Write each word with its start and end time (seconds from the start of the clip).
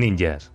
ninjas. 0.00 0.52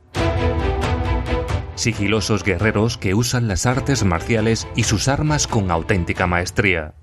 Sigilosos 1.76 2.44
guerreros 2.44 2.98
que 2.98 3.14
usan 3.14 3.48
las 3.48 3.66
artes 3.66 4.04
marciales 4.04 4.68
y 4.76 4.84
sus 4.84 5.08
armas 5.08 5.48
con 5.48 5.72
auténtica 5.72 6.26
maestría. 6.26 6.96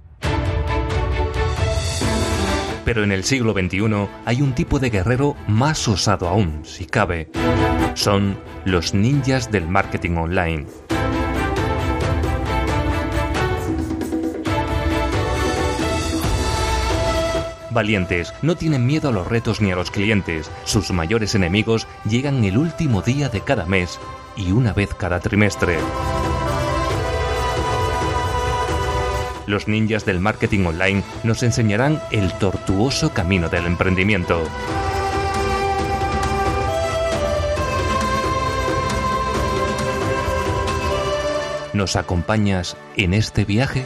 Pero 2.84 3.05
en 3.05 3.12
el 3.12 3.23
siglo 3.23 3.52
XXI 3.52 4.09
hay 4.25 4.43
un 4.43 4.55
tipo 4.55 4.79
de 4.79 4.91
guerrero 4.91 5.36
más 5.46 5.86
osado 5.86 6.29
aún, 6.29 6.64
si 6.64 6.84
cabe. 6.84 7.30
Son 7.95 8.39
los 8.64 8.93
ninjas 8.93 9.50
del 9.52 9.68
marketing 9.68 10.16
online. 10.16 10.66
Valientes, 17.72 18.35
no 18.43 18.57
tienen 18.57 18.86
miedo 18.86 19.08
a 19.08 19.12
los 19.12 19.26
retos 19.26 19.61
ni 19.61 19.72
a 19.72 19.76
los 19.76 19.90
clientes. 19.90 20.50
Sus 20.64 20.90
mayores 20.90 21.35
enemigos 21.35 21.86
llegan 22.04 22.45
el 22.45 22.58
último 22.58 23.03
día 23.03 23.29
de 23.29 23.40
cada 23.40 23.67
mes 23.67 23.98
y 24.36 24.53
una 24.53 24.72
vez 24.72 24.95
cada 24.95 25.21
trimestre. 25.21 25.79
Los 29.46 29.68
ninjas 29.68 30.04
del 30.04 30.21
marketing 30.21 30.67
online 30.67 31.03
nos 31.25 31.43
enseñarán 31.43 32.00
el 32.11 32.33
tortuoso 32.39 33.12
camino 33.12 33.48
del 33.48 33.67
emprendimiento. 33.67 34.42
¿Nos 41.73 41.97
acompañas 41.97 42.77
en 42.97 43.14
este 43.14 43.45
viaje? 43.45 43.84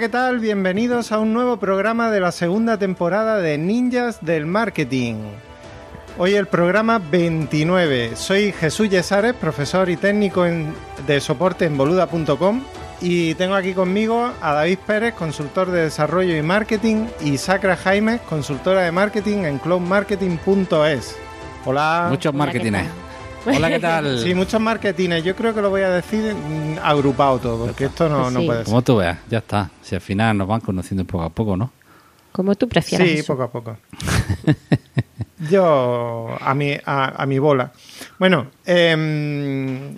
Hola, 0.00 0.06
¿qué 0.06 0.12
tal? 0.12 0.38
Bienvenidos 0.38 1.12
a 1.12 1.18
un 1.18 1.34
nuevo 1.34 1.58
programa 1.58 2.10
de 2.10 2.20
la 2.20 2.32
segunda 2.32 2.78
temporada 2.78 3.36
de 3.36 3.58
Ninjas 3.58 4.24
del 4.24 4.46
Marketing. 4.46 5.16
Hoy 6.16 6.36
el 6.36 6.46
programa 6.46 6.98
29. 6.98 8.16
Soy 8.16 8.50
Jesús 8.52 8.88
Yesares, 8.88 9.34
profesor 9.34 9.90
y 9.90 9.98
técnico 9.98 10.46
en- 10.46 10.74
de 11.06 11.20
soporte 11.20 11.66
en 11.66 11.76
boluda.com 11.76 12.62
y 13.02 13.34
tengo 13.34 13.54
aquí 13.54 13.74
conmigo 13.74 14.32
a 14.40 14.54
David 14.54 14.78
Pérez, 14.86 15.12
consultor 15.12 15.70
de 15.70 15.82
desarrollo 15.82 16.34
y 16.34 16.40
marketing 16.40 17.04
y 17.20 17.36
Sacra 17.36 17.76
Jaime, 17.76 18.20
consultora 18.26 18.80
de 18.80 18.92
marketing 18.92 19.44
en 19.44 19.58
cloudmarketing.es. 19.58 21.14
Hola. 21.66 22.06
Muchos 22.08 22.32
Hola, 22.32 22.44
¿qué 22.50 22.58
marketines. 22.58 22.86
tal? 22.86 23.09
Hola, 23.46 23.68
¿qué 23.70 23.78
tal? 23.78 24.18
Sí, 24.22 24.34
muchos 24.34 24.60
marketines. 24.60 25.24
Yo 25.24 25.34
creo 25.34 25.54
que 25.54 25.62
lo 25.62 25.70
voy 25.70 25.82
a 25.82 25.90
decir 25.90 26.34
mm, 26.34 26.78
agrupado 26.82 27.38
todo, 27.38 27.66
porque 27.66 27.86
esto 27.86 28.08
no, 28.08 28.22
Pues 28.22 28.32
no 28.34 28.40
puede 28.44 28.58
ser. 28.58 28.66
Como 28.66 28.82
tú 28.82 28.96
veas, 28.96 29.18
ya 29.30 29.38
está. 29.38 29.70
Si 29.82 29.94
al 29.94 30.00
final 30.00 30.36
nos 30.36 30.46
van 30.48 30.60
conociendo 30.60 31.04
poco 31.04 31.24
a 31.24 31.30
poco, 31.30 31.56
¿no? 31.56 31.70
Como 32.32 32.54
tú 32.54 32.68
prefieras. 32.68 33.08
Sí, 33.08 33.22
poco 33.22 33.42
a 33.42 33.50
poco. 33.50 33.76
Yo 35.50 36.36
a 36.40 36.54
mi, 36.54 36.76
a, 36.84 37.22
a 37.22 37.26
mi 37.26 37.38
bola. 37.38 37.72
Bueno, 38.18 38.48
em, 38.66 39.96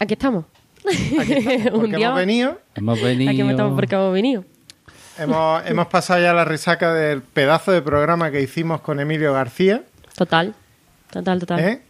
Aquí 0.00 0.14
estamos. 0.14 0.44
aquí 0.84 1.32
estamos, 1.34 1.72
Un 1.74 1.80
porque 1.80 1.96
día 1.96 2.06
hemos 2.06 2.18
venido, 2.18 2.60
Hemos 2.74 3.00
venido... 3.02 3.30
Aquí 3.30 3.40
estamos 3.42 3.74
porque 3.74 3.94
hemos 3.94 4.12
venido. 4.12 4.44
hemos, 5.18 5.66
hemos 5.66 5.86
pasado 5.88 6.20
ya 6.22 6.32
la 6.32 6.44
resaca 6.46 6.92
del 6.94 7.20
pedazo 7.22 7.72
de 7.72 7.82
programa 7.82 8.30
que 8.30 8.40
hicimos 8.40 8.80
con 8.80 9.00
Emilio 9.00 9.32
García. 9.34 9.84
Total. 10.16 10.54
Total, 11.10 11.38
total. 11.40 11.60
¿eh? 11.60 11.82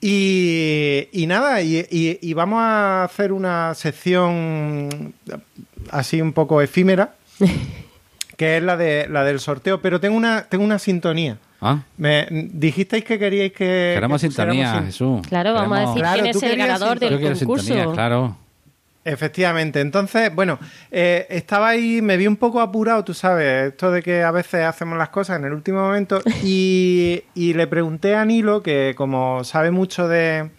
Y, 0.00 1.08
y 1.12 1.26
nada, 1.26 1.60
y, 1.62 1.78
y- 1.90 2.18
y 2.22 2.32
vamos 2.34 2.60
a 2.62 3.04
hacer 3.04 3.32
una 3.32 3.74
sección 3.74 5.12
así 5.90 6.20
un 6.20 6.32
poco 6.32 6.62
efímera, 6.62 7.14
que 8.36 8.58
es 8.58 8.62
la, 8.62 8.76
de, 8.76 9.08
la 9.08 9.24
del 9.24 9.40
sorteo, 9.40 9.80
pero 9.82 10.00
tengo 10.00 10.16
una, 10.16 10.42
tengo 10.48 10.64
una 10.64 10.78
sintonía. 10.78 11.38
Ah, 11.60 11.82
Me 11.96 12.28
dijisteis 12.30 13.02
que 13.04 13.18
queríais 13.18 13.50
que... 13.50 13.92
queremos 13.94 14.20
que 14.20 14.28
sintonía, 14.28 14.74
sin- 14.74 14.86
Jesús. 14.86 15.26
Claro, 15.26 15.54
vamos 15.54 15.76
a 15.78 15.80
decir 15.80 15.94
Claro, 16.02 16.22
quién 16.22 16.26
es 16.36 16.42
el 16.44 16.56
ganador 16.56 16.98
del 17.00 17.20
concurso. 17.20 17.64
sintonía, 17.64 17.92
claro. 17.92 18.36
Efectivamente. 19.12 19.80
Entonces, 19.80 20.34
bueno, 20.34 20.58
eh, 20.90 21.26
estaba 21.30 21.68
ahí, 21.68 22.02
me 22.02 22.16
vi 22.16 22.26
un 22.26 22.36
poco 22.36 22.60
apurado, 22.60 23.04
tú 23.04 23.14
sabes, 23.14 23.72
esto 23.72 23.90
de 23.90 24.02
que 24.02 24.22
a 24.22 24.30
veces 24.30 24.64
hacemos 24.64 24.98
las 24.98 25.08
cosas 25.08 25.38
en 25.38 25.46
el 25.46 25.52
último 25.52 25.80
momento, 25.80 26.20
y, 26.44 27.22
y 27.34 27.54
le 27.54 27.66
pregunté 27.66 28.14
a 28.14 28.24
Nilo, 28.24 28.62
que 28.62 28.94
como 28.96 29.44
sabe 29.44 29.70
mucho 29.70 30.08
de, 30.08 30.50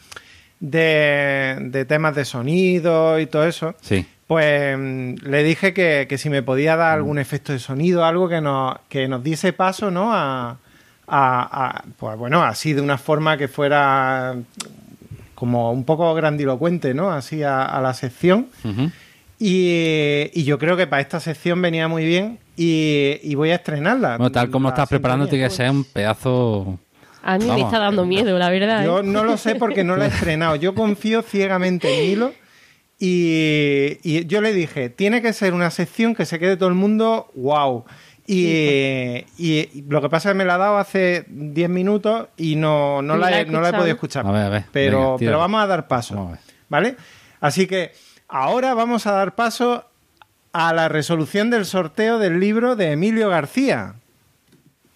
de, 0.60 1.58
de 1.62 1.86
temas 1.86 2.16
de 2.16 2.26
sonido 2.26 3.20
y 3.20 3.28
todo 3.28 3.46
eso, 3.46 3.76
Sí. 3.82 4.06
pues 4.28 4.78
mm, 4.78 5.14
le 5.24 5.44
dije 5.44 5.74
que, 5.74 6.06
que 6.10 6.18
si 6.18 6.30
me 6.30 6.44
podía 6.44 6.76
dar 6.76 6.94
algún 6.94 7.18
Mm. 7.18 7.20
efecto 7.20 7.54
de 7.54 7.60
sonido, 7.60 8.04
algo 8.06 8.28
que 8.30 8.42
nos, 8.42 8.78
que 8.90 9.08
nos 9.08 9.24
diese 9.24 9.54
paso, 9.54 9.92
¿no? 9.92 10.14
A, 10.14 10.58
a- 11.08 11.68
a- 11.78 11.84
pues 11.98 12.18
bueno, 12.18 12.44
así 12.44 12.74
de 12.74 12.82
una 12.82 12.98
forma 12.98 13.38
que 13.38 13.48
fuera 13.48 14.36
como 15.40 15.72
un 15.72 15.86
poco 15.86 16.14
grandilocuente, 16.14 16.94
¿no? 16.94 17.12
Así 17.12 17.44
a, 17.44 17.64
a 17.64 17.82
la 17.82 17.94
sección. 17.94 18.48
Y, 19.40 20.30
y 20.34 20.44
yo 20.44 20.60
creo 20.60 20.76
que 20.76 20.86
para 20.86 21.02
esta 21.02 21.22
sección 21.22 21.62
venía 21.62 21.88
muy 21.88 22.04
bien 22.06 22.40
y, 22.58 23.20
y 23.24 23.36
voy 23.36 23.52
a 23.52 23.56
estrenarla. 23.56 24.18
Bueno, 24.18 24.34
tal 24.34 24.50
como 24.50 24.68
estás 24.68 24.90
preparando, 24.90 25.28
tiene 25.28 25.46
que 25.46 25.50
ser 25.50 25.72
un 25.72 25.86
pedazo... 25.86 26.78
A 27.24 27.38
mí 27.38 27.46
me 27.46 27.62
está 27.62 27.80
dando 27.80 28.06
miedo, 28.06 28.38
la 28.38 28.50
verdad. 28.50 28.84
Yo 28.84 29.00
¿eh? 29.00 29.04
no 29.04 29.24
lo 29.24 29.38
sé 29.38 29.56
porque 29.56 29.86
no 29.86 29.96
la 29.96 30.06
he 30.06 30.08
estrenado. 30.14 30.58
Yo 30.58 30.76
confío 30.76 31.22
ciegamente 31.22 31.88
en 31.88 32.12
Hilo 32.12 32.34
y, 33.00 33.98
y 34.04 34.26
yo 34.26 34.42
le 34.42 34.52
dije, 34.52 34.90
tiene 34.90 35.22
que 35.22 35.32
ser 35.32 35.54
una 35.54 35.72
sección 35.72 36.16
que 36.16 36.26
se 36.26 36.38
quede 36.38 36.58
todo 36.58 36.68
el 36.68 36.76
mundo 36.76 37.32
wow. 37.36 37.86
Y, 38.32 39.26
y 39.40 39.84
lo 39.90 40.04
que 40.04 40.10
pasa 40.10 40.30
es 40.30 40.34
que 40.34 40.38
me 40.38 40.46
la 40.46 40.54
ha 40.54 40.58
dado 40.60 40.78
hace 40.78 41.26
10 41.30 41.68
minutos 41.68 42.28
y 42.38 42.58
no, 42.58 43.02
no, 43.02 43.18
la, 43.18 43.32
la 43.32 43.40
he, 43.40 43.46
no 43.46 43.60
la 43.60 43.70
he 43.70 43.74
podido 43.74 43.96
escuchar. 43.96 44.28
A 44.28 44.32
ver, 44.32 44.42
a 44.44 44.50
ver, 44.50 44.64
Pero, 44.72 45.00
venga, 45.00 45.18
pero 45.18 45.40
vamos 45.40 45.64
a 45.64 45.66
dar 45.66 45.88
paso. 45.88 46.14
Vamos 46.14 46.30
a 46.30 46.32
ver. 46.34 46.42
¿Vale? 46.70 46.96
Así 47.42 47.66
que 47.66 47.92
ahora 48.28 48.76
vamos 48.76 49.08
a 49.08 49.14
dar 49.14 49.34
paso 49.34 49.84
a 50.54 50.74
la 50.76 50.90
resolución 50.90 51.50
del 51.50 51.66
sorteo 51.66 52.20
del 52.20 52.40
libro 52.40 52.76
de 52.76 52.92
Emilio 52.92 53.30
García. 53.30 53.96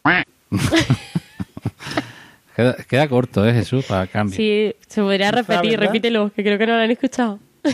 Queda, 2.55 2.75
queda 2.87 3.07
corto, 3.07 3.47
¿eh, 3.47 3.51
Jesús? 3.51 3.83
Para 3.85 4.05
cambio. 4.05 4.35
Sí, 4.37 4.75
se 4.87 5.01
podría 5.01 5.31
repetir, 5.31 5.71
¿verdad? 5.71 5.87
repítelo, 5.87 6.31
que 6.35 6.43
creo 6.43 6.59
que 6.59 6.67
no 6.67 6.75
lo 6.77 6.83
han 6.83 6.91
escuchado. 6.91 7.39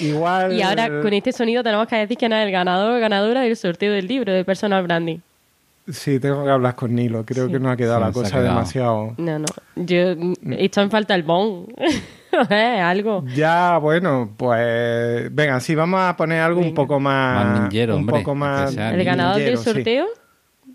Igual. 0.00 0.52
Y 0.52 0.62
ahora 0.62 0.88
con 1.02 1.12
este 1.12 1.32
sonido 1.32 1.62
tenemos 1.62 1.86
que 1.86 1.96
decir 1.96 2.16
que 2.16 2.28
no 2.28 2.36
es 2.36 2.46
el 2.46 2.52
ganador 2.52 2.96
o 2.96 3.00
ganadora 3.00 3.42
del 3.42 3.56
sorteo 3.56 3.92
del 3.92 4.06
libro 4.06 4.32
de 4.32 4.44
Personal 4.44 4.82
Branding. 4.82 5.18
Sí, 5.90 6.18
tengo 6.18 6.42
que 6.44 6.50
hablar 6.50 6.74
con 6.74 6.94
Nilo. 6.94 7.24
Creo 7.26 7.48
que 7.48 7.58
no 7.60 7.70
ha 7.70 7.76
quedado 7.76 8.00
Sí, 8.00 8.04
la 8.06 8.12
cosa 8.12 8.30
quedado. 8.30 8.44
demasiado. 8.48 9.14
No, 9.18 9.38
no. 9.38 9.46
Yo 9.76 9.96
he 9.98 10.64
hecho 10.64 10.80
en 10.80 10.90
falta 10.90 11.14
el 11.14 11.22
bon. 11.22 11.66
Eh, 12.50 12.80
algo. 12.80 13.24
Ya, 13.32 13.78
bueno, 13.78 14.28
pues. 14.36 15.32
Venga, 15.32 15.60
sí, 15.60 15.76
vamos 15.76 16.00
a 16.00 16.16
poner 16.16 16.40
algo 16.40 16.60
un 16.60 16.74
poco 16.74 16.98
más. 16.98 17.46
Más 17.46 17.60
ninjero, 17.60 17.94
un 17.94 18.00
hombre, 18.00 18.16
poco 18.16 18.32
que 18.32 18.38
más. 18.40 18.72
sea 18.74 18.90
El 18.92 19.04
ganador 19.04 19.40
del 19.40 19.56
sí. 19.56 19.62
sorteo 19.70 20.06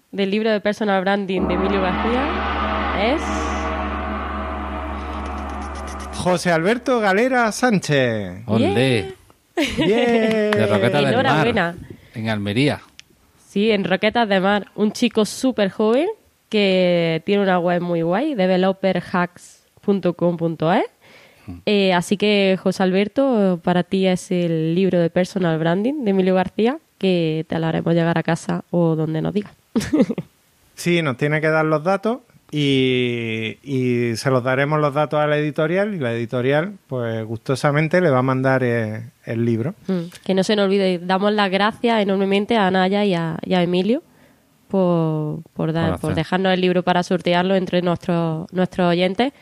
del 0.09 0.31
libro 0.31 0.49
de 0.51 0.61
Personal 0.61 1.01
Branding 1.01 1.41
de 1.49 1.53
Emilio 1.55 1.81
García 1.81 3.13
es... 3.13 3.48
José 6.19 6.51
Alberto 6.51 6.99
Galera 6.99 7.51
Sánchez. 7.53 8.43
Olé. 8.45 9.13
Bien. 9.77 10.51
De 10.51 10.89
del. 10.91 11.23
Mar. 11.23 11.75
En 12.13 12.27
Almería. 12.27 12.81
Sí, 13.47 13.71
en 13.71 13.85
Roquetas 13.85 14.27
de 14.27 14.41
Mar. 14.41 14.67
Un 14.75 14.91
chico 14.91 15.23
súper 15.23 15.69
joven 15.69 16.09
que 16.49 17.23
tiene 17.25 17.43
una 17.43 17.57
web 17.59 17.81
muy 17.81 18.01
guay, 18.01 18.35
developerhacks.com.es. 18.35 20.83
Eh, 21.65 21.93
así 21.93 22.17
que, 22.17 22.59
José 22.61 22.83
Alberto, 22.83 23.61
para 23.63 23.83
ti 23.83 24.05
es 24.05 24.29
el 24.29 24.75
libro 24.75 24.99
de 24.99 25.09
Personal 25.09 25.57
Branding 25.57 26.03
de 26.03 26.11
Emilio 26.11 26.35
García, 26.35 26.79
que 26.97 27.45
te 27.47 27.57
lo 27.59 27.67
haremos 27.67 27.93
llegar 27.93 28.17
a 28.17 28.23
casa 28.23 28.65
o 28.71 28.97
donde 28.97 29.21
nos 29.21 29.33
digas. 29.33 29.53
Sí, 30.75 31.01
nos 31.01 31.17
tiene 31.17 31.41
que 31.41 31.49
dar 31.49 31.65
los 31.65 31.83
datos 31.83 32.19
y, 32.51 33.57
y 33.63 34.15
se 34.15 34.29
los 34.29 34.43
daremos 34.43 34.79
los 34.79 34.93
datos 34.93 35.19
a 35.19 35.27
la 35.27 35.37
editorial 35.37 35.93
y 35.93 35.99
la 35.99 36.13
editorial, 36.13 36.73
pues 36.87 37.23
gustosamente 37.25 38.01
le 38.01 38.09
va 38.09 38.19
a 38.19 38.23
mandar 38.23 38.63
eh, 38.63 39.11
el 39.25 39.45
libro. 39.45 39.75
Mm, 39.87 40.03
que 40.23 40.33
no 40.33 40.43
se 40.43 40.55
nos 40.55 40.65
olvide, 40.65 40.99
damos 40.99 41.31
las 41.33 41.49
gracias 41.51 42.01
enormemente 42.01 42.57
a 42.57 42.69
Naya 42.71 43.05
y 43.05 43.13
a, 43.13 43.37
y 43.45 43.53
a 43.53 43.61
Emilio 43.63 44.01
por, 44.67 45.41
por, 45.53 45.73
dar- 45.73 45.99
dejarnos 46.15 46.53
el 46.53 46.61
libro 46.61 46.83
para 46.83 47.03
sortearlo 47.03 47.55
entre 47.55 47.81
nuestros, 47.81 48.51
nuestros 48.53 48.87
oyentes. 48.89 49.33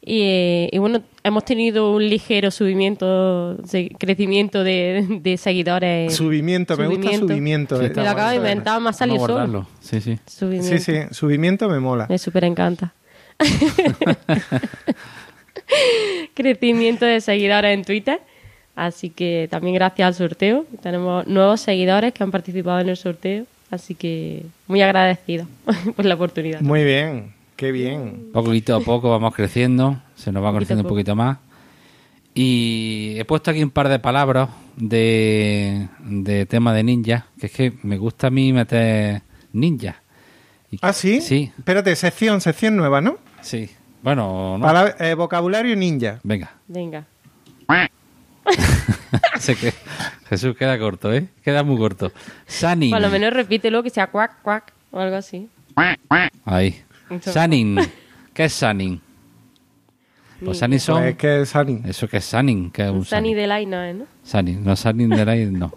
Y, 0.00 0.68
y 0.72 0.78
bueno, 0.78 1.02
hemos 1.24 1.44
tenido 1.44 1.92
un 1.92 2.08
ligero 2.08 2.50
subimiento, 2.50 3.54
de- 3.56 3.90
crecimiento 3.98 4.62
de, 4.64 5.04
de 5.20 5.36
seguidores. 5.36 6.14
Subimiento, 6.14 6.76
me 6.76 6.86
gusta 6.86 7.12
subimiento. 7.18 7.78
Sí, 7.80 7.86
eh. 7.86 7.92
Me 7.94 8.04
lo 8.04 8.10
acabo 8.10 8.30
de 8.30 8.36
inventar, 8.36 8.80
me 8.80 8.90
ha 8.90 8.92
salido 8.92 9.18
Vamos 9.18 9.30
a 9.30 9.32
solo. 9.44 9.60
guardarlo. 9.60 9.68
Sí, 9.80 10.00
sí. 10.00 10.18
Subimiento. 10.26 10.78
Sí, 10.78 10.92
sí, 10.92 10.98
subimiento 11.10 11.68
me 11.68 11.80
mola. 11.80 12.06
Me 12.08 12.16
súper 12.18 12.44
encanta. 12.44 12.94
Crecimiento 16.34 17.04
de 17.04 17.20
seguidores 17.20 17.74
en 17.74 17.84
Twitter. 17.84 18.20
Así 18.76 19.10
que 19.10 19.48
también 19.50 19.74
gracias 19.74 20.06
al 20.06 20.14
sorteo. 20.14 20.64
Tenemos 20.82 21.26
nuevos 21.26 21.60
seguidores 21.60 22.12
que 22.14 22.22
han 22.22 22.30
participado 22.30 22.78
en 22.80 22.88
el 22.88 22.96
sorteo. 22.96 23.44
Así 23.70 23.94
que 23.94 24.42
muy 24.66 24.80
agradecido 24.82 25.46
por 25.96 26.04
la 26.04 26.14
oportunidad. 26.14 26.60
Muy 26.60 26.84
bien, 26.84 27.34
qué 27.58 27.72
bien. 27.72 28.30
Poquito 28.32 28.76
a 28.76 28.80
poco 28.80 29.10
vamos 29.10 29.34
creciendo, 29.34 30.00
se 30.14 30.32
nos 30.32 30.42
va 30.42 30.52
conociendo 30.52 30.84
un 30.84 30.88
poquito 30.88 31.14
más. 31.14 31.36
Y 32.34 33.16
he 33.18 33.24
puesto 33.24 33.50
aquí 33.50 33.62
un 33.62 33.70
par 33.70 33.88
de 33.88 33.98
palabras 33.98 34.48
de, 34.76 35.88
de 36.00 36.46
tema 36.46 36.72
de 36.72 36.84
ninja, 36.84 37.26
que 37.38 37.46
es 37.46 37.52
que 37.52 37.72
me 37.82 37.98
gusta 37.98 38.28
a 38.28 38.30
mí 38.30 38.52
meter 38.52 39.22
ninja. 39.52 40.00
Y- 40.70 40.78
¿Ah, 40.82 40.92
sí? 40.92 41.20
Sí, 41.20 41.50
Espérate, 41.58 41.94
sección, 41.96 42.40
sección 42.40 42.76
nueva, 42.76 43.00
¿no? 43.00 43.18
sí. 43.42 43.68
Bueno, 44.00 44.56
no. 44.58 44.64
Palab- 44.64 44.94
eh, 45.00 45.14
vocabulario 45.14 45.74
ninja. 45.74 46.20
Venga. 46.22 46.52
Venga. 46.68 47.04
Sé 49.40 49.56
que 49.56 49.72
Jesús 50.28 50.56
queda 50.56 50.78
corto, 50.78 51.12
¿eh? 51.12 51.26
Queda 51.42 51.62
muy 51.64 51.76
corto. 51.78 52.12
Sunning. 52.46 52.90
Por 52.92 53.00
lo 53.00 53.10
menos 53.10 53.32
repítelo 53.32 53.82
que 53.82 53.90
sea 53.90 54.06
cuac, 54.08 54.40
cuac 54.42 54.72
o 54.92 55.00
algo 55.00 55.16
así. 55.16 55.48
Ahí. 56.44 56.80
Sunning. 57.20 57.78
¿Qué 58.34 58.44
es 58.44 58.52
sunning? 58.52 59.00
Pues 60.44 60.58
sunning 60.58 60.78
son... 60.80 60.96
Pues 61.02 61.10
es 61.10 61.16
que 61.16 61.40
es 61.42 61.48
Sunny. 61.48 61.80
¿Eso 61.84 62.06
qué 62.08 62.18
es 62.18 62.24
sunning? 62.24 62.70
¿Qué 62.70 62.84
es 62.84 62.90
un 62.90 62.98
Un 62.98 63.04
Sunny 63.04 63.20
sunning? 63.30 63.36
Delight 63.36 63.68
no 63.68 63.82
es, 63.82 63.96
¿no? 63.96 64.04
Sunning, 64.22 64.62
no 64.64 64.76
Sunning 64.76 65.08
de 65.10 65.24
Light, 65.24 65.48
no. 65.50 65.72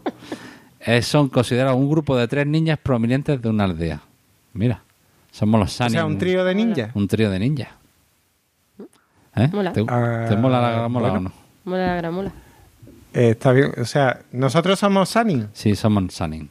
Eh, 0.81 1.01
son 1.01 1.30
considerados 1.30 1.78
un 1.80 1.89
grupo 1.89 2.16
de 2.16 2.28
tres 2.28 2.45
niñas 2.45 2.78
prominentes 2.81 3.42
de 3.42 3.50
una 3.50 3.63
aldea. 3.63 4.01
Mira, 4.54 4.81
somos 5.31 5.60
los 5.60 5.69
O 5.74 5.78
Sunning. 5.78 5.92
sea, 5.94 6.06
un 6.06 6.18
trío 6.18 6.44
de 6.45 6.54
ninja. 6.56 6.92
Un 6.94 7.07
trío 7.07 7.30
de 7.31 7.39
ninjas. 7.39 7.69
¿Eh? 9.36 9.50
Mola. 9.51 9.74
¿Te, 9.74 9.83
Ah, 9.88 10.25
te 10.30 10.36
mola 10.36 10.62
la 10.62 10.72
gramola 10.72 11.10
bueno. 11.10 11.19
o 11.19 11.24
no? 11.24 11.33
Mola 11.72 11.88
la 11.88 11.95
gramola. 11.95 12.31
Eh, 13.13 13.30
está 13.31 13.51
bien, 13.54 13.72
o 13.80 13.86
sea, 13.86 14.22
nosotros 14.31 14.78
somos 14.80 15.10
Sunny, 15.10 15.45
Sí, 15.54 15.75
somos 15.75 16.13
Sunning. 16.13 16.50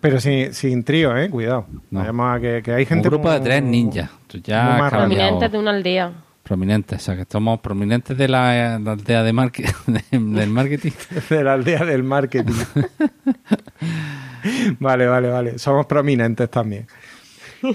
Pero 0.00 0.20
sin, 0.20 0.52
sin 0.54 0.84
trío, 0.84 1.16
¿eh? 1.16 1.28
Cuidado. 1.30 1.66
No. 1.90 2.00
Vayamos 2.00 2.36
a 2.36 2.40
que, 2.40 2.62
que 2.62 2.72
hay 2.72 2.86
gente 2.86 3.08
un 3.08 3.14
grupo 3.14 3.30
de 3.30 3.40
tres 3.40 3.62
ninjas. 3.62 4.10
Ya. 4.42 4.86
Prominentes 4.90 5.50
de 5.52 5.58
una 5.58 5.70
aldea. 5.70 6.12
Prominentes, 6.42 7.02
o 7.02 7.04
sea, 7.04 7.16
que 7.16 7.24
somos 7.28 7.58
prominentes 7.60 8.16
de 8.16 8.28
la, 8.28 8.78
la 8.78 8.92
aldea 8.92 9.22
de 9.24 9.32
marque- 9.32 9.72
de- 9.86 10.18
del 10.18 10.50
marketing. 10.50 10.92
de 11.30 11.44
la 11.44 11.54
aldea 11.54 11.84
del 11.84 12.02
marketing. 12.04 12.54
vale, 14.80 15.06
vale, 15.06 15.28
vale. 15.28 15.58
Somos 15.58 15.86
prominentes 15.86 16.50
también. 16.50 16.86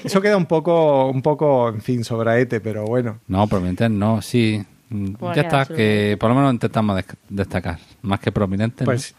Eso 0.04 0.22
queda 0.22 0.38
un 0.38 0.46
poco, 0.46 1.10
un 1.10 1.22
poco, 1.22 1.70
en 1.70 1.82
fin, 1.82 2.04
sobraete, 2.04 2.62
pero 2.62 2.86
bueno. 2.86 3.20
No, 3.28 3.48
prominentes 3.48 3.90
no, 3.90 4.22
sí. 4.22 4.64
Mm, 4.90 5.14
Pues 5.14 5.36
ya 5.36 5.42
está, 5.44 5.66
que 5.66 6.16
por 6.20 6.30
lo 6.30 6.36
menos 6.36 6.54
intentamos 6.54 6.96
des- 6.96 7.06
destacar. 7.30 7.80
Más 8.04 8.20
que 8.20 8.32
prominentes, 8.32 8.86
Pues 8.86 9.16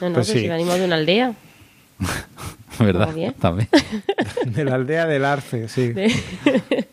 No, 0.00 0.08
no, 0.08 0.14
Pues 0.16 0.26
que 0.28 0.32
sí. 0.34 0.40
si 0.40 0.48
venimos 0.48 0.74
de 0.78 0.84
una 0.84 0.96
aldea. 0.96 1.32
¿verdad? 2.78 3.12
Bien. 3.14 3.32
También. 3.34 3.68
de 4.46 4.64
la 4.64 4.74
aldea 4.74 5.06
del 5.06 5.24
Arce, 5.24 5.68
sí. 5.68 5.88
De- 5.92 6.12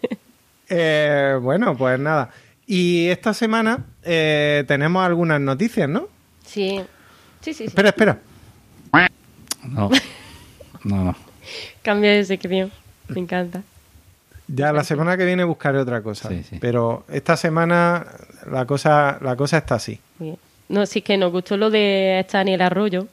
Eh, 0.73 1.37
bueno, 1.41 1.75
pues 1.75 1.99
nada. 1.99 2.29
Y 2.65 3.07
esta 3.09 3.33
semana 3.33 3.83
eh, 4.03 4.63
tenemos 4.69 5.05
algunas 5.05 5.41
noticias, 5.41 5.89
¿no? 5.89 6.07
Sí. 6.45 6.79
Sí, 7.41 7.53
sí, 7.53 7.53
sí. 7.53 7.63
Espera, 7.65 7.89
espera. 7.89 8.19
No, 9.67 9.89
no, 10.85 11.03
no. 11.03 11.15
Cambia 11.81 12.11
de 12.11 12.23
sección. 12.23 12.71
Me 13.09 13.19
encanta. 13.19 13.63
Ya 14.47 14.71
la 14.71 14.83
semana 14.85 15.17
que 15.17 15.25
viene 15.25 15.43
buscaré 15.43 15.77
otra 15.77 16.01
cosa. 16.01 16.29
Sí, 16.29 16.43
sí. 16.49 16.57
Pero 16.61 17.03
esta 17.09 17.35
semana 17.35 18.05
la 18.49 18.65
cosa, 18.65 19.17
la 19.21 19.35
cosa 19.35 19.57
está 19.57 19.75
así. 19.75 19.99
Bien. 20.19 20.37
No, 20.69 20.85
sí 20.85 21.01
que 21.01 21.17
nos 21.17 21.31
gustó 21.33 21.57
lo 21.57 21.69
de 21.69 22.21
estar 22.21 22.41
en 22.47 22.53
el 22.53 22.61
arroyo, 22.61 23.07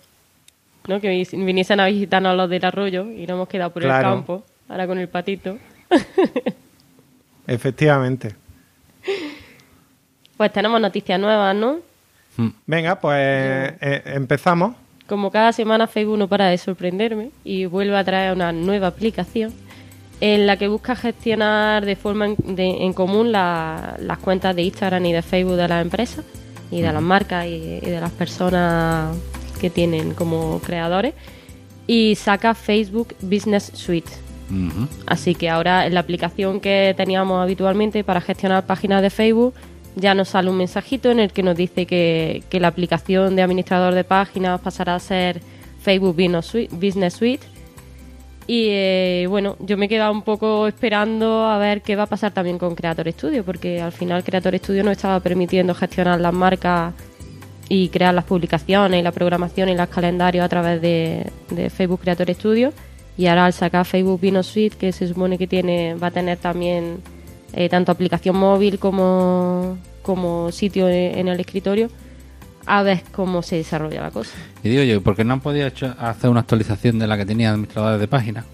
¿no? 0.89 1.01
Que 1.01 1.25
viniesen 1.33 1.79
a 1.81 1.87
visitarnos 1.87 2.37
los 2.37 2.51
del 2.51 2.65
arroyo 2.65 3.05
y 3.13 3.21
nos 3.23 3.31
hemos 3.37 3.49
quedado 3.49 3.71
por 3.73 3.83
Claro. 3.83 4.09
el 4.09 4.15
campo, 4.15 4.43
ahora 4.69 4.87
con 4.87 4.99
el 4.99 5.09
patito. 5.09 5.57
Efectivamente. 7.47 8.35
Pues 10.37 10.53
tenemos 10.53 10.81
noticias 10.81 11.19
nuevas, 11.19 11.55
¿no? 11.55 11.79
Mm. 12.37 12.49
Venga, 12.67 13.01
pues 13.01 13.17
eh, 13.19 14.03
empezamos. 14.07 14.75
Como 15.07 15.31
cada 15.31 15.53
semana 15.53 15.87
Facebook 15.87 16.19
no 16.19 16.29
para 16.29 16.47
de 16.49 16.59
sorprenderme 16.59 17.31
y 17.45 17.65
vuelve 17.67 17.97
a 17.97 18.05
traer 18.05 18.35
una 18.35 18.53
nueva 18.53 18.89
aplicación 18.89 19.53
en 20.21 20.47
la 20.47 20.57
que 20.57 20.69
busca 20.69 20.95
gestionar 20.95 21.85
de 21.87 21.97
forma 21.97 22.27
en, 22.27 22.37
de- 22.57 22.85
en 22.85 22.93
común 22.93 23.33
la- 23.33 23.97
las 24.01 24.19
cuentas 24.19 24.55
de 24.55 24.63
Instagram 24.63 25.05
y 25.07 25.13
de 25.13 25.23
Facebook 25.23 25.57
de 25.57 25.69
las 25.69 25.83
empresas 25.83 26.25
y 26.71 26.83
de 26.83 26.93
las 26.93 27.03
marcas 27.03 27.47
y, 27.47 27.79
y 27.83 27.89
de 27.91 28.01
las 28.01 28.11
personas 28.13 29.17
que 29.59 29.71
tienen 29.71 30.15
como 30.15 30.61
creadores 30.61 31.15
y 31.87 32.15
saca 32.15 32.55
Facebook 32.55 33.15
Business 33.21 33.71
Suite. 33.75 34.11
Así 35.07 35.35
que 35.35 35.51
ahora 35.51 35.87
en 35.87 35.93
la 35.93 36.01
aplicación 36.01 36.61
que 36.61 36.95
teníamos 36.97 37.43
habitualmente 37.43 38.03
para 38.03 38.23
gestionar 38.23 38.65
páginas 38.65 39.03
de 39.03 39.11
Facebook 39.11 39.53
ya 39.95 40.15
nos 40.15 40.31
sale 40.31 40.49
un 40.49 40.57
mensajito 40.57 41.11
en 41.11 41.19
el 41.19 41.33
que 41.33 41.43
nos 41.43 41.57
dice 41.57 41.85
que, 41.85 42.43
que 42.49 42.61
la 42.61 42.69
aplicación 42.69 43.37
de 43.37 43.43
administrador 43.43 43.95
de 43.95 44.05
páginas 44.05 44.61
pasará 44.61 44.95
a 44.95 45.01
ser 45.01 45.41
Facebook 45.83 46.17
Business 46.71 47.15
Suite. 47.15 47.47
Y 48.47 48.69
eh, 48.71 49.27
bueno, 49.29 49.57
yo 49.61 49.77
me 49.77 49.87
he 49.87 49.89
quedado 49.89 50.11
un 50.11 50.23
poco 50.23 50.67
esperando 50.67 51.45
a 51.45 51.59
ver 51.59 51.83
qué 51.83 51.97
va 51.97 52.05
a 52.05 52.07
pasar 52.07 52.33
también 52.33 52.59
con 52.59 52.75
Creator 52.75 53.13
Studio, 53.13 53.45
porque 53.45 53.81
al 53.83 53.93
final 53.93 54.25
Creator 54.25 54.57
Studio 54.57 54.85
nos 54.85 54.93
estaba 54.93 55.21
permitiendo 55.21 55.75
gestionar 55.75 56.19
las 56.19 56.33
marcas 56.33 56.95
y 57.69 57.89
crear 57.91 58.15
las 58.15 58.25
publicaciones 58.25 59.01
y 59.01 59.03
la 59.03 59.13
programación 59.13 59.69
y 59.69 59.75
los 59.75 59.89
calendarios 59.89 60.45
a 60.45 60.49
través 60.49 60.81
de, 60.81 61.31
de 61.51 61.71
Facebook 61.71 62.01
Creator 62.01 62.33
Studio. 62.35 62.73
Y 63.17 63.27
ahora 63.27 63.47
al 63.47 63.53
sacar 63.53 63.85
Facebook 63.85 64.21
Vino 64.21 64.43
Suite, 64.43 64.77
que 64.77 64.93
se 64.93 65.09
supone 65.09 65.39
que 65.39 65.47
tiene 65.47 65.95
va 65.95 66.07
a 66.07 66.11
tener 66.11 66.39
también 66.39 66.99
eh, 67.53 67.69
tanto 67.69 67.91
aplicación 67.93 68.37
móvil 68.37 68.79
como, 68.79 69.79
como 70.03 70.53
sitio 70.53 70.89
en, 70.89 71.19
en 71.19 71.29
el 71.29 71.41
escritorio, 71.41 71.91
a 72.65 72.83
ver 72.83 73.03
cómo 73.13 73.43
se 73.43 73.57
desarrolla 73.57 74.03
la 74.03 74.11
cosa. 74.11 74.37
Y 74.63 74.69
digo 74.69 74.83
yo, 74.85 75.03
¿por 75.03 75.17
qué 75.17 75.25
no 75.25 75.33
han 75.33 75.41
podido 75.41 75.67
hacer 75.67 76.31
una 76.31 76.41
actualización 76.41 76.99
de 76.99 77.07
la 77.07 77.17
que 77.17 77.27
tenía 77.27 77.51
administradores 77.51 78.01
de 78.01 78.09
páginas? 78.09 78.45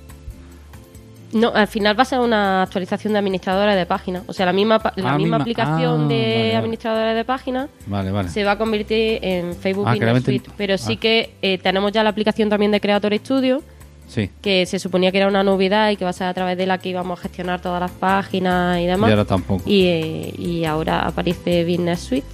No, 1.35 1.53
al 1.55 1.67
final 1.67 1.99
va 1.99 2.03
a 2.03 2.07
ser 2.07 2.21
una 2.21 2.63
actualización 2.63 3.13
de 3.13 3.19
administradores 3.19 3.75
de 3.77 3.87
páginas. 3.87 4.23
O 4.29 4.33
sea, 4.33 4.47
la 4.47 4.53
misma, 4.53 4.79
pa- 4.79 4.93
la 4.97 5.13
Ah, 5.15 5.19
misma 5.19 5.37
misma- 5.39 5.43
aplicación 5.43 6.05
ah, 6.05 6.09
de 6.09 6.15
vale, 6.21 6.43
vale. 6.45 6.57
administradores 6.57 7.17
de 7.17 7.25
páginas 7.25 7.69
Vale, 7.87 8.11
vale. 8.13 8.29
se 8.29 8.45
va 8.45 8.53
a 8.53 8.59
convertir 8.59 9.19
en 9.23 9.55
Facebook 9.57 9.85
Ah, 9.89 9.93
Business 9.95 10.23
Suite. 10.25 10.51
Pero 10.57 10.79
sí 10.79 10.97
que 10.97 11.35
eh, 11.43 11.59
tenemos 11.59 11.91
ya 11.93 12.03
la 12.05 12.11
aplicación 12.11 12.49
también 12.49 12.71
de 12.71 12.81
Creator 12.81 13.13
Studio, 13.19 13.63
Sí. 14.07 14.31
que 14.43 14.65
se 14.67 14.79
suponía 14.79 15.11
que 15.11 15.19
era 15.19 15.27
una 15.29 15.43
novedad 15.43 15.91
y 15.91 15.97
que 15.97 16.05
va 16.05 16.11
a 16.11 16.13
ser 16.13 16.29
a 16.29 16.35
través 16.35 16.57
de 16.57 16.67
la 16.67 16.79
que 16.79 16.91
íbamos 16.91 17.19
a 17.19 17.23
gestionar 17.23 17.61
todas 17.61 17.81
las 17.81 17.91
páginas 17.91 18.79
y 18.79 18.83
Y 18.83 18.87
demás. 18.87 19.11
ahora 19.11 19.25
tampoco. 19.25 19.63
Y, 19.69 19.87
eh, 19.87 20.35
y 20.39 20.65
ahora 20.67 21.01
aparece 21.01 21.65
Business 21.65 22.01
Suite. 22.01 22.27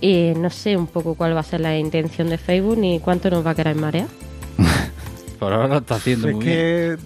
Y 0.00 0.32
no 0.36 0.50
sé 0.50 0.76
un 0.76 0.86
poco 0.86 1.14
cuál 1.14 1.34
va 1.36 1.40
a 1.40 1.44
ser 1.44 1.60
la 1.60 1.76
intención 1.76 2.28
de 2.30 2.38
Facebook 2.38 2.78
ni 2.78 3.00
cuánto 3.00 3.28
nos 3.28 3.44
va 3.44 3.50
a 3.50 3.54
querer 3.54 3.74
marear. 3.76 4.06
Por 5.38 5.52
ahora 5.52 5.68
lo 5.68 5.78
está 5.78 5.96
haciendo 5.96 6.28
Es 6.28 6.34
muy 6.36 6.44
bien. 6.44 6.56
que, 6.56 6.96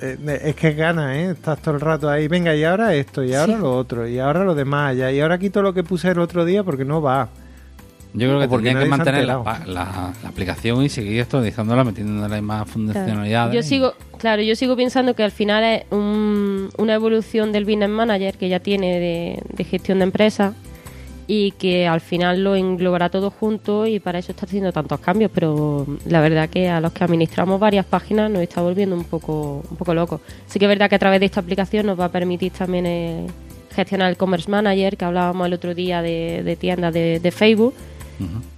es 0.00 0.54
que 0.56 0.72
gana, 0.74 1.18
¿eh? 1.18 1.30
Estás 1.32 1.60
todo 1.60 1.74
el 1.74 1.80
rato 1.80 2.08
ahí. 2.08 2.28
Venga, 2.28 2.54
y 2.54 2.64
ahora 2.64 2.94
esto, 2.94 3.22
y 3.24 3.34
ahora 3.34 3.54
Sí. 3.54 3.60
lo 3.60 3.76
otro, 3.76 4.06
y 4.08 4.18
ahora 4.18 4.44
lo 4.44 4.54
demás, 4.54 4.96
ya, 4.96 5.10
y 5.10 5.20
ahora 5.20 5.38
quito 5.38 5.62
lo 5.62 5.72
que 5.74 5.82
puse 5.82 6.10
el 6.10 6.18
otro 6.18 6.44
día 6.44 6.62
porque 6.64 6.84
no 6.84 7.02
va. 7.02 7.28
Yo 8.14 8.26
creo 8.26 8.38
que 8.40 8.46
o 8.46 8.48
porque 8.48 8.68
tendría 8.70 8.84
que 8.84 8.90
mantener 8.90 9.24
la, 9.26 10.12
aplicación 10.24 10.82
y 10.82 10.88
seguir 10.88 11.20
actualizándola, 11.22 11.84
metiéndole 11.84 12.40
más 12.40 12.68
funcionalidades. 12.68 13.54
Yo 13.54 13.62
sigo, 13.62 13.92
claro, 14.18 14.40
yo 14.42 14.56
sigo 14.56 14.76
pensando 14.76 15.14
que 15.14 15.22
al 15.24 15.30
final 15.30 15.62
es 15.62 15.84
un- 15.90 16.70
una 16.78 16.94
evolución 16.94 17.52
del 17.52 17.64
Business 17.66 17.90
Manager 17.90 18.36
que 18.38 18.48
ya 18.48 18.60
tiene 18.60 18.98
de, 18.98 19.42
de 19.54 19.64
gestión 19.64 19.98
de 19.98 20.04
empresas 20.04 20.54
y 21.30 21.50
que 21.52 21.86
al 21.86 22.00
final 22.00 22.42
lo 22.42 22.56
englobará 22.56 23.10
todo 23.10 23.30
junto 23.30 23.86
y 23.86 24.00
para 24.00 24.18
eso 24.18 24.32
está 24.32 24.46
haciendo 24.46 24.72
tantos 24.72 24.98
cambios, 24.98 25.30
pero 25.32 25.86
la 26.06 26.20
verdad 26.22 26.48
que 26.48 26.68
a 26.70 26.80
los 26.80 26.90
que 26.92 27.04
administramos 27.04 27.60
varias 27.60 27.84
páginas 27.84 28.30
nos 28.30 28.40
está 28.42 28.62
volviendo 28.62 28.96
un 28.96 29.04
poco, 29.04 29.62
un 29.70 29.76
poco 29.76 29.92
locos. 29.92 30.22
Sí 30.46 30.58
que 30.58 30.64
es 30.64 30.68
verdad 30.70 30.88
que 30.88 30.94
a 30.96 30.98
través 30.98 31.20
de 31.20 31.26
esta 31.26 31.40
aplicación 31.40 31.84
nos 31.84 32.00
va 32.00 32.06
a 32.06 32.10
permitir 32.10 32.52
también 32.52 32.86
eh, 32.86 33.26
gestionar 33.74 34.08
el 34.08 34.16
Commerce 34.16 34.50
Manager 34.50 34.96
que 34.96 35.04
hablábamos 35.04 35.46
el 35.46 35.52
otro 35.52 35.74
día 35.74 36.00
de, 36.00 36.42
de 36.42 36.56
tiendas 36.56 36.94
de, 36.94 37.20
de 37.20 37.30
Facebook. 37.30 37.74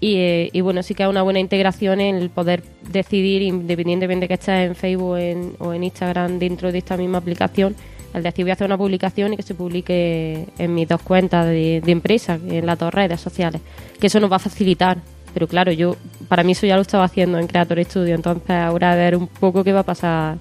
Y, 0.01 0.15
eh, 0.17 0.49
y 0.55 0.63
bueno, 0.63 0.83
sí 0.83 0.95
que 0.95 1.03
hay 1.03 1.11
una 1.11 1.21
buena 1.21 1.39
integración 1.41 2.01
en 2.01 2.15
el 2.17 2.31
poder 2.31 2.63
decidir, 2.91 3.43
independientemente 3.43 4.27
que 4.27 4.35
estés 4.35 4.69
en 4.71 4.75
Facebook 4.75 5.19
en- 5.19 5.53
o 5.59 5.75
en 5.75 5.85
Instagram 5.85 6.39
dentro 6.39 6.73
de 6.73 6.79
esta 6.79 6.97
misma 6.97 7.19
aplicación, 7.19 7.75
El 8.13 8.23
decir 8.23 8.45
voy 8.45 8.51
a 8.51 8.55
hacer 8.55 8.67
una 8.67 8.79
publicación 8.79 9.33
y 9.33 9.37
que 9.37 9.43
se 9.43 9.55
publique 9.55 10.49
en 10.59 10.75
mis 10.75 10.89
dos 10.89 11.01
cuentas 11.03 11.47
de, 11.47 11.81
de 11.85 11.93
empresa, 11.93 12.39
en 12.45 12.67
las 12.67 12.79
dos 12.79 12.93
redes 12.93 13.21
sociales. 13.21 13.63
Que 14.01 14.09
eso 14.09 14.19
nos 14.21 14.31
va 14.31 14.37
a 14.37 14.41
facilitar. 14.41 14.99
Pero 15.33 15.47
claro, 15.47 15.73
yo 15.73 15.97
para 16.29 16.43
mí 16.43 16.53
eso 16.53 16.67
ya 16.67 16.77
lo 16.77 16.83
estaba 16.83 17.05
haciendo 17.05 17.39
en 17.39 17.47
Creator 17.47 17.85
Studio, 17.85 18.15
entonces 18.15 18.51
ahora 18.51 18.93
a 18.93 18.97
ver 18.97 19.17
un 19.17 19.29
poco 19.29 19.63
qué 19.63 19.73
va 19.73 19.81
a 19.81 19.85
pasar 19.85 20.39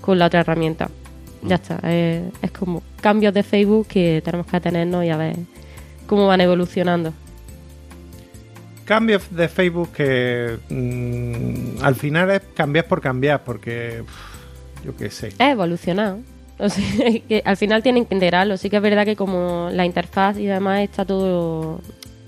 con 0.00 0.18
la 0.18 0.26
otra 0.26 0.40
herramienta. 0.40 0.90
Ya 1.42 1.56
está, 1.56 1.80
eh, 1.82 2.30
es 2.40 2.52
como 2.52 2.82
cambios 3.00 3.34
de 3.34 3.42
Facebook 3.42 3.88
que 3.88 4.22
tenemos 4.24 4.46
que 4.46 4.60
tenernos 4.60 5.04
y 5.04 5.08
a 5.08 5.16
ver 5.16 5.36
cómo 6.06 6.26
van 6.26 6.40
evolucionando. 6.40 7.12
Cambios 8.84 9.34
de 9.34 9.48
Facebook 9.48 9.92
que 9.92 10.58
mm, 10.68 11.84
al 11.84 11.94
final 11.94 12.30
es 12.30 12.42
cambiar 12.54 12.86
por 12.86 13.00
cambiar, 13.00 13.42
porque 13.42 14.02
yo 14.84 14.96
qué 14.96 15.10
sé. 15.10 15.28
Es 15.28 15.40
evolucionado. 15.40 16.18
Al 17.44 17.56
final 17.56 17.82
tienen 17.82 18.04
que 18.06 18.14
integrarlo. 18.14 18.56
Sí 18.56 18.70
que 18.70 18.76
es 18.76 18.82
verdad 18.82 19.04
que 19.04 19.16
como 19.16 19.68
la 19.72 19.84
interfaz 19.84 20.38
y 20.38 20.46
demás 20.46 20.80
está 20.80 21.04
todo 21.04 21.80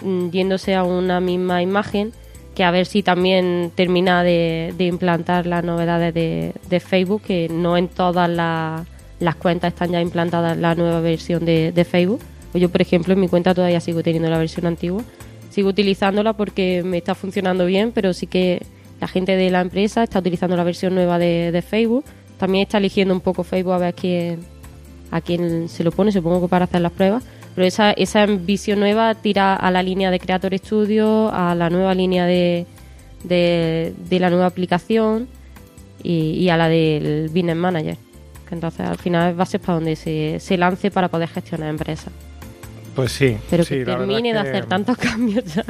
mm, 0.03 0.31
yéndose 0.31 0.75
a 0.75 0.83
una 0.85 1.21
misma 1.21 1.63
imagen, 1.63 2.13
que 2.55 2.65
a 2.65 2.71
ver 2.71 2.87
si 2.87 3.03
también 3.03 3.73
termina 3.75 4.23
de, 4.23 4.75
implantar 4.79 5.47
las 5.47 5.65
novedades 5.65 6.15
de, 6.15 6.81
Facebook, 6.81 7.23
que 7.23 7.49
no 7.49 7.77
en 7.77 7.89
todas 7.89 8.29
la- 8.29 8.85
las 9.21 9.37
cuentas 9.37 9.73
están 9.73 9.93
ya 9.93 10.01
implantadas 10.01 10.57
la 10.59 10.75
nueva 10.75 11.01
versión 11.01 11.45
de, 11.45 11.73
de 11.73 11.85
Facebook. 11.85 12.21
Pues 12.53 12.63
yo, 12.63 12.69
por 12.69 12.83
ejemplo, 12.83 13.15
en 13.15 13.21
mi 13.21 13.29
cuenta 13.29 13.55
todavía 13.55 13.81
sigo 13.81 14.03
teniendo 14.03 14.29
la 14.31 14.39
versión 14.39 14.67
antigua. 14.67 15.03
Sigo 15.51 15.69
utilizándola 15.69 16.33
porque 16.33 16.83
me 16.85 16.99
está 16.99 17.15
funcionando 17.15 17.67
bien, 17.67 17.93
pero 17.93 18.13
sí 18.13 18.27
que 18.27 18.63
la 19.01 19.07
gente 19.09 19.37
de 19.37 19.51
la 19.51 19.61
empresa 19.61 20.03
está 20.03 20.19
utilizando 20.19 20.57
la 20.57 20.65
versión 20.65 20.95
nueva 20.95 21.19
de 21.19 21.65
Facebook. 21.69 22.05
También 22.39 22.63
está 22.63 22.79
eligiendo 22.79 23.15
un 23.15 23.21
poco 23.21 23.45
Facebook 23.45 23.75
a 23.75 23.79
ver 23.79 23.95
quién, 23.95 24.41
a 25.11 25.21
quién 25.21 25.69
se 25.69 25.85
lo 25.85 25.93
pone, 25.93 26.13
supongo 26.13 26.43
que 26.43 26.49
para 26.49 26.65
hacer 26.65 26.81
las 26.81 26.93
pruebas. 26.93 27.23
Pero 27.55 27.67
esa, 27.67 27.93
esa 27.93 28.27
visión 28.27 28.81
nueva 28.81 29.15
tira 29.15 29.55
a 29.55 29.71
la 29.71 29.83
línea 29.83 30.11
de 30.11 30.19
Creator 30.19 30.57
Studio, 30.59 31.33
a 31.33 31.55
la 31.55 31.71
nueva 31.71 31.95
línea 31.95 32.27
de, 32.27 32.67
de, 33.23 33.95
de 34.09 34.19
la 34.21 34.29
nueva 34.31 34.47
aplicación 34.47 35.29
y, 36.03 36.31
y 36.33 36.49
a 36.49 36.57
la 36.57 36.69
del 36.69 37.29
Business 37.29 37.57
Manager. 37.57 37.97
Que 38.49 38.55
entonces 38.57 38.81
al 38.81 38.99
final 38.99 39.39
va 39.39 39.45
a 39.45 39.47
ser 39.47 39.61
para 39.61 39.75
donde 39.75 39.95
se, 39.95 40.39
se 40.41 40.57
lance 40.57 40.91
para 40.91 41.09
poder 41.09 41.29
gestionar 41.29 41.69
empresas. 41.71 42.13
Pues 42.97 43.13
sí. 43.13 43.37
Pero 43.49 43.63
sí, 43.65 43.75
que 43.75 43.85
la 43.85 43.93
verdad 43.99 44.07
termine 44.09 44.35
de 44.35 44.43
que- 44.43 44.49
hacer 44.49 44.67
tantos 44.67 44.99
cambios 44.99 45.45
ya. 45.55 45.65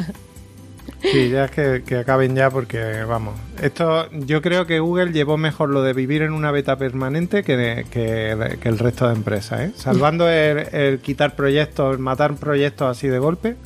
Sí, 1.02 1.28
ya 1.30 1.44
es 1.46 1.50
que, 1.50 1.82
que 1.86 1.96
acaben 1.98 2.34
ya 2.34 2.50
porque, 2.50 3.04
vamos, 3.04 3.34
esto 3.60 4.08
yo 4.12 4.40
creo 4.40 4.66
que 4.66 4.80
Google 4.80 5.12
llevó 5.12 5.36
mejor 5.36 5.68
lo 5.68 5.82
de 5.82 5.92
vivir 5.92 6.22
en 6.22 6.32
una 6.32 6.50
beta 6.50 6.76
permanente 6.76 7.42
que, 7.44 7.56
de- 7.56 7.84
que, 7.84 8.56
que 8.60 8.68
el 8.68 8.78
resto 8.78 9.06
de 9.08 9.14
empresas, 9.14 9.60
¿eh? 9.60 9.72
Salvando 9.76 10.28
el, 10.28 10.58
el 10.74 10.98
quitar 11.00 11.36
proyectos, 11.36 11.92
el 11.92 11.98
matar 11.98 12.34
proyectos 12.36 12.90
así 12.96 13.08
de 13.08 13.18
golpe, 13.18 13.56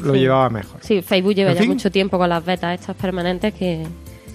lo 0.00 0.14
Sí. 0.14 0.20
llevaba 0.20 0.50
mejor. 0.50 0.80
Sí, 0.82 1.00
Facebook 1.02 1.34
lleva 1.34 1.50
En 1.50 1.56
ya 1.56 1.62
fin. 1.62 1.70
mucho 1.70 1.90
tiempo 1.92 2.18
con 2.18 2.28
las 2.28 2.44
betas 2.44 2.78
estas 2.80 2.96
permanentes 2.96 3.54
que, 3.54 3.86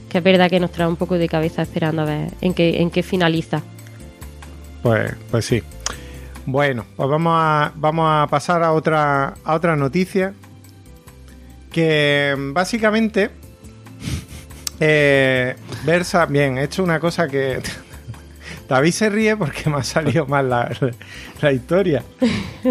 que 0.09 0.17
es 0.19 0.23
verdad 0.23 0.49
que 0.49 0.59
nos 0.61 0.71
trae 0.71 0.87
un 0.87 0.95
poco 0.95 1.15
de 1.17 1.27
cabeza 1.27 1.61
esperando 1.63 2.03
a 2.03 2.05
ver 2.05 2.29
en 2.41 2.53
qué, 2.53 2.81
en 2.81 2.89
qué 2.89 3.03
finaliza. 3.03 3.61
Pues, 4.81 5.13
pues 5.31 5.45
sí. 5.45 5.61
Bueno, 6.45 6.85
pues 6.95 7.09
vamos 7.09 7.33
a, 7.35 7.71
vamos 7.75 8.05
a 8.09 8.27
pasar 8.29 8.61
a 8.63 8.71
otra, 8.71 9.33
a 9.43 9.55
otra 9.55 9.75
noticia. 9.75 10.33
Que 11.75 12.33
básicamente 12.53 13.31
eh, 14.79 15.55
versa. 15.83 16.25
Bien, 16.25 16.57
he 16.57 16.63
hecho 16.63 16.83
una 16.83 17.01
cosa 17.01 17.27
que. 17.27 17.59
David 18.69 18.91
se 18.91 19.09
ríe 19.09 19.35
porque 19.35 19.69
me 19.69 19.75
ha 19.75 19.83
salido 19.83 20.25
mal 20.27 20.49
la, 20.49 20.71
la 21.41 21.51
historia. 21.51 22.01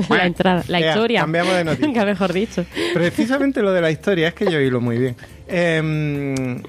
la 0.08 0.24
entrada, 0.24 0.64
la 0.68 0.80
historia. 0.80 1.20
cambiamos 1.20 1.54
de 1.54 1.64
noticia. 1.64 1.92
que 1.92 2.04
mejor 2.06 2.32
dicho. 2.32 2.64
Precisamente 2.94 3.60
lo 3.60 3.72
de 3.72 3.82
la 3.82 3.90
historia, 3.90 4.28
es 4.28 4.34
que 4.34 4.50
yo 4.50 4.58
hilo 4.58 4.80
muy 4.80 4.96
bien. 4.96 5.16
Em, 5.46 6.62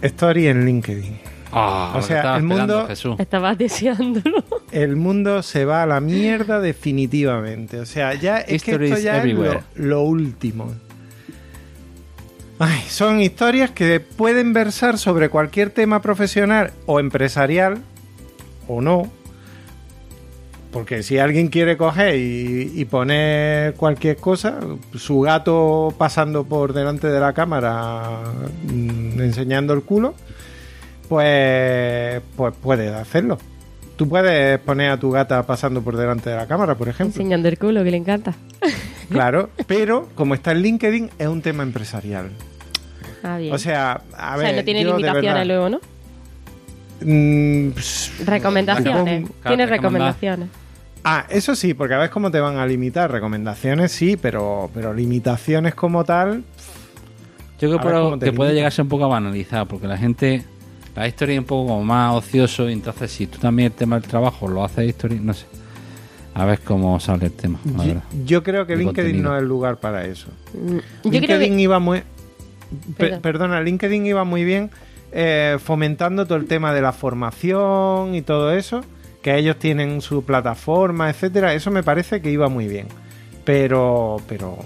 story 0.00 0.48
en 0.48 0.64
LinkedIn. 0.64 1.18
Ah, 1.52 1.92
O 1.96 2.00
sea, 2.02 2.36
el 2.38 2.42
mundo- 2.44 2.86
Jesús. 2.88 3.14
Estabas 3.20 3.56
deseándolo. 3.58 4.42
el 4.72 4.96
mundo 4.96 5.42
se 5.42 5.64
va 5.66 5.82
a 5.82 5.86
la 5.86 6.00
mierda 6.00 6.60
definitivamente. 6.60 7.78
O 7.78 7.86
sea, 7.86 8.14
ya 8.14 8.38
es 8.38 8.62
que 8.64 8.72
esto 8.72 8.98
ya 8.98 9.22
es 9.22 9.32
lo, 9.34 9.62
lo 9.74 10.00
último. 10.00 10.74
Ay, 12.58 12.84
son 12.88 13.20
historias 13.20 13.70
que 13.70 14.00
pueden 14.00 14.52
versar 14.54 14.96
sobre 14.98 15.28
cualquier 15.28 15.70
tema 15.70 16.00
profesional 16.00 16.72
o 16.86 17.00
empresarial, 17.00 17.78
o 18.66 18.80
no. 18.80 19.10
Porque 20.72 21.02
si 21.02 21.18
alguien 21.18 21.48
quiere 21.48 21.76
coger 21.76 22.16
y, 22.16 22.84
poner 22.86 23.74
cualquier 23.74 24.16
cosa, 24.16 24.58
su 24.94 25.20
gato 25.20 25.94
pasando 25.96 26.44
por 26.44 26.72
delante 26.72 27.08
de 27.08 27.20
la 27.20 27.32
cámara 27.32 28.22
mm, 28.64 29.20
enseñando 29.20 29.72
el 29.72 29.82
culo, 29.82 30.14
pues, 31.08 32.20
pues 32.36 32.54
puede 32.62 32.94
hacerlo. 32.94 33.38
Tú 33.96 34.08
puedes 34.08 34.58
poner 34.60 34.90
a 34.90 35.00
tu 35.00 35.10
gata 35.10 35.46
pasando 35.46 35.80
por 35.80 35.96
delante 35.96 36.28
de 36.28 36.36
la 36.36 36.46
cámara, 36.46 36.74
por 36.74 36.88
ejemplo. 36.88 37.14
Enseñando 37.14 37.48
el 37.48 37.58
culo, 37.58 37.82
que 37.82 37.90
le 37.90 37.96
encanta. 37.96 38.34
Claro, 39.10 39.50
pero 39.66 40.08
como 40.14 40.34
está 40.34 40.52
en 40.52 40.62
LinkedIn, 40.62 41.10
es 41.18 41.26
un 41.28 41.42
tema 41.42 41.62
empresarial. 41.62 42.30
Ah, 43.22 43.38
bien. 43.38 43.52
O 43.54 43.58
sea, 43.58 44.02
a 44.16 44.34
O 44.34 44.38
ver. 44.38 44.48
sea, 44.48 44.56
no 44.56 44.64
tiene 44.64 44.84
limitaciones 44.84 45.46
luego, 45.46 45.68
¿no? 45.68 45.80
mm, 47.00 47.68
Recomendaciones. 48.24 49.26
Claro, 49.26 49.56
Tiene 49.56 49.66
recomendaciones. 49.66 50.48
Ah, 51.04 51.24
eso 51.28 51.54
sí, 51.54 51.72
porque 51.74 51.94
a 51.94 51.98
ver 51.98 52.10
cómo 52.10 52.30
te 52.30 52.40
van 52.40 52.56
a 52.56 52.66
limitar. 52.66 53.10
Recomendaciones 53.10 53.92
sí, 53.92 54.16
pero, 54.16 54.70
pero 54.74 54.92
limitaciones 54.92 55.74
como 55.74 56.04
tal. 56.04 56.42
Yo 57.60 57.68
creo 57.68 57.80
pero 57.80 58.18
que 58.18 58.32
puede 58.32 58.54
llegarse 58.54 58.82
un 58.82 58.88
poco 58.88 59.04
a 59.04 59.08
banalizar, 59.08 59.66
porque 59.66 59.86
la 59.86 59.96
gente, 59.96 60.44
la 60.94 61.06
historia 61.08 61.34
es 61.34 61.38
un 61.38 61.46
poco 61.46 61.68
como 61.68 61.84
más 61.84 62.12
ocioso, 62.12 62.68
y 62.68 62.72
entonces 62.72 63.10
si 63.10 63.26
tú 63.28 63.38
también 63.38 63.66
el 63.66 63.72
tema 63.72 63.98
del 63.98 64.08
trabajo 64.08 64.46
lo 64.48 64.62
haces 64.64 64.88
historia, 64.88 65.18
no 65.22 65.32
sé. 65.32 65.46
A 66.38 66.44
ver 66.44 66.60
cómo 66.60 67.00
sale 67.00 67.26
el 67.26 67.32
tema, 67.32 67.58
la 67.78 68.02
Yo, 68.26 68.42
creo 68.42 68.66
que 68.66 68.74
El 68.74 68.80
LinkedIn 68.80 69.04
contenido. 69.04 69.30
no 69.30 69.36
es 69.36 69.42
el 69.42 69.48
lugar 69.48 69.78
para 69.78 70.04
eso. 70.04 70.28
Mm, 70.52 70.76
Yo 71.04 71.10
creo 71.10 71.20
LinkedIn 71.38 71.56
que... 71.56 71.62
iba 71.62 71.78
muy. 71.78 72.02
Perdón. 72.98 73.20
perdona, 73.22 73.60
LinkedIn 73.62 74.04
iba 74.04 74.24
muy 74.24 74.44
bien 74.44 74.70
eh, 75.12 75.56
fomentando 75.64 76.26
todo 76.26 76.36
el 76.36 76.44
tema 76.46 76.74
de 76.74 76.82
la 76.82 76.92
formación 76.92 78.14
y 78.14 78.20
todo 78.20 78.52
eso. 78.52 78.82
Que 79.22 79.38
ellos 79.38 79.56
tienen 79.56 80.02
su 80.02 80.24
plataforma, 80.24 81.08
etcétera. 81.08 81.54
Eso 81.54 81.70
me 81.70 81.82
parece 81.82 82.20
que 82.20 82.30
iba 82.30 82.48
muy 82.50 82.68
bien. 82.68 82.86
Pero, 83.46 84.18
pero 84.28 84.58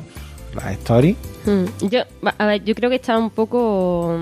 la 0.57 0.73
story. 0.73 1.17
Mm, 1.47 1.87
Yo, 1.89 2.00
a 2.37 2.47
ver, 2.47 2.65
yo 2.65 2.75
creo 2.75 2.91
que 2.91 2.97
está 2.97 3.17
un 3.17 3.31
poco 3.31 4.19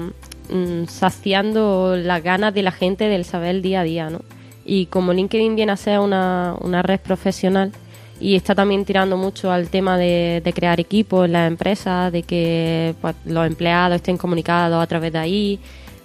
mm, 0.51 0.85
saciando 0.85 1.97
las 1.97 2.23
ganas 2.23 2.53
de 2.53 2.63
la 2.63 2.73
gente 2.73 3.05
del 3.05 3.25
saber 3.25 3.57
el 3.57 3.63
día 3.63 3.81
a 3.81 3.85
día, 3.85 4.11
¿no? 4.11 4.21
Y 4.69 4.87
como 4.87 5.15
LinkedIn 5.15 5.57
viene 5.57 5.73
a 5.73 5.77
ser 5.77 5.99
una, 5.99 6.55
una 6.61 6.83
red 6.83 7.01
profesional 7.01 7.73
y 8.21 8.35
está 8.35 8.55
también 8.55 8.85
tirando 8.85 9.17
mucho 9.17 9.51
al 9.51 9.71
tema 9.71 9.97
de, 9.97 10.43
de 10.45 10.53
crear 10.53 10.79
equipos 10.79 11.25
en 11.25 11.33
las 11.33 11.49
empresas, 11.49 12.13
de 12.13 12.23
que 12.23 12.95
pues, 13.01 13.17
los 13.25 13.47
empleados 13.47 13.97
estén 13.97 14.19
comunicados 14.19 14.83
a 14.83 14.87
través 14.87 15.11
de 15.13 15.19
ahí, 15.19 15.59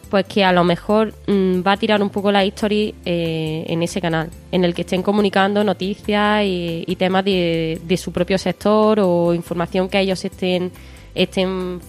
pues 0.09 0.25
que 0.27 0.45
a 0.45 0.53
lo 0.53 0.63
mejor 0.63 1.13
mm, 1.27 1.61
va 1.65 1.73
a 1.73 1.77
tirar 1.77 2.01
un 2.01 2.09
poco 2.09 2.31
la 2.31 2.45
history 2.45 2.95
eh, 3.03 3.65
en 3.67 3.83
ese 3.83 3.99
canal, 3.99 4.29
en 4.51 4.63
el 4.63 4.73
que 4.73 4.83
estén 4.83 5.03
comunicando 5.03 5.61
noticias 5.65 6.45
y, 6.45 6.85
y 6.87 6.95
temas 6.95 7.25
de, 7.25 7.81
de 7.83 7.97
su 7.97 8.13
propio 8.13 8.37
sector 8.37 9.01
o 9.01 9.33
información 9.33 9.89
que 9.89 9.99
ellos 9.99 10.23
estén 10.23 10.71
estén 11.15 11.79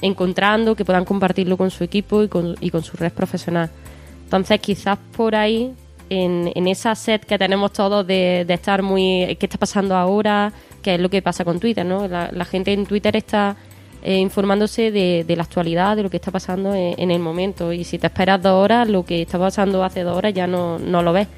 encontrando, 0.00 0.74
que 0.74 0.84
puedan 0.84 1.04
compartirlo 1.04 1.56
con 1.56 1.70
su 1.70 1.84
equipo 1.84 2.22
y 2.22 2.28
con, 2.28 2.56
y 2.60 2.70
con 2.70 2.82
su 2.82 2.96
red 2.96 3.12
profesional. 3.12 3.70
Entonces, 4.24 4.58
quizás 4.60 4.98
por 5.16 5.36
ahí, 5.36 5.72
en, 6.10 6.52
en 6.54 6.66
esa 6.68 6.94
set 6.94 7.24
que 7.24 7.38
tenemos 7.38 7.72
todos 7.72 8.06
de, 8.06 8.44
de 8.46 8.54
estar 8.54 8.82
muy. 8.82 9.36
¿Qué 9.38 9.46
está 9.46 9.58
pasando 9.58 9.96
ahora? 9.96 10.52
¿Qué 10.82 10.94
es 10.94 11.00
lo 11.00 11.08
que 11.08 11.22
pasa 11.22 11.44
con 11.44 11.58
Twitter? 11.60 11.84
¿no? 11.84 12.06
La, 12.08 12.30
la 12.32 12.44
gente 12.44 12.72
en 12.72 12.86
Twitter 12.86 13.16
está 13.16 13.56
eh, 14.02 14.18
informándose 14.18 14.90
de, 14.90 15.24
de 15.26 15.36
la 15.36 15.42
actualidad, 15.42 15.96
de 15.96 16.02
lo 16.04 16.10
que 16.10 16.16
está 16.16 16.30
pasando 16.30 16.74
en, 16.74 16.94
en 16.98 17.10
el 17.10 17.20
momento. 17.20 17.72
Y 17.72 17.84
si 17.84 17.98
te 17.98 18.06
esperas 18.06 18.40
dos 18.42 18.52
horas, 18.52 18.88
lo 18.88 19.04
que 19.04 19.22
está 19.22 19.38
pasando 19.38 19.82
hace 19.82 20.02
dos 20.02 20.16
horas 20.16 20.32
ya 20.32 20.46
no, 20.46 20.78
no 20.78 21.02
lo 21.02 21.12
ves. 21.12 21.28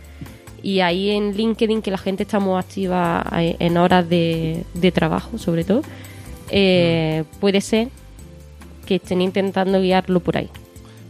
Y 0.63 0.81
ahí 0.81 1.11
en 1.11 1.35
LinkedIn, 1.37 1.83
que 1.83 1.91
la 1.91 1.99
gente 1.99 2.25
está 2.25 2.41
muy 2.41 2.59
activa 2.59 3.25
eh, 3.37 3.57
en 3.61 3.77
horas 3.77 4.09
de, 4.09 4.65
de 4.75 4.93
trabajo, 4.93 5.39
sobre 5.39 5.65
todo, 5.65 5.83
eh, 6.51 7.25
puede 7.41 7.61
ser 7.61 7.89
que 8.85 8.97
estén 8.97 9.21
intentando 9.21 9.81
guiarlo 9.81 10.21
por 10.21 10.37
ahí. 10.37 10.49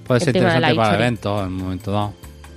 Puede 0.07 0.19
el 0.19 0.25
ser 0.25 0.37
interesante 0.37 0.75
para 0.75 0.88
historia. 0.88 1.07
eventos 1.07 1.41
en 1.41 1.47
un 1.49 1.57
momento 1.57 1.93
dado. 1.93 2.12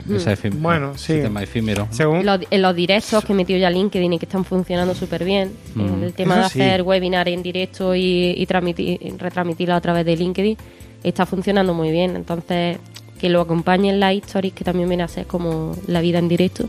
Mm. 0.06 0.16
Ese 0.16 0.50
Bueno, 0.52 0.92
ese 0.96 1.16
sí. 1.18 1.22
tema 1.22 1.44
efímero. 1.44 1.88
Según, 1.92 2.26
Los, 2.26 2.40
en 2.50 2.62
los 2.62 2.76
directos 2.76 3.24
que 3.26 3.34
metió 3.34 3.58
ya 3.58 3.70
LinkedIn 3.70 4.14
y 4.14 4.20
que 4.20 4.26
están 4.26 4.44
funcionando 4.46 4.94
súper 4.96 5.24
bien. 5.24 5.52
Mm. 5.76 6.04
El 6.04 6.14
tema 6.14 6.36
Eso 6.36 6.44
de 6.44 6.50
sí. 6.50 6.62
hacer 6.62 6.82
webinar 6.84 7.28
en 7.30 7.44
directo 7.44 7.96
y, 7.96 8.34
y 8.38 8.46
transmitir, 8.46 9.00
retransmitirlo 9.18 9.76
a 9.76 9.82
través 9.82 10.06
de 10.06 10.16
LinkedIn 10.16 10.58
está 11.04 11.26
funcionando 11.26 11.74
muy 11.74 11.92
bien. 11.92 12.16
Entonces, 12.16 12.78
que 13.20 13.30
lo 13.30 13.42
acompañen 13.42 14.00
las 14.00 14.14
stories, 14.16 14.54
que 14.54 14.64
también 14.64 14.88
viene 14.90 15.04
a 15.04 15.08
ser 15.08 15.28
como 15.28 15.76
la 15.88 16.02
vida 16.02 16.18
en 16.20 16.28
directo, 16.28 16.68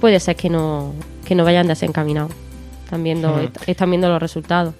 puede 0.00 0.20
ser 0.20 0.36
que 0.36 0.48
no, 0.48 0.94
que 1.24 1.34
no 1.34 1.44
vayan 1.44 1.66
desencaminados. 1.66 2.32
Están 2.84 3.02
viendo, 3.04 3.38
est- 3.40 3.68
están 3.68 3.90
viendo 3.90 4.08
los 4.08 4.20
resultados. 4.20 4.74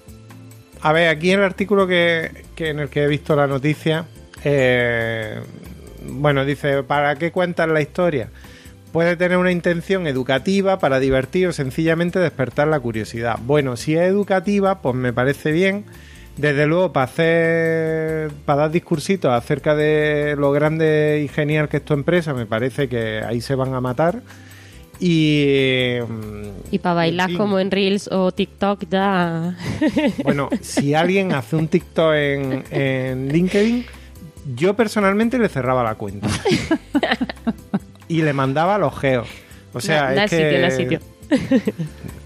A 0.81 0.93
ver, 0.93 1.09
aquí 1.09 1.31
en 1.31 1.39
el 1.39 1.45
artículo 1.45 1.85
que, 1.87 2.45
que 2.55 2.69
en 2.69 2.79
el 2.79 2.89
que 2.89 3.03
he 3.03 3.07
visto 3.07 3.35
la 3.35 3.45
noticia, 3.47 4.05
eh, 4.43 5.39
bueno, 6.11 6.45
dice, 6.45 6.83
¿para 6.83 7.15
qué 7.15 7.31
cuentas 7.31 7.67
la 7.69 7.81
historia? 7.81 8.29
Puede 8.91 9.15
tener 9.15 9.37
una 9.37 9.51
intención 9.51 10.07
educativa 10.07 10.79
para 10.79 10.99
divertir 10.99 11.47
o 11.47 11.53
sencillamente 11.53 12.19
despertar 12.19 12.67
la 12.67 12.79
curiosidad. 12.79 13.37
Bueno, 13.41 13.77
si 13.77 13.95
es 13.95 14.01
educativa, 14.01 14.81
pues 14.81 14.95
me 14.95 15.13
parece 15.13 15.51
bien. 15.51 15.85
Desde 16.37 16.65
luego, 16.67 16.93
para 16.93 17.03
hacer, 17.03 18.31
para 18.45 18.61
dar 18.61 18.71
discursitos 18.71 19.31
acerca 19.31 19.75
de 19.75 20.35
lo 20.37 20.51
grande 20.51 21.21
y 21.23 21.27
genial 21.27 21.67
que 21.69 21.77
es 21.77 21.85
tu 21.85 21.93
empresa, 21.93 22.33
me 22.33 22.45
parece 22.45 22.87
que 22.87 23.21
ahí 23.21 23.41
se 23.41 23.55
van 23.55 23.73
a 23.73 23.81
matar. 23.81 24.21
Y, 24.99 25.95
Y 26.71 26.79
para 26.79 26.95
bailar 26.95 27.29
sí. 27.29 27.35
como 27.35 27.59
en 27.59 27.71
Reels 27.71 28.09
o 28.11 28.31
TikTok 28.31 28.85
ya... 28.89 29.55
Bueno, 30.23 30.49
si 30.61 30.93
alguien 30.93 31.33
hace 31.33 31.55
un 31.55 31.67
TikTok 31.67 32.13
en, 32.15 32.63
en 32.71 33.29
LinkedIn, 33.29 33.85
yo 34.55 34.75
personalmente 34.75 35.37
le 35.39 35.49
cerraba 35.49 35.83
la 35.83 35.95
cuenta. 35.95 36.27
y 38.07 38.21
le 38.21 38.33
mandaba 38.33 38.77
los 38.77 38.97
geos. 38.97 39.27
O 39.73 39.79
sea, 39.81 40.13
es 40.25 40.29
que... 40.29 40.37
sitio, 40.37 40.59
no 40.61 40.67
es 40.67 40.75
sitio. 40.75 40.99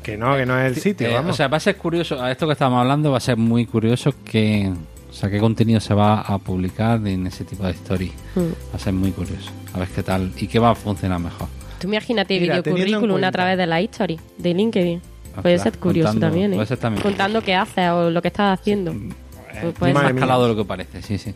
Que 0.02 0.18
no, 0.18 0.36
que 0.38 0.46
no 0.46 0.60
es 0.60 0.76
el 0.78 0.82
sitio, 0.82 1.08
Eh, 1.10 1.14
vamos. 1.14 1.32
o 1.32 1.34
sea, 1.34 1.48
va 1.48 1.58
a 1.58 1.60
ser 1.60 1.76
curioso, 1.78 2.22
a 2.22 2.32
esto 2.32 2.46
que 2.48 2.54
estamos 2.54 2.80
hablando 2.80 3.12
va 3.12 3.18
a 3.18 3.22
ser 3.22 3.38
muy 3.38 3.66
curioso 3.66 4.14
que, 4.24 4.72
o 5.10 5.14
sea, 5.14 5.30
qué 5.30 5.40
contenido 5.40 5.80
se 5.80 5.94
va 5.94 6.22
a 6.22 6.38
publicar 6.38 7.06
en 7.08 7.28
ese 7.28 7.44
tipo 7.44 7.64
de 7.66 7.72
stories. 7.72 8.12
Mm. 8.36 8.40
Va 8.42 8.76
a 8.76 8.80
ser 8.80 8.94
muy 8.94 9.12
curioso. 9.12 9.52
A 9.74 9.80
ver 9.80 9.88
qué 9.90 10.04
tal 10.04 10.32
y 10.38 10.48
qué 10.48 10.60
va 10.60 10.72
a 10.72 10.76
funcionar 10.76 11.20
mejor. 11.20 11.48
Tú 11.80 11.88
imagínate 11.88 12.40
Mira, 12.40 12.54
video 12.54 12.64
teniendo 12.64 12.86
en 12.86 12.94
currículum 13.02 13.24
a 13.26 13.32
través 13.32 13.58
de 13.58 13.66
la 13.68 13.82
history 13.82 14.20
de 14.38 14.54
LinkedIn. 14.54 15.02
Puede 15.42 15.56
Ostras, 15.56 15.74
ser 15.74 15.80
curioso 15.82 16.12
contando- 16.12 16.28
también, 16.28 16.54
¿eh? 16.54 16.56
puede 16.56 16.68
ser 16.68 16.78
también. 16.78 17.02
Contando 17.04 17.42
qué 17.42 17.56
haces 17.56 17.90
o 17.90 18.10
lo 18.10 18.22
que 18.22 18.28
estás 18.30 18.58
haciendo. 18.60 18.92
Eh, 18.92 19.10
Pues 19.62 19.74
puede 19.74 19.94
más 19.94 20.06
escalado 20.12 20.44
de 20.44 20.50
lo 20.50 20.56
que 20.56 20.66
parece, 20.66 21.02
sí, 21.02 21.18
sí. 21.18 21.34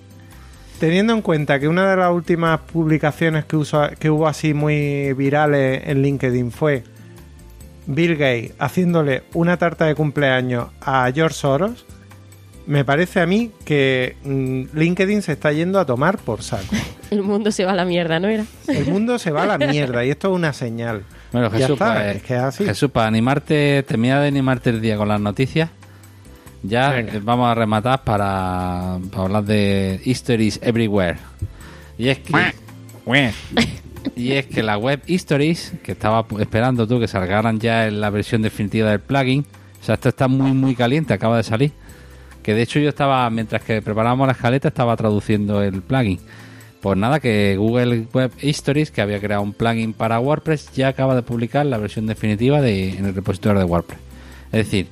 Teniendo 0.80 1.14
en 1.14 1.22
cuenta 1.22 1.60
que 1.60 1.68
una 1.68 1.90
de 1.90 1.98
las 1.98 2.12
últimas 2.12 2.60
publicaciones 2.62 3.46
que, 3.46 3.56
uso- 3.56 3.90
que 4.00 4.10
hubo 4.12 4.28
así 4.28 4.54
muy 4.54 5.14
virales 5.14 5.82
en 5.88 6.02
LinkedIn 6.04 6.52
fue 6.52 6.84
Bill 7.88 8.16
Gates 8.16 8.52
haciéndole 8.60 9.24
una 9.34 9.58
tarta 9.58 9.86
de 9.86 9.96
cumpleaños 9.96 10.68
a 10.82 11.10
George 11.14 11.36
Soros, 11.36 11.86
me 12.68 12.84
parece 12.86 13.22
a 13.22 13.26
mí 13.26 13.52
que 13.66 14.18
mm, 14.24 14.78
LinkedIn 14.78 15.22
se 15.22 15.32
está 15.32 15.52
yendo 15.52 15.80
a 15.80 15.86
tomar 15.86 16.18
por 16.18 16.44
saco. 16.44 16.76
El 17.10 17.24
mundo 17.24 17.52
se 17.52 17.64
va 17.64 17.72
a 17.72 17.76
la 17.76 17.86
mierda, 17.86 18.20
¿no 18.20 18.28
era? 18.28 18.44
El 18.68 18.86
mundo 18.88 19.18
se 19.18 19.32
va 19.32 19.44
a 19.44 19.46
la 19.46 19.58
mierda 19.68 20.04
y 20.06 20.10
esto 20.10 20.28
es 20.30 20.36
una 20.36 20.52
señal. 20.54 21.04
Bueno, 21.32 21.50
Jesús, 21.50 21.72
está, 21.72 21.94
pues, 21.94 22.16
es 22.18 22.24
que 22.24 22.34
es 22.36 22.42
así. 22.42 22.66
Jesús, 22.66 22.92
para 22.92 23.08
animarte, 23.08 23.84
termina 23.84 24.20
de 24.22 24.28
animarte 24.28 24.70
el 24.70 24.82
día 24.82 24.98
con 24.98 25.08
las 25.08 25.22
noticias. 25.22 25.70
Ya 26.64 26.90
Venga. 26.92 27.20
vamos 27.24 27.50
a 27.50 27.56
rematar 27.56 28.04
para, 28.04 29.00
para 29.12 29.24
hablar 29.24 29.44
de 29.44 30.02
Histories 30.04 30.60
Everywhere. 30.62 31.18
Y 31.98 32.10
es 32.10 32.20
que. 32.20 32.34
y 34.16 34.34
es 34.34 34.46
que 34.48 34.64
la 34.64 34.78
web 34.78 35.02
Histories, 35.08 35.74
que 35.84 35.94
estaba 35.94 36.26
esperando 36.40 36.88
tú 36.88 37.00
que 37.00 37.08
salgaran 37.08 37.60
ya 37.60 37.88
en 37.88 38.02
la 38.02 38.10
versión 38.10 38.42
definitiva 38.42 38.90
del 38.90 39.00
plugin, 39.00 39.46
o 39.82 39.84
sea, 39.84 39.96
esto 39.96 40.10
está 40.10 40.28
muy, 40.28 40.52
muy 40.52 40.76
caliente, 40.76 41.14
acaba 41.14 41.38
de 41.38 41.44
salir. 41.44 41.72
Que 42.44 42.54
de 42.54 42.62
hecho 42.62 42.80
yo 42.80 42.90
estaba, 42.90 43.30
mientras 43.30 43.62
que 43.64 43.82
preparábamos 43.82 44.28
la 44.28 44.34
escaleta, 44.34 44.70
estaba 44.70 44.96
traduciendo 44.96 45.62
el 45.62 45.82
plugin. 45.82 46.20
Pues 46.82 46.98
nada, 46.98 47.20
que 47.20 47.56
Google 47.58 48.08
Web 48.14 48.32
Histories, 48.42 48.92
que 48.92 49.02
había 49.02 49.20
creado 49.20 49.42
un 49.42 49.54
plugin 49.54 49.94
para 49.94 50.20
WordPress, 50.20 50.72
ya 50.74 50.90
acaba 50.90 51.16
de 51.16 51.24
publicar 51.24 51.66
la 51.66 51.78
versión 51.78 52.06
definitiva 52.08 52.62
de, 52.62 52.98
en 52.98 53.06
el 53.06 53.16
repositorio 53.16 53.60
de 53.60 53.66
WordPress. 53.66 54.00
Es 54.52 54.66
decir, 54.66 54.88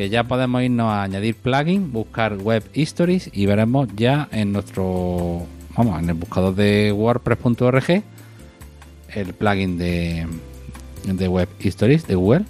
que 0.00 0.08
ya 0.08 0.24
podemos 0.24 0.62
irnos 0.62 0.90
a 0.90 1.02
añadir 1.02 1.34
plugin, 1.34 1.92
buscar 1.92 2.38
Web 2.38 2.64
Histories 2.72 3.28
y 3.34 3.44
veremos 3.44 3.86
ya 3.94 4.30
en 4.32 4.50
nuestro, 4.50 5.42
vamos, 5.76 6.02
en 6.02 6.08
el 6.08 6.14
buscador 6.14 6.54
de 6.54 6.90
WordPress.org 6.90 8.02
el 9.14 9.34
plugin 9.34 9.76
de, 9.76 10.26
de 11.04 11.28
Web 11.28 11.50
Histories 11.60 12.06
de 12.06 12.14
Google. 12.14 12.46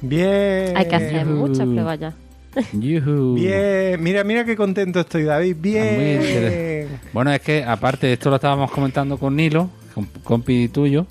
Bien. 0.00 0.76
Hay 0.76 0.88
que 0.88 0.96
hacer 0.96 1.26
muchas 1.26 1.64
pruebas 1.64 2.00
ya. 2.00 2.12
Bien. 2.72 4.02
Mira, 4.02 4.24
mira 4.24 4.44
qué 4.44 4.56
contento 4.56 4.98
estoy, 4.98 5.22
David. 5.22 5.54
Ah. 5.54 5.60
Bien. 5.62 6.88
Bueno, 7.12 7.32
es 7.32 7.40
que 7.40 7.62
aparte 7.62 8.08
de 8.08 8.14
esto 8.14 8.30
lo 8.30 8.34
estábamos 8.34 8.68
comentando 8.72 9.16
con 9.16 9.36
Nilo, 9.36 9.70
con 9.94 10.06
compi 10.24 10.66
tuyo, 10.66 11.06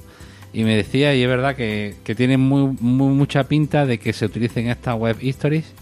y 0.54 0.64
me 0.64 0.76
decía, 0.76 1.16
y 1.16 1.22
es 1.24 1.28
verdad 1.30 1.56
que, 1.56 1.96
que 2.04 2.16
tiene 2.16 2.38
muy, 2.38 2.76
muy 2.80 3.14
mucha 3.14 3.46
pinta 3.46 3.86
de 3.86 4.00
que 4.00 4.14
se 4.14 4.26
utilicen 4.26 4.68
estas 4.68 4.96
web 4.96 5.18
histories 5.22 5.74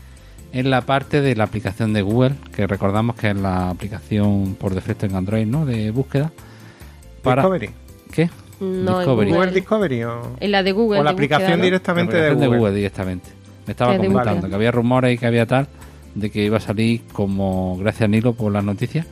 en 0.51 0.69
la 0.69 0.81
parte 0.81 1.21
de 1.21 1.35
la 1.35 1.43
aplicación 1.45 1.93
de 1.93 2.01
Google, 2.01 2.35
que 2.55 2.67
recordamos 2.67 3.15
que 3.15 3.29
es 3.29 3.35
la 3.35 3.69
aplicación 3.69 4.55
por 4.59 4.73
defecto 4.73 5.05
en 5.05 5.15
Android, 5.15 5.45
¿no? 5.45 5.65
De 5.65 5.91
búsqueda. 5.91 6.31
Discovery. 7.23 7.69
¿Qué? 8.11 8.29
No, 8.59 8.99
Discovery. 8.99 9.31
Google. 9.31 9.51
Discovery 9.51 10.03
o, 10.03 10.21
En 10.39 10.51
la 10.51 10.63
de 10.63 10.71
Google. 10.71 10.99
o 10.99 11.03
la 11.03 11.11
búsqueda, 11.11 11.35
aplicación 11.37 11.61
directamente 11.61 12.17
La 12.19 12.35
de 12.35 12.47
Google. 12.47 12.73
directamente. 12.73 13.29
Me 13.65 13.71
estaba 13.71 13.93
es 13.95 13.99
comentando 13.99 14.49
que 14.49 14.55
había 14.55 14.71
rumores 14.71 15.13
y 15.13 15.17
que 15.17 15.25
había 15.27 15.45
tal 15.45 15.67
de 16.15 16.29
que 16.31 16.43
iba 16.43 16.57
a 16.57 16.61
salir 16.61 17.03
como 17.13 17.77
gracias 17.77 18.03
a 18.03 18.07
Nilo 18.07 18.33
por 18.33 18.51
las 18.51 18.63
noticias 18.63 19.05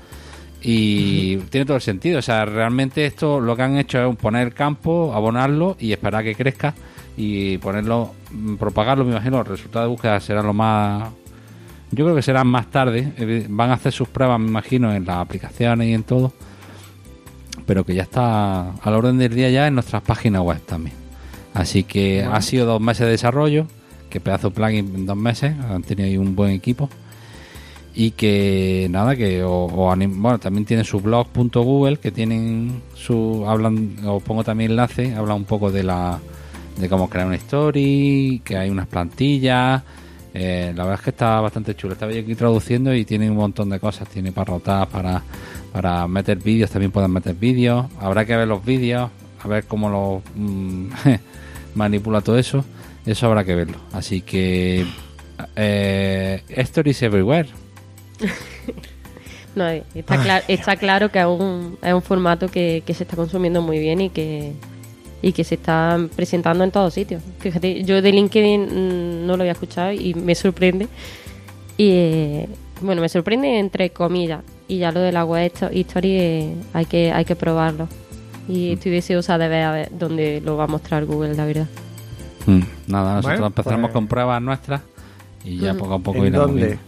y 0.61 1.37
tiene 1.37 1.65
todo 1.65 1.77
el 1.77 1.81
sentido. 1.81 2.19
O 2.19 2.21
sea, 2.21 2.45
realmente 2.45 3.05
esto 3.05 3.39
lo 3.39 3.55
que 3.55 3.61
han 3.63 3.77
hecho 3.77 4.09
es 4.09 4.15
poner 4.17 4.47
el 4.47 4.53
campo, 4.53 5.13
abonarlo 5.13 5.77
y 5.79 5.91
esperar 5.91 6.21
a 6.21 6.23
que 6.23 6.35
crezca 6.35 6.73
y 7.15 7.57
ponerlo, 7.57 8.13
mm, 8.31 8.55
propagarlo. 8.55 9.05
Me 9.05 9.11
imagino, 9.11 9.37
los 9.37 9.47
resultados 9.47 9.87
de 9.87 9.91
búsqueda 9.91 10.19
serán 10.19 10.45
lo 10.45 10.53
más. 10.53 11.09
Yo 11.91 12.03
creo 12.03 12.15
que 12.15 12.21
serán 12.21 12.47
más 12.47 12.69
tarde. 12.69 13.13
Eh, 13.17 13.45
Van 13.49 13.69
a 13.69 13.73
hacer 13.73 13.91
sus 13.91 14.07
pruebas, 14.09 14.39
me 14.39 14.47
imagino, 14.47 14.93
en 14.93 15.05
las 15.05 15.17
aplicaciones 15.17 15.87
y 15.87 15.93
en 15.93 16.03
todo. 16.03 16.33
Pero 17.65 17.83
que 17.85 17.95
ya 17.95 18.03
está 18.03 18.71
a 18.71 18.91
la 18.91 18.97
orden 18.97 19.17
del 19.17 19.33
día 19.33 19.49
ya 19.49 19.67
en 19.67 19.73
nuestras 19.75 20.01
páginas 20.03 20.41
web 20.41 20.61
también. 20.65 20.95
Así 21.53 21.83
que 21.83 22.23
ha 22.23 22.41
sido 22.41 22.65
dos 22.65 22.81
meses 22.81 23.05
de 23.05 23.11
desarrollo. 23.11 23.67
Que 24.09 24.21
pedazo 24.21 24.51
plugin 24.51 24.93
en 24.95 25.05
dos 25.05 25.17
meses. 25.17 25.53
Han 25.69 25.83
tenido 25.83 26.07
ahí 26.07 26.17
un 26.17 26.35
buen 26.35 26.51
equipo. 26.51 26.89
Y 27.99 28.11
que 28.11 28.87
nada, 28.91 29.15
que 29.15 29.43
o, 29.43 29.65
o 29.65 29.95
bueno, 29.95 30.37
también 30.37 30.65
tiene 30.65 30.83
su 30.83 30.99
blog.google 30.99 31.97
que 31.97 32.11
tienen 32.11 32.83
su 32.93 33.43
hablan 33.47 33.95
os 34.05 34.21
pongo 34.21 34.43
también 34.43 34.69
enlace, 34.69 35.15
habla 35.15 35.33
un 35.33 35.45
poco 35.45 35.71
de 35.71 35.81
la 35.81 36.19
de 36.77 36.89
cómo 36.89 37.09
crear 37.09 37.25
una 37.25 37.37
story, 37.37 38.43
que 38.45 38.55
hay 38.55 38.69
unas 38.69 38.85
plantillas, 38.85 39.81
eh, 40.31 40.73
la 40.75 40.83
verdad 40.83 40.99
es 40.99 41.05
que 41.05 41.09
está 41.09 41.41
bastante 41.41 41.73
chulo. 41.73 41.93
Estaba 41.93 42.11
yo 42.11 42.21
aquí 42.21 42.35
traduciendo 42.35 42.93
y 42.93 43.03
tiene 43.03 43.31
un 43.31 43.37
montón 43.37 43.67
de 43.71 43.79
cosas, 43.79 44.07
tiene 44.09 44.31
para 44.31 44.51
rotar, 44.51 44.87
para 44.89 45.23
para 45.71 46.07
meter 46.07 46.37
vídeos, 46.37 46.69
también 46.69 46.91
pueden 46.91 47.11
meter 47.11 47.33
vídeos, 47.33 47.87
habrá 47.99 48.25
que 48.25 48.35
ver 48.35 48.47
los 48.47 48.63
vídeos, 48.63 49.09
a 49.43 49.47
ver 49.47 49.65
cómo 49.65 49.89
lo 49.89 50.21
mm, 50.35 50.89
manipula 51.75 52.21
todo 52.21 52.37
eso, 52.37 52.63
eso 53.07 53.25
habrá 53.25 53.43
que 53.43 53.55
verlo. 53.55 53.77
Así 53.91 54.21
que 54.21 54.85
eh, 55.55 56.43
stories 56.47 57.01
everywhere. 57.01 57.49
No, 59.55 59.67
está, 59.69 60.37
está 60.47 60.75
claro 60.75 61.09
que 61.11 61.19
es 61.19 61.25
un, 61.25 61.79
es 61.81 61.91
un 61.91 62.03
formato 62.03 62.47
que, 62.47 62.83
que 62.85 62.93
se 62.93 63.03
está 63.05 63.15
consumiendo 63.15 63.59
muy 63.63 63.79
bien 63.79 64.01
y 64.01 64.09
que, 64.11 64.53
y 65.23 65.31
que 65.31 65.43
se 65.43 65.55
está 65.55 65.97
presentando 66.15 66.63
en 66.63 66.69
todos 66.69 66.93
sitios. 66.93 67.23
Fíjate, 67.39 67.83
yo 67.83 67.99
de 68.03 68.11
LinkedIn 68.11 68.61
mm, 68.61 69.25
no 69.25 69.35
lo 69.35 69.41
había 69.41 69.53
escuchado 69.53 69.91
y 69.93 70.13
me 70.13 70.35
sorprende. 70.35 70.87
Y 71.75 71.89
eh, 71.89 72.49
bueno, 72.81 73.01
me 73.01 73.09
sorprende 73.09 73.57
entre 73.57 73.89
comillas. 73.89 74.43
Y 74.67 74.77
ya 74.77 74.91
lo 74.91 74.99
de 74.99 75.11
la 75.11 75.25
web 75.25 75.51
histo- 75.51 75.71
history 75.73 76.11
eh, 76.19 76.53
hay 76.73 76.85
que 76.85 77.11
hay 77.11 77.25
que 77.25 77.35
probarlo. 77.35 77.87
Y 78.47 78.73
estoy 78.73 78.91
deseosa 78.91 79.39
de 79.39 79.47
ver 79.47 79.63
a 79.63 79.71
ver 79.71 79.89
dónde 79.97 80.39
lo 80.45 80.55
va 80.55 80.65
a 80.65 80.67
mostrar 80.67 81.03
Google, 81.05 81.33
la 81.33 81.45
verdad. 81.45 81.67
Mm, 82.45 82.59
Nada, 82.87 83.15
nosotros 83.15 83.23
Bueno, 83.39 83.47
empezaremos 83.47 83.87
pues- 83.89 83.93
con 83.93 84.07
pruebas 84.07 84.39
nuestras 84.43 84.81
y 85.43 85.57
ya 85.57 85.73
Mm. 85.73 85.77
poco 85.77 85.93
a 85.95 85.99
poco 85.99 86.17
¿En 86.19 86.27
iremos 86.27 86.47
dónde? 86.47 86.65
viendo. 86.67 86.81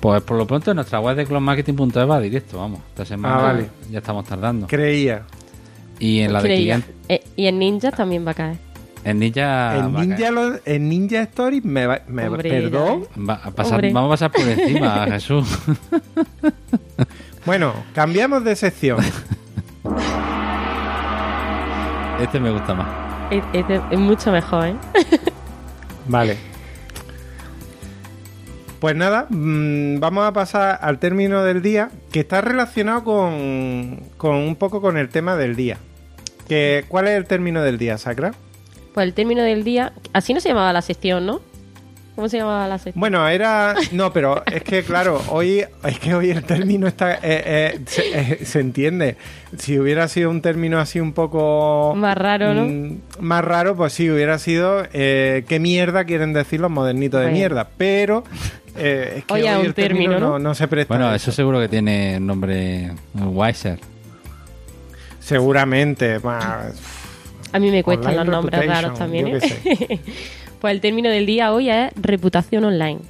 Pues 0.00 0.22
por 0.22 0.36
lo 0.36 0.46
pronto 0.46 0.70
en 0.70 0.76
nuestra 0.76 1.00
web 1.00 1.16
de 1.16 1.24
cloudmarketing.es 1.26 1.96
va 2.08 2.20
directo, 2.20 2.58
vamos. 2.58 2.80
Esta 2.90 3.04
semana 3.04 3.38
Ah, 3.38 3.42
vale. 3.42 3.70
ya 3.90 3.98
estamos 3.98 4.24
tardando. 4.26 4.66
Creía. 4.66 5.22
Y 5.98 6.20
en 6.20 6.32
la 6.32 6.42
de 6.42 6.48
Creía. 6.48 6.82
Eh, 7.08 7.24
y 7.36 7.46
en 7.46 7.58
Ninja 7.58 7.90
también 7.90 8.26
va 8.26 8.32
a 8.32 8.34
caer. 8.34 8.58
en 9.04 9.18
Ninja, 9.18 9.76
en, 9.78 9.84
a 9.84 9.88
Ninja 10.00 10.30
lo- 10.30 10.58
en 10.64 10.88
Ninja 10.88 11.22
Story 11.22 11.60
me, 11.62 11.86
va- 11.86 12.02
me 12.08 12.26
Hombre, 12.28 12.50
perdón. 12.50 13.04
Va 13.28 13.34
a 13.42 13.50
pasar- 13.50 13.80
vamos 13.92 14.08
a 14.22 14.28
pasar 14.28 14.32
por 14.32 14.42
encima, 14.46 15.06
Jesús. 15.10 15.46
Bueno, 17.46 17.72
cambiamos 17.94 18.44
de 18.44 18.54
sección. 18.56 18.98
Este 22.20 22.40
me 22.40 22.50
gusta 22.50 22.74
más. 22.74 22.88
Es, 23.30 23.42
es- 23.52 23.80
es 23.90 23.98
mucho 23.98 24.30
mejor, 24.32 24.66
¿eh? 24.66 24.76
Vale. 26.08 26.36
Pues 28.80 28.94
nada, 28.94 29.26
mm, 29.30 29.98
vamos 30.00 30.26
a 30.26 30.32
pasar 30.32 30.78
al 30.82 30.98
término 30.98 31.42
del 31.42 31.62
día, 31.62 31.90
que 32.12 32.20
está 32.20 32.40
relacionado 32.42 33.04
con, 33.04 34.00
con 34.16 34.34
un 34.36 34.56
poco 34.56 34.80
con 34.80 34.96
el 34.98 35.08
tema 35.08 35.36
del 35.36 35.56
día. 35.56 35.78
Que, 36.48 36.84
¿Cuál 36.88 37.08
es 37.08 37.16
el 37.16 37.24
término 37.24 37.62
del 37.62 37.78
día, 37.78 37.96
Sacra? 37.98 38.32
Pues 38.94 39.04
el 39.06 39.14
término 39.14 39.42
del 39.42 39.64
día, 39.64 39.92
así 40.12 40.32
no 40.34 40.40
se 40.40 40.50
llamaba 40.50 40.72
la 40.72 40.82
sección, 40.82 41.26
¿no? 41.26 41.40
¿Cómo 42.14 42.30
se 42.30 42.38
llamaba 42.38 42.66
la 42.66 42.78
sección? 42.78 42.98
Bueno, 43.00 43.28
era. 43.28 43.74
No, 43.92 44.10
pero 44.12 44.42
es 44.46 44.62
que, 44.62 44.82
claro, 44.84 45.20
hoy 45.28 45.64
es 45.84 45.98
que 45.98 46.14
hoy 46.14 46.30
el 46.30 46.44
término 46.44 46.86
está. 46.86 47.14
eh, 47.16 47.18
eh, 47.22 47.80
se, 47.86 48.02
eh, 48.18 48.38
se 48.44 48.60
entiende. 48.60 49.16
Si 49.58 49.78
hubiera 49.78 50.08
sido 50.08 50.30
un 50.30 50.40
término 50.40 50.78
así 50.78 50.98
un 50.98 51.12
poco. 51.12 51.94
Más 51.94 52.16
raro, 52.16 52.54
¿no? 52.54 52.64
mm, 52.66 53.00
más 53.20 53.44
raro, 53.44 53.76
pues 53.76 53.92
sí, 53.92 54.08
hubiera 54.10 54.38
sido. 54.38 54.84
¿Qué 54.92 55.58
mierda 55.60 56.04
quieren 56.04 56.32
decir 56.32 56.60
los 56.60 56.70
modernitos 56.70 57.20
de 57.20 57.26
Bueno. 57.26 57.38
mierda? 57.38 57.68
Pero. 57.76 58.24
Eh, 58.78 59.14
es 59.18 59.24
que 59.24 59.34
Oye, 59.34 59.50
hoy 59.52 59.60
un 59.60 59.66
el 59.66 59.74
término 59.74 60.10
término, 60.12 60.20
no, 60.20 60.38
¿no? 60.38 60.38
no 60.38 60.54
se 60.54 60.68
presta. 60.68 60.94
Bueno, 60.94 61.08
a 61.08 61.16
eso 61.16 61.32
seguro 61.32 61.60
que 61.60 61.68
tiene 61.68 62.18
nombre 62.20 62.92
Wiser. 63.14 63.78
Seguramente. 65.20 66.18
más- 66.20 66.74
A 67.52 67.58
mí 67.58 67.70
me 67.70 67.82
cuestan 67.82 68.12
Online 68.12 68.24
los 68.24 68.32
nombres 68.32 68.66
raros 68.66 68.98
también. 68.98 69.26
¿eh? 69.28 69.40
pues 70.60 70.74
el 70.74 70.80
término 70.80 71.08
del 71.10 71.26
día 71.26 71.52
hoy 71.52 71.70
es 71.70 71.90
reputación 71.96 72.64
online. 72.64 73.00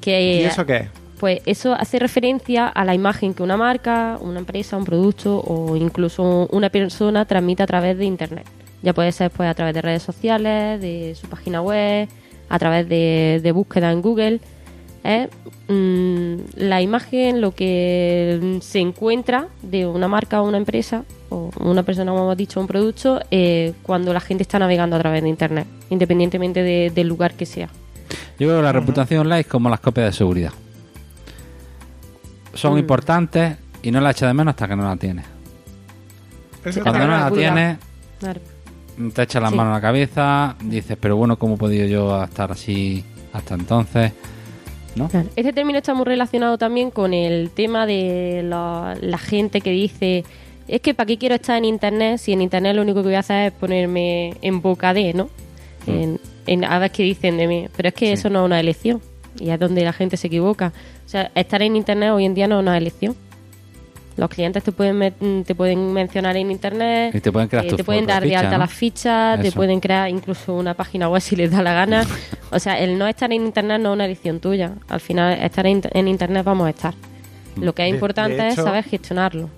Que, 0.00 0.40
¿Y 0.40 0.44
eso 0.44 0.66
qué 0.66 0.76
es? 0.76 0.88
Pues 1.20 1.40
eso 1.46 1.74
hace 1.74 2.00
referencia 2.00 2.66
a 2.66 2.84
la 2.84 2.94
imagen 2.94 3.32
que 3.32 3.44
una 3.44 3.56
marca, 3.56 4.18
una 4.20 4.40
empresa, 4.40 4.76
un 4.76 4.84
producto 4.84 5.38
o 5.38 5.76
incluso 5.76 6.48
una 6.50 6.68
persona 6.68 7.24
transmite 7.26 7.62
a 7.62 7.66
través 7.66 7.96
de 7.96 8.04
Internet. 8.04 8.44
Ya 8.82 8.92
puede 8.92 9.12
ser 9.12 9.30
pues 9.30 9.48
a 9.48 9.54
través 9.54 9.74
de 9.74 9.82
redes 9.82 10.02
sociales, 10.02 10.80
de 10.80 11.14
su 11.14 11.28
página 11.28 11.62
web, 11.62 12.08
a 12.52 12.58
través 12.58 12.86
de, 12.88 13.40
de 13.42 13.52
búsqueda 13.52 13.90
en 13.90 14.02
Google. 14.02 14.40
Es 15.02 15.28
mm, 15.68 16.34
la 16.56 16.82
imagen, 16.82 17.40
lo 17.40 17.52
que 17.52 18.58
se 18.60 18.78
encuentra 18.78 19.48
de 19.62 19.86
una 19.86 20.06
marca 20.06 20.42
o 20.42 20.46
una 20.46 20.58
empresa 20.58 21.04
o 21.30 21.50
una 21.60 21.82
persona, 21.82 22.12
como 22.12 22.24
hemos 22.24 22.36
dicho, 22.36 22.60
un 22.60 22.66
producto, 22.66 23.20
eh, 23.30 23.72
cuando 23.82 24.12
la 24.12 24.20
gente 24.20 24.42
está 24.42 24.58
navegando 24.58 24.94
a 24.94 24.98
través 24.98 25.22
de 25.22 25.28
Internet, 25.30 25.66
independientemente 25.90 26.62
de- 26.62 26.92
del 26.94 27.08
lugar 27.08 27.32
que 27.34 27.46
sea. 27.46 27.68
Yo 28.38 28.46
creo 28.48 28.58
que 28.58 28.62
la 28.62 28.72
reputación 28.72 29.20
online 29.22 29.40
es 29.40 29.46
como 29.46 29.70
las 29.70 29.80
copias 29.80 30.06
de 30.08 30.12
seguridad. 30.12 30.52
Son 32.54 32.74
Mm. 32.74 32.78
importantes 32.78 33.56
y 33.82 33.90
no 33.90 34.00
la 34.02 34.10
echas 34.10 34.28
de 34.28 34.34
menos 34.34 34.52
hasta 34.52 34.68
que 34.68 34.76
no 34.76 34.84
la 34.84 34.96
tienes. 34.96 35.24
Cuando 36.82 36.98
no 36.98 37.06
la 37.08 37.30
tienes. 37.30 37.78
Te 39.14 39.22
echas 39.22 39.42
las 39.42 39.50
Sí. 39.50 39.56
manos 39.56 39.72
a 39.72 39.74
la 39.76 39.80
cabeza, 39.80 40.56
dices, 40.64 40.96
pero 41.00 41.16
bueno, 41.16 41.38
¿cómo 41.38 41.54
he 41.54 41.58
podido 41.58 41.86
yo 41.86 42.22
estar 42.24 42.52
así 42.52 43.04
hasta 43.32 43.54
entonces? 43.54 44.12
¿No? 44.94 45.08
Claro. 45.08 45.28
Este 45.36 45.52
término 45.52 45.78
está 45.78 45.94
muy 45.94 46.04
relacionado 46.04 46.58
también 46.58 46.90
con 46.90 47.14
el 47.14 47.50
tema 47.50 47.86
de 47.86 48.42
la, 48.44 48.94
la 49.00 49.18
gente 49.18 49.60
que 49.62 49.70
dice 49.70 50.24
es 50.68 50.80
que 50.82 50.92
para 50.94 51.06
qué 51.06 51.16
quiero 51.18 51.34
estar 51.34 51.56
en 51.56 51.64
internet 51.64 52.18
si 52.18 52.32
en 52.32 52.42
internet 52.42 52.76
lo 52.76 52.82
único 52.82 53.00
que 53.00 53.08
voy 53.08 53.14
a 53.14 53.20
hacer 53.20 53.46
es 53.48 53.52
ponerme 53.52 54.34
en 54.42 54.60
boca 54.60 54.92
de, 54.92 55.14
¿no? 55.14 55.28
En, 55.86 56.20
en- 56.46 56.64
a 56.64 56.78
ver 56.78 56.90
qué 56.92 57.02
dicen 57.02 57.36
de 57.38 57.46
mí. 57.48 57.66
Pero 57.76 57.88
es 57.88 57.94
que 57.94 58.06
Sí. 58.06 58.12
eso 58.12 58.28
no 58.30 58.40
es 58.40 58.46
una 58.46 58.60
elección. 58.60 59.00
Y 59.40 59.48
es 59.48 59.58
donde 59.58 59.82
la 59.82 59.92
gente 59.94 60.16
se 60.18 60.26
equivoca. 60.26 60.72
O 61.06 61.08
sea, 61.08 61.32
estar 61.34 61.62
en 61.62 61.74
internet 61.74 62.10
hoy 62.12 62.26
en 62.26 62.34
día 62.34 62.46
no 62.46 62.56
es 62.58 62.62
una 62.62 62.76
elección. 62.76 63.16
Los 64.16 64.28
clientes 64.28 64.62
te 64.62 64.72
pueden 64.72 64.98
met- 64.98 65.44
te 65.46 65.54
pueden 65.54 65.92
mencionar 65.92 66.36
en 66.36 66.50
internet, 66.50 67.14
Y 67.14 67.20
te 67.20 67.32
pueden 67.32 67.48
crear 67.48 67.64
eh, 67.64 67.72
te 67.74 67.82
pueden 67.84 68.06
dar 68.06 68.22
de 68.22 68.36
alta 68.36 68.52
¿no? 68.52 68.58
las 68.58 68.72
fichas, 68.72 69.40
te 69.40 69.50
pueden 69.52 69.80
crear 69.80 70.08
incluso 70.10 70.54
una 70.54 70.74
página 70.74 71.08
web 71.08 71.20
si 71.22 71.34
les 71.36 71.50
da 71.50 71.62
la 71.62 71.72
gana. 71.72 72.04
O 72.50 72.58
sea, 72.58 72.78
el 72.78 72.98
no 72.98 73.06
estar 73.06 73.32
en 73.32 73.46
internet 73.46 73.80
no 73.80 73.90
es 73.90 73.94
una 73.94 74.04
elección 74.04 74.38
tuya. 74.38 74.72
Al 74.88 75.00
final, 75.00 75.38
estar 75.42 75.66
en, 75.66 75.80
en 75.94 76.06
internet 76.08 76.44
vamos 76.44 76.66
a 76.66 76.70
estar. 76.70 76.92
Lo 77.56 77.74
que 77.74 77.82
es 77.84 77.90
De- 77.90 77.96
importante 77.96 78.34
de 78.36 78.48
es 78.48 78.54
saber 78.56 78.84
gestionarlo. 78.84 79.48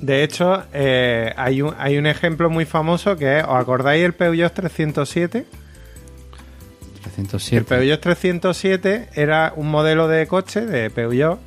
De 0.00 0.24
hecho, 0.24 0.62
eh, 0.72 1.32
hay, 1.36 1.60
un, 1.62 1.74
hay 1.78 1.98
un 1.98 2.06
ejemplo 2.06 2.48
muy 2.50 2.64
famoso 2.64 3.16
que 3.16 3.38
es, 3.38 3.44
¿os 3.44 3.54
acordáis 3.56 4.02
el 4.04 4.14
Peugeot 4.14 4.52
307? 4.52 5.38
El 5.38 7.00
307. 7.02 7.64
Peugeot 7.66 8.00
307 8.00 9.08
era 9.14 9.52
un 9.56 9.70
modelo 9.70 10.08
de 10.08 10.26
coche 10.26 10.62
de 10.66 10.90
Peugeot 10.90 11.38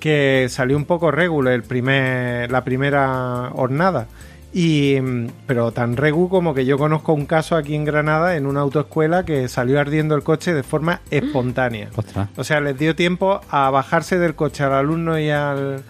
que 0.00 0.46
salió 0.48 0.76
un 0.76 0.86
poco 0.86 1.10
regular 1.10 1.54
el 1.54 1.62
primer, 1.62 2.50
la 2.50 2.64
primera 2.64 3.50
hornada. 3.54 4.08
Y, 4.52 4.98
mm, 5.00 5.28
pero 5.46 5.70
tan 5.70 5.96
regu 5.96 6.28
como 6.28 6.54
que 6.54 6.64
yo 6.64 6.76
conozco 6.76 7.12
un 7.12 7.26
caso 7.26 7.54
aquí 7.54 7.76
en 7.76 7.84
Granada 7.84 8.36
en 8.36 8.46
una 8.46 8.60
autoescuela 8.60 9.24
que 9.24 9.48
salió 9.48 9.78
ardiendo 9.78 10.16
el 10.16 10.24
coche 10.24 10.52
de 10.52 10.64
forma 10.64 11.02
espontánea. 11.10 11.90
Ostras. 11.94 12.28
O 12.36 12.42
sea, 12.42 12.60
les 12.60 12.76
dio 12.76 12.96
tiempo 12.96 13.40
a 13.48 13.70
bajarse 13.70 14.18
del 14.18 14.34
coche 14.34 14.64
al 14.64 14.72
alumno 14.72 15.20
y 15.20 15.30
al, 15.30 15.84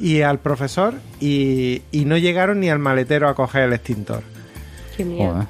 y 0.00 0.20
al 0.20 0.38
profesor 0.38 0.94
y, 1.20 1.82
y 1.90 2.04
no 2.04 2.16
llegaron 2.16 2.60
ni 2.60 2.70
al 2.70 2.78
maletero 2.78 3.28
a 3.28 3.34
coger 3.34 3.62
el 3.62 3.72
extintor. 3.72 4.22
Qué 4.96 5.04
miedo. 5.04 5.48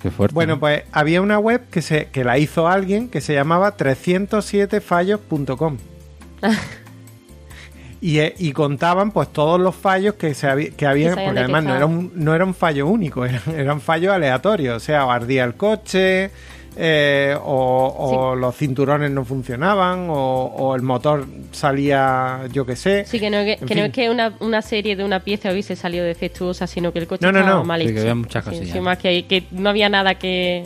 Qué 0.00 0.10
fuerte. 0.10 0.34
Bueno, 0.34 0.54
¿no? 0.54 0.60
pues 0.60 0.84
había 0.92 1.20
una 1.20 1.38
web 1.38 1.68
que, 1.70 1.82
se, 1.82 2.06
que 2.06 2.24
la 2.24 2.38
hizo 2.38 2.68
alguien 2.68 3.10
que 3.10 3.20
se 3.20 3.34
llamaba 3.34 3.76
307fallos.com. 3.76 5.76
Y, 8.00 8.20
eh, 8.20 8.34
y 8.38 8.52
contaban 8.52 9.10
pues 9.10 9.32
todos 9.32 9.58
los 9.60 9.74
fallos 9.74 10.14
que 10.14 10.32
se 10.34 10.46
había, 10.48 10.70
que 10.70 10.86
habían, 10.86 11.14
porque 11.16 11.40
además 11.40 11.64
no 11.64 11.74
era, 11.76 11.86
un, 11.86 12.12
no 12.14 12.34
era 12.34 12.44
un 12.44 12.54
fallo 12.54 12.86
único, 12.86 13.24
eran, 13.26 13.42
eran 13.56 13.80
fallos 13.80 14.12
aleatorios, 14.12 14.76
o 14.76 14.80
sea, 14.80 15.04
o 15.06 15.10
ardía 15.10 15.42
el 15.44 15.54
coche, 15.54 16.30
eh, 16.76 17.36
o, 17.42 17.94
o 17.98 18.36
los 18.36 18.54
cinturones 18.56 19.10
no 19.10 19.24
funcionaban, 19.24 20.06
o, 20.10 20.14
o 20.44 20.76
el 20.76 20.82
motor 20.82 21.26
salía, 21.50 22.42
yo 22.52 22.64
qué 22.64 22.76
sé. 22.76 23.04
Sí, 23.04 23.18
que 23.18 23.30
no, 23.30 23.38
que, 23.38 23.74
no 23.74 23.84
es 23.86 23.92
que 23.92 24.08
una, 24.10 24.32
una 24.38 24.62
serie 24.62 24.94
de 24.94 25.04
una 25.04 25.18
pieza 25.20 25.50
hubiese 25.50 25.74
salido 25.74 26.04
defectuosa, 26.04 26.68
sino 26.68 26.92
que 26.92 27.00
el 27.00 27.08
coche 27.08 27.26
No, 27.26 27.32
no, 27.32 27.40
estaba 27.40 27.58
no. 27.58 27.64
mal 27.64 27.80
Sí, 27.80 27.86
hecho. 27.88 27.94
que 27.94 28.00
había 28.02 28.14
muchas 28.14 28.44
Sí, 28.44 28.50
cosillas. 28.50 28.72
sí, 28.74 28.80
más 28.80 28.98
que, 28.98 29.26
que 29.26 29.42
no 29.50 29.70
había 29.70 29.88
nada 29.88 30.14
que, 30.14 30.62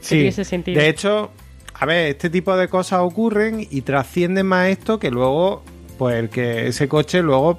que 0.00 0.04
Sí, 0.04 0.16
tuviese 0.18 0.44
sentido. 0.44 0.80
de 0.80 0.88
hecho, 0.88 1.30
a 1.74 1.86
ver, 1.86 2.08
este 2.08 2.30
tipo 2.30 2.56
de 2.56 2.66
cosas 2.66 2.98
ocurren 3.02 3.64
y 3.70 3.82
trascienden 3.82 4.46
más 4.46 4.68
esto 4.70 4.98
que 4.98 5.12
luego, 5.12 5.62
pues 5.98 6.16
el 6.16 6.28
que 6.30 6.68
ese 6.68 6.88
coche 6.88 7.20
luego, 7.22 7.58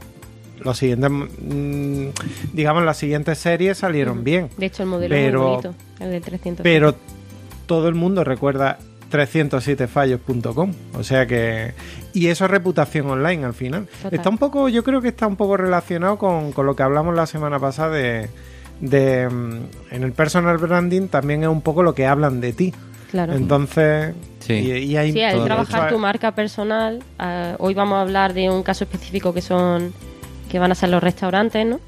los 0.64 0.78
siguientes, 0.78 1.12
mm, 1.12 2.08
digamos, 2.54 2.84
las 2.84 2.98
siguientes 2.98 3.38
series 3.38 3.78
salieron 3.78 4.24
bien. 4.24 4.50
De 4.58 4.66
hecho, 4.68 4.84
el 4.84 4.90
modelo 4.90 5.14
Pero- 5.14 5.40
es 5.40 5.44
muy 5.44 5.50
bonito, 5.72 5.76
el 6.00 6.12
del 6.12 6.22
300. 6.24 6.64
Pero 6.64 6.96
todo 7.68 7.88
el 7.88 7.96
mundo 7.96 8.24
recuerda 8.24 8.80
307fallos.com, 9.12 10.74
o 10.98 11.04
sea 11.04 11.26
que... 11.28 11.74
Y 12.14 12.28
eso 12.28 12.46
es 12.46 12.52
reputación 12.52 13.08
online 13.10 13.46
al 13.46 13.54
final. 13.54 13.88
Total. 14.02 14.14
Está 14.18 14.30
un 14.30 14.38
poco, 14.38 14.70
yo 14.70 14.84
creo 14.84 15.02
que 15.02 15.10
está 15.10 15.28
un 15.28 15.36
poco 15.36 15.58
relacionado 15.58 16.18
con, 16.18 16.52
con 16.52 16.66
lo 16.66 16.76
que 16.76 16.84
hablamos 16.84 17.16
la 17.16 17.26
semana 17.26 17.60
pasada 17.60 17.92
de... 17.96 18.30
de, 18.82 19.30
mm, 19.30 19.56
en 19.92 20.04
el 20.04 20.12
personal 20.14 20.58
branding 20.58 21.08
también 21.08 21.44
es 21.44 21.50
un 21.50 21.62
poco 21.62 21.84
lo 21.84 21.94
que 21.94 22.06
hablan 22.08 22.42
de 22.42 22.54
ti. 22.54 22.74
claro. 23.12 23.34
Entonces, 23.34 24.14
Sí. 24.50 24.56
y, 24.56 24.72
y 24.92 24.98
hay 24.98 25.12
Sí, 25.14 25.22
al 25.22 25.36
todo. 25.36 25.46
trabajar 25.46 25.84
hecho, 25.88 25.96
tu 25.96 26.00
marca 26.02 26.32
personal, 26.34 27.04
eh, 27.20 27.56
hoy 27.60 27.74
vamos 27.74 27.98
a 27.98 28.02
hablar 28.02 28.34
de 28.34 28.50
un 28.50 28.64
caso 28.64 28.84
específico 28.84 29.34
que 29.34 29.42
son 29.42 29.94
que 30.50 30.58
van 30.58 30.72
a 30.72 30.76
ser 30.76 30.90
los 30.90 31.04
restaurantes, 31.04 31.66
¿no? 31.66 31.80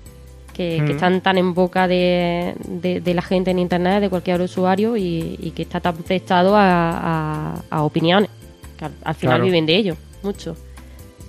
Que, 0.53 0.75
que 0.85 0.93
Mm. 0.93 0.95
están 0.95 1.21
tan 1.21 1.37
en 1.39 1.53
boca 1.55 1.87
de, 1.87 2.53
de- 2.67 3.01
de 3.01 3.13
la 3.15 3.21
gente 3.23 3.49
en 3.51 3.57
internet, 3.57 4.01
de 4.01 4.09
cualquier 4.09 4.39
usuario, 4.41 4.95
y, 4.97 5.37
y 5.41 5.51
que 5.51 5.63
está 5.63 5.79
tan 5.79 5.95
prestado 5.97 6.55
a, 6.55 7.55
a- 7.55 7.63
a 7.71 7.81
opiniones, 7.83 8.29
que 8.77 8.85
al, 8.85 8.91
al 9.03 9.15
final 9.15 9.35
Claro. 9.37 9.45
viven 9.45 9.65
de 9.65 9.75
ello, 9.77 9.95
mucho. 10.21 10.55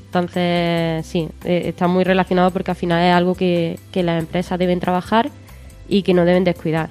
Entonces, 0.06 1.06
sí, 1.06 1.28
eh, 1.44 1.62
está 1.68 1.88
muy 1.88 2.04
relacionado 2.04 2.50
porque 2.50 2.72
al 2.72 2.76
final 2.76 3.02
es 3.02 3.14
algo 3.14 3.34
que, 3.34 3.78
que 3.92 4.02
las 4.02 4.20
empresas 4.20 4.58
deben 4.58 4.78
trabajar 4.80 5.30
y 5.88 6.02
que 6.02 6.12
no 6.12 6.26
deben 6.26 6.44
descuidar. 6.44 6.90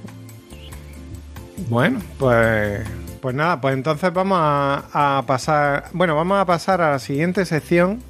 Bueno, 1.69 1.99
pues, 2.17 2.79
pues 3.21 3.35
nada, 3.35 3.61
pues 3.61 3.73
entonces 3.73 4.11
vamos 4.13 4.37
a, 4.41 5.17
a 5.17 5.25
pasar, 5.25 5.85
bueno, 5.93 6.15
vamos 6.15 6.39
a 6.39 6.45
pasar 6.45 6.81
a 6.81 6.91
la 6.91 6.99
siguiente 6.99 7.45
sección, 7.45 8.01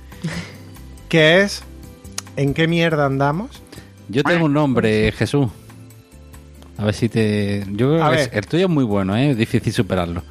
que 1.10 1.41
es 1.41 1.63
¿en 2.36 2.54
qué 2.54 2.67
mierda 2.67 3.06
andamos? 3.06 3.62
Yo 4.10 4.24
tengo 4.24 4.45
un 4.45 4.54
nombre, 4.54 5.12
Jesús. 5.12 5.47
A 6.78 6.86
ver 6.86 6.93
si 6.93 7.10
te. 7.10 7.63
Yo 7.71 7.91
creo 7.91 8.04
A 8.04 8.15
que 8.15 8.39
el 8.39 8.47
tuyo 8.47 8.65
es 8.65 8.71
muy 8.71 8.84
bueno, 8.84 9.15
¿eh? 9.15 9.32
Es 9.32 9.38
difícil 9.38 9.71
superarlo. 9.71 10.24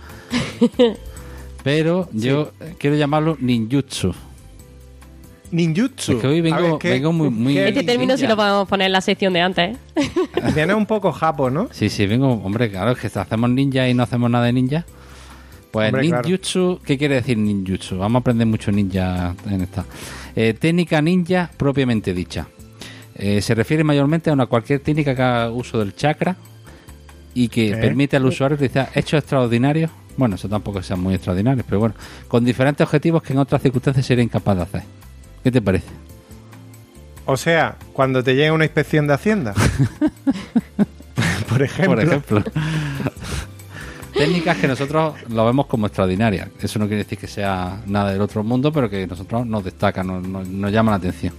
Pero 1.62 2.09
yo 2.12 2.53
quiero 2.79 2.97
llamarlo 2.97 3.37
ninjutsu. 3.40 4.14
Ninjutsu. 5.53 6.13
Es 6.13 6.19
que 6.21 6.27
hoy 6.27 6.41
vengo- 6.41 6.63
ver, 6.63 6.79
¿qué- 6.79 6.91
vengo 6.91 7.13
muy- 7.13 7.31
muy- 7.31 7.55
qué- 7.55 7.69
Este 7.69 7.83
término 7.83 8.17
sí 8.17 8.27
lo 8.27 8.37
podemos 8.37 8.69
poner 8.69 8.87
en 8.87 8.93
la 8.93 9.01
sección 9.01 9.33
de 9.33 9.41
antes, 9.41 9.77
¿eh? 9.97 10.11
Viene 10.55 10.75
un 10.75 10.87
poco 10.87 11.11
japo, 11.13 11.51
¿no? 11.51 11.69
Sí, 11.73 11.89
sí, 11.89 12.07
vengo. 12.07 12.33
Hombre, 12.35 12.71
claro, 12.71 12.93
es 12.93 12.99
que 12.99 13.19
hacemos 13.19 13.51
ninja 13.51 13.89
y 13.89 13.95
no 13.95 14.03
hacemos 14.05 14.31
nada 14.31 14.45
de 14.47 14.53
ninja. 14.53 14.85
Pues 15.73 15.89
Hombre, 15.93 16.09
claro. 16.09 16.23
ninjutsu, 16.29 16.81
¿qué 16.85 16.99
quiere 16.99 17.17
decir 17.17 17.39
ninjutsu? 17.39 17.99
Vamos 17.99 18.19
a 18.19 18.21
aprender 18.21 18.47
mucho 18.47 18.71
ninja 18.73 19.35
en 19.49 19.61
esta. 19.63 19.85
Eh, 20.37 20.55
técnica 20.59 21.01
ninja 21.03 21.51
propiamente 21.57 22.13
dicha. 22.15 22.47
Eh, 23.15 23.41
se 23.41 23.55
refiere 23.55 23.85
mayormente 23.85 24.31
a 24.31 24.33
una 24.33 24.47
cualquier 24.47 24.81
técnica 24.81 25.15
que 25.15 25.23
haga 25.23 25.51
uso 25.51 25.79
del 25.79 25.95
chakra 25.95 26.37
y 27.35 27.49
que 27.49 27.71
¿Eh? 27.73 27.77
permite 27.77 28.17
al 28.17 28.25
usuario 28.27 28.57
realizar 28.57 28.89
hechos 28.95 29.19
extraordinarios. 29.19 29.91
Bueno, 30.17 30.35
eso 30.37 30.49
tampoco 30.49 30.83
sean 30.83 31.01
muy 31.01 31.15
extraordinarios, 31.15 31.65
pero 31.69 31.79
bueno, 31.81 31.95
con 32.29 32.45
diferentes 32.45 32.85
objetivos 32.85 33.23
que 33.23 33.33
en 33.33 33.39
otras 33.39 33.63
circunstancias 33.63 34.05
sería 34.07 34.25
incapaz 34.25 34.57
de 34.57 34.63
hacer. 34.63 34.83
¿Qué 35.42 35.50
te 35.50 35.62
parece? 35.62 35.88
O 37.26 37.37
sea, 37.37 37.76
cuando 37.92 38.22
te 38.22 38.35
llega 38.35 38.53
una 38.53 38.64
inspección 38.64 39.07
de 39.07 39.14
Hacienda. 39.14 39.55
Por 41.48 41.62
ejemplo. 41.62 41.94
Por 41.94 42.05
ejemplo. 42.05 42.42
Técnicas 44.12 44.57
que 44.59 44.68
nosotros 44.68 45.14
lo 45.29 45.46
vemos 45.46 45.66
como 45.66 45.87
extraordinarias. 45.87 46.48
Eso 46.61 46.79
no 46.79 46.87
quiere 46.87 47.05
decir 47.05 47.18
que 47.18 47.26
sea 47.26 47.81
nada 47.87 48.12
del 48.12 48.20
otro 48.20 48.42
mundo, 48.42 48.72
pero 48.72 48.90
que 48.90 49.07
nosotros 49.07 49.46
nos 49.46 49.64
destaca, 49.64 50.03
nos, 50.03 50.26
nos, 50.26 50.46
nos 50.48 50.72
llama 50.72 50.90
la 50.92 50.96
atención. 50.98 51.33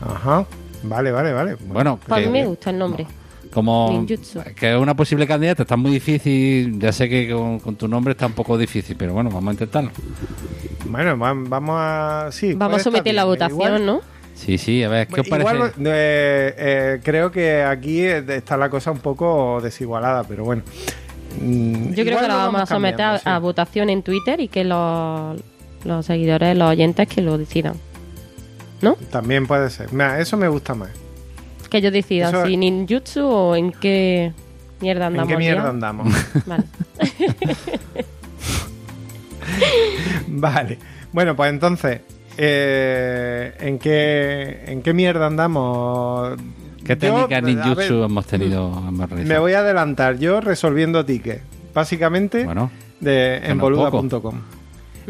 Ajá. 0.00 0.46
Vale, 0.82 1.12
vale, 1.12 1.32
vale. 1.32 1.56
Bueno, 1.66 1.98
Pues 2.06 2.26
a 2.26 2.26
mí 2.26 2.32
me 2.32 2.46
gusta 2.46 2.70
el 2.70 2.78
nombre. 2.78 3.06
Como 3.52 3.88
Ninjutsu. 3.90 4.40
que 4.54 4.72
es 4.74 4.78
una 4.80 4.94
posible 4.94 5.26
candidata, 5.26 5.62
está 5.62 5.76
muy 5.76 5.90
difícil. 5.90 6.78
Ya 6.78 6.92
sé 6.92 7.08
que 7.08 7.30
con, 7.32 7.58
con 7.60 7.76
tu 7.76 7.88
nombre 7.88 8.12
está 8.12 8.26
un 8.26 8.32
poco 8.32 8.56
difícil, 8.56 8.96
pero 8.96 9.12
bueno, 9.12 9.30
vamos 9.30 9.48
a 9.48 9.52
intentarlo. 9.52 9.90
Bueno, 10.86 11.18
va- 11.18 11.34
vamos 11.34 11.76
a. 11.78 12.28
Sí, 12.32 12.54
Vamos 12.54 12.80
a 12.80 12.84
someter 12.84 13.14
la 13.14 13.24
votación, 13.24 13.58
Igual- 13.60 13.86
¿no? 13.86 14.00
Sí, 14.34 14.56
sí, 14.56 14.82
a 14.82 14.88
ver, 14.88 15.06
¿qué 15.06 15.20
os 15.20 15.28
parece? 15.28 15.54
Igual, 15.54 15.72
eh, 15.84 16.54
eh, 16.56 17.00
creo 17.04 17.30
que 17.30 17.62
aquí 17.62 18.00
está 18.00 18.56
la 18.56 18.70
cosa 18.70 18.90
un 18.90 18.98
poco 19.00 19.60
desigualada, 19.62 20.24
pero 20.24 20.44
bueno. 20.44 20.62
Mm, 21.40 21.92
Yo 21.92 22.04
creo 22.04 22.18
que 22.20 22.26
la 22.28 22.36
vamos 22.36 22.62
a 22.62 22.66
someter 22.66 22.94
a, 22.94 23.04
cambiando, 23.04 23.18
sí. 23.22 23.28
a 23.28 23.38
votación 23.38 23.90
en 23.90 24.02
Twitter 24.02 24.40
y 24.40 24.48
que 24.48 24.64
los, 24.64 25.38
los 25.84 26.06
seguidores, 26.06 26.56
los 26.56 26.70
oyentes 26.70 27.06
que 27.06 27.20
lo 27.20 27.36
decidan. 27.36 27.74
¿No? 28.80 28.94
También 29.10 29.46
puede 29.46 29.68
ser. 29.68 29.92
Mira, 29.92 30.18
eso 30.20 30.38
me 30.38 30.48
gusta 30.48 30.74
más. 30.74 30.88
Que 31.70 31.80
decidan 31.90 32.34
Eso- 32.34 32.46
si 32.46 32.56
ninjutsu 32.56 33.26
o 33.26 33.56
en 33.56 33.72
qué 33.72 34.32
mierda 34.80 35.06
¿En 35.06 35.12
andamos. 35.12 35.32
qué 35.32 35.38
mierda 35.38 35.62
ya. 35.62 35.68
andamos? 35.70 36.14
Vale. 36.46 36.64
vale. 40.28 40.78
Bueno, 41.12 41.34
pues 41.36 41.50
entonces, 41.50 42.00
eh, 42.36 43.54
¿en, 43.60 43.78
qué, 43.78 44.64
¿en 44.66 44.82
qué 44.82 44.94
mierda 44.94 45.26
andamos? 45.26 46.36
¿Qué 46.84 46.94
Yo, 46.94 46.98
técnicas 46.98 47.38
a 47.38 47.40
ninjutsu 47.42 47.94
ver, 48.00 48.10
hemos 48.10 48.26
tenido? 48.26 48.68
hemos 48.88 49.08
realizado? 49.10 49.34
Me 49.34 49.38
voy 49.38 49.52
a 49.52 49.60
adelantar 49.60 50.18
yo 50.18 50.40
resolviendo 50.40 51.04
tickets. 51.04 51.42
Básicamente, 51.74 52.44
Bueno, 52.44 52.70
de 53.00 53.40
que 53.42 53.50
en 53.50 53.58
boluda.com. 53.58 54.40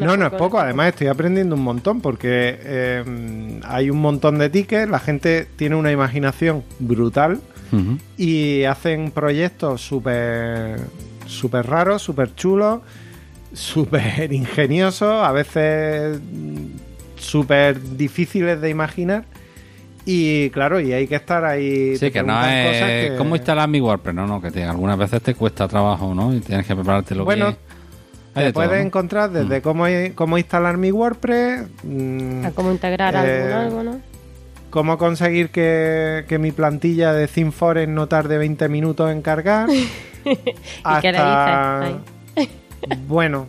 No, 0.06 0.16
no 0.16 0.26
es 0.26 0.32
poco, 0.32 0.58
además 0.58 0.88
estoy 0.88 1.06
aprendiendo 1.08 1.54
un 1.56 1.62
montón 1.62 2.00
porque 2.00 2.58
eh, 2.62 3.60
hay 3.64 3.90
un 3.90 4.00
montón 4.00 4.38
de 4.38 4.48
tickets, 4.50 4.90
la 4.90 4.98
gente 4.98 5.46
tiene 5.56 5.76
una 5.76 5.92
imaginación 5.92 6.62
brutal 6.78 7.40
y 8.16 8.64
hacen 8.64 9.12
proyectos 9.12 9.80
súper 9.80 10.80
súper 11.26 11.66
raros, 11.66 12.02
súper 12.02 12.34
chulos, 12.34 12.80
súper 13.52 14.32
ingeniosos, 14.32 15.24
a 15.24 15.30
veces 15.32 16.20
mm, 16.20 16.56
súper 17.16 17.80
difíciles 17.96 18.60
de 18.60 18.70
imaginar. 18.70 19.24
Y 20.06 20.48
claro, 20.50 20.80
y 20.80 20.92
hay 20.92 21.06
que 21.06 21.14
estar 21.14 21.44
ahí. 21.44 21.96
Sí, 21.96 22.10
que 22.10 22.22
no 22.22 22.44
es... 22.44 23.10
que- 23.10 23.14
¿Cómo 23.18 23.36
instalar 23.36 23.68
mi 23.68 23.80
WordPress? 23.80 24.14
No, 24.14 24.26
no, 24.26 24.40
que 24.40 24.50
te- 24.50 24.64
algunas 24.64 24.96
veces 24.98 25.22
te 25.22 25.34
cuesta 25.34 25.68
trabajo, 25.68 26.14
¿no? 26.14 26.34
Y 26.34 26.40
tienes 26.40 26.66
que 26.66 26.74
preparártelo 26.74 27.24
Bueno, 27.24 27.46
bien. 27.46 27.58
Hay 27.58 27.69
Te 28.34 28.40
de 28.40 28.52
todo, 28.52 28.64
puedes 28.64 28.80
¿no? 28.80 28.86
encontrar 28.86 29.30
desde 29.30 29.60
cómo, 29.60 29.86
cómo 30.14 30.38
instalar 30.38 30.76
mi 30.76 30.92
WordPress, 30.92 31.62
mm, 31.82 32.44
A 32.46 32.50
cómo 32.52 32.70
integrar 32.70 33.14
Eh, 33.26 33.52
algo 33.52 33.82
¿no? 33.82 34.00
cómo 34.70 34.98
conseguir 34.98 35.50
que, 35.50 36.24
que 36.28 36.38
mi 36.38 36.52
plantilla 36.52 37.12
de 37.12 37.26
ThemeForest 37.26 37.88
no 37.90 38.06
tarde 38.06 38.38
20 38.38 38.68
minutos 38.68 39.10
en 39.10 39.20
cargar. 39.20 39.68
¿Y 40.24 41.00
qué 41.00 41.12
le 41.12 41.18
hasta... 41.18 42.00
dices? 42.36 42.48
Bueno, 43.06 43.46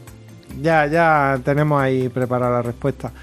ya, 0.62 0.88
ya 0.88 1.39
tenemos 1.46 1.82
ahí 1.82 2.10
preparada 2.10 2.58
la 2.58 2.62
respuesta. 2.62 3.13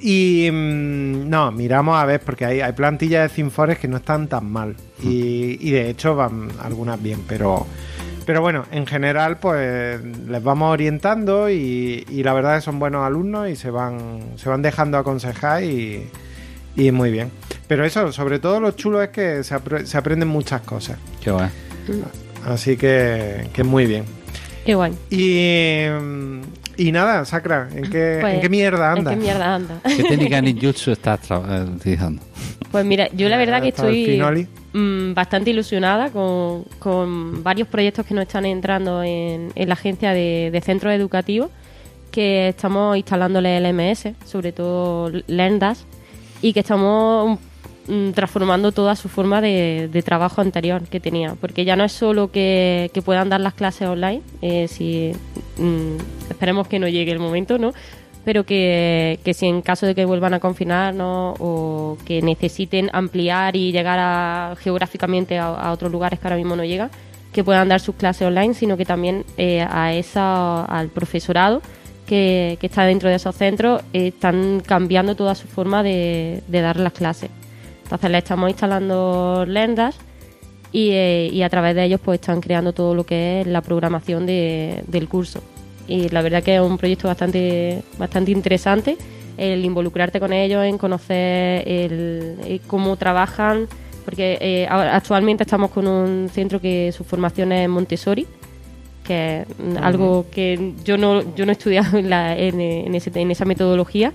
Y 0.00 0.48
mm, 0.52 1.28
no, 1.28 1.50
miramos 1.50 1.96
a 1.98 2.04
ver, 2.04 2.20
porque 2.20 2.44
hay, 2.44 2.60
hay 2.60 2.72
plantillas 2.72 3.28
de 3.28 3.34
ThemeForest 3.34 3.80
que 3.80 3.88
no 3.88 3.96
están 3.96 4.28
tan 4.28 4.50
mal. 4.50 4.76
Y, 5.02 5.58
y 5.60 5.70
de 5.72 5.90
hecho 5.90 6.14
van 6.14 6.48
algunas 6.62 7.02
bien, 7.02 7.24
pero... 7.26 7.66
Pero 8.26 8.40
bueno, 8.42 8.64
en 8.72 8.86
general, 8.86 9.38
pues 9.38 10.02
les 10.02 10.42
vamos 10.42 10.72
orientando 10.72 11.48
y, 11.48 12.04
y 12.10 12.22
la 12.24 12.32
verdad 12.34 12.56
es 12.56 12.62
que 12.62 12.64
son 12.66 12.78
buenos 12.80 13.06
alumnos 13.06 13.48
y 13.48 13.54
se 13.56 13.70
van, 13.70 14.20
se 14.36 14.48
van 14.48 14.62
dejando 14.62 14.98
aconsejar 14.98 15.62
y, 15.62 16.08
y 16.74 16.90
muy 16.90 17.12
bien. 17.12 17.30
Pero 17.68 17.84
eso, 17.84 18.10
sobre 18.12 18.40
todo 18.40 18.58
lo 18.60 18.72
chulo 18.72 19.00
es 19.00 19.10
que 19.10 19.44
se, 19.44 19.54
apre- 19.54 19.84
se 19.86 19.96
aprenden 19.96 20.28
muchas 20.28 20.62
cosas. 20.62 20.98
Qué 21.22 21.30
guay. 21.30 21.48
Así 22.44 22.76
que, 22.76 23.48
que 23.52 23.62
muy 23.64 23.86
bien. 23.86 24.04
Qué 24.66 24.74
guay. 24.74 24.92
Y, 25.10 25.86
y 26.76 26.92
nada, 26.92 27.24
Sacra, 27.24 27.68
¿en 27.74 27.88
qué, 27.90 28.18
Pues, 28.20 28.34
¿en 28.34 28.40
qué 28.40 28.48
mierda 28.48 28.92
¿En 28.92 28.98
anda? 28.98 29.10
qué 29.12 29.16
mierda 29.16 29.54
anda? 29.54 29.80
¿Qué 29.96 30.02
técnica 30.04 30.40
ninjutsu 30.42 30.90
estás 30.92 31.28
tra- 31.28 31.42
eh, 31.48 31.70
utilizando? 31.70 32.20
Pues 32.70 32.84
mira, 32.84 33.08
yo 33.12 33.28
la 33.28 33.36
verdad 33.38 33.62
que 33.62 33.68
el 33.68 33.74
estoy 33.74 34.20
mm, 34.74 35.14
bastante 35.14 35.50
ilusionada 35.50 36.10
con, 36.10 36.64
con 36.78 37.42
varios 37.42 37.68
proyectos 37.68 38.04
que 38.04 38.12
nos 38.12 38.22
están 38.26 38.44
entrando 38.44 39.02
en, 39.02 39.52
en 39.54 39.68
la 39.68 39.74
agencia 39.74 40.12
de, 40.12 40.50
de 40.52 40.60
centros 40.60 40.92
educativos 40.92 41.50
que 42.10 42.48
estamos 42.48 42.96
instalándole 42.96 43.58
LMS, 43.60 44.08
sobre 44.24 44.52
todo 44.52 45.10
LearnDash, 45.26 45.78
y 46.42 46.52
que 46.52 46.60
estamos 46.60 47.38
transformando 48.14 48.72
toda 48.72 48.96
su 48.96 49.08
forma 49.08 49.40
de, 49.40 49.88
de 49.92 50.02
trabajo 50.02 50.40
anterior 50.40 50.82
que 50.82 51.00
tenía. 51.00 51.34
Porque 51.40 51.64
ya 51.64 51.76
no 51.76 51.84
es 51.84 51.92
solo 51.92 52.30
que, 52.30 52.90
puedan 53.04 53.28
dar 53.28 53.40
las 53.40 53.54
clases 53.54 53.88
online, 53.88 54.22
eh, 54.42 54.66
si 54.68 55.12
mm, 55.58 56.30
esperemos 56.30 56.66
que 56.66 56.78
no 56.78 56.88
llegue 56.88 57.12
el 57.12 57.18
momento, 57.18 57.58
¿no? 57.58 57.72
pero 58.24 58.42
que, 58.44 59.20
si 59.34 59.46
en 59.46 59.62
caso 59.62 59.86
de 59.86 59.94
que 59.94 60.04
vuelvan 60.04 60.34
a 60.34 60.40
confinarnos 60.40 61.36
o 61.38 61.96
que 62.04 62.20
necesiten 62.22 62.90
ampliar 62.92 63.54
y 63.54 63.70
llegar 63.70 64.00
a, 64.00 64.56
geográficamente 64.58 65.38
a, 65.38 65.70
otros 65.70 65.92
lugares 65.92 66.18
que 66.18 66.26
ahora 66.26 66.36
mismo 66.36 66.56
no 66.56 66.64
llegan, 66.64 66.90
que 67.32 67.44
puedan 67.44 67.68
dar 67.68 67.78
sus 67.78 67.94
clases 67.94 68.26
online, 68.26 68.54
sino 68.54 68.76
que 68.76 68.84
también 68.84 69.24
eh, 69.36 69.64
a 69.70 69.94
esa, 69.94 70.64
al 70.64 70.88
profesorado 70.88 71.62
que, 72.04 72.58
que 72.60 72.66
está 72.66 72.82
dentro 72.82 73.08
de 73.08 73.14
esos 73.14 73.36
centros 73.36 73.82
eh, 73.92 74.08
están 74.08 74.58
cambiando 74.58 75.14
toda 75.14 75.36
su 75.36 75.46
forma 75.46 75.84
de 75.84 76.42
dar 76.48 76.80
las 76.80 76.94
clases. 76.94 77.30
Entonces 77.86 78.10
le 78.10 78.18
estamos 78.18 78.50
instalando 78.50 79.44
LearnDash 79.46 79.94
y, 80.72 80.90
eh, 80.90 81.30
y 81.32 81.42
a 81.42 81.48
través 81.48 81.74
de 81.76 81.84
ellos 81.84 82.00
pues 82.04 82.20
están 82.20 82.40
creando 82.40 82.72
todo 82.72 82.94
lo 82.94 83.04
que 83.06 83.40
es 83.42 83.46
la 83.46 83.60
programación 83.62 84.26
de- 84.26 84.82
del 84.88 85.08
curso. 85.08 85.40
Y 85.86 86.08
la 86.08 86.20
verdad 86.22 86.42
que 86.42 86.56
es 86.56 86.60
un 86.60 86.76
proyecto 86.78 87.06
bastante, 87.06 87.82
bastante 87.98 88.32
interesante 88.32 88.96
el 89.38 89.64
involucrarte 89.64 90.18
con 90.18 90.32
ellos, 90.32 90.64
en 90.64 90.78
conocer 90.78 91.62
el, 91.68 92.36
el 92.44 92.60
cómo 92.66 92.96
trabajan, 92.96 93.68
porque 94.04 94.38
eh, 94.40 94.66
actualmente 94.66 95.44
estamos 95.44 95.70
con 95.70 95.86
un 95.86 96.28
centro 96.32 96.60
que 96.60 96.90
su 96.92 97.04
formación 97.04 97.52
es 97.52 97.68
Montessori, 97.68 98.26
que 99.04 99.42
es 99.42 99.46
mm, 99.58 99.76
algo 99.82 100.26
que 100.32 100.72
yo 100.84 100.96
no, 100.98 101.34
yo 101.36 101.44
no 101.46 101.52
he 101.52 101.54
estudiado 101.54 101.96
en, 101.98 102.10
la- 102.10 102.36
en, 102.36 102.60
en 102.60 102.94
ese- 102.94 103.12
en 103.14 103.30
esa 103.30 103.44
metodología 103.44 104.12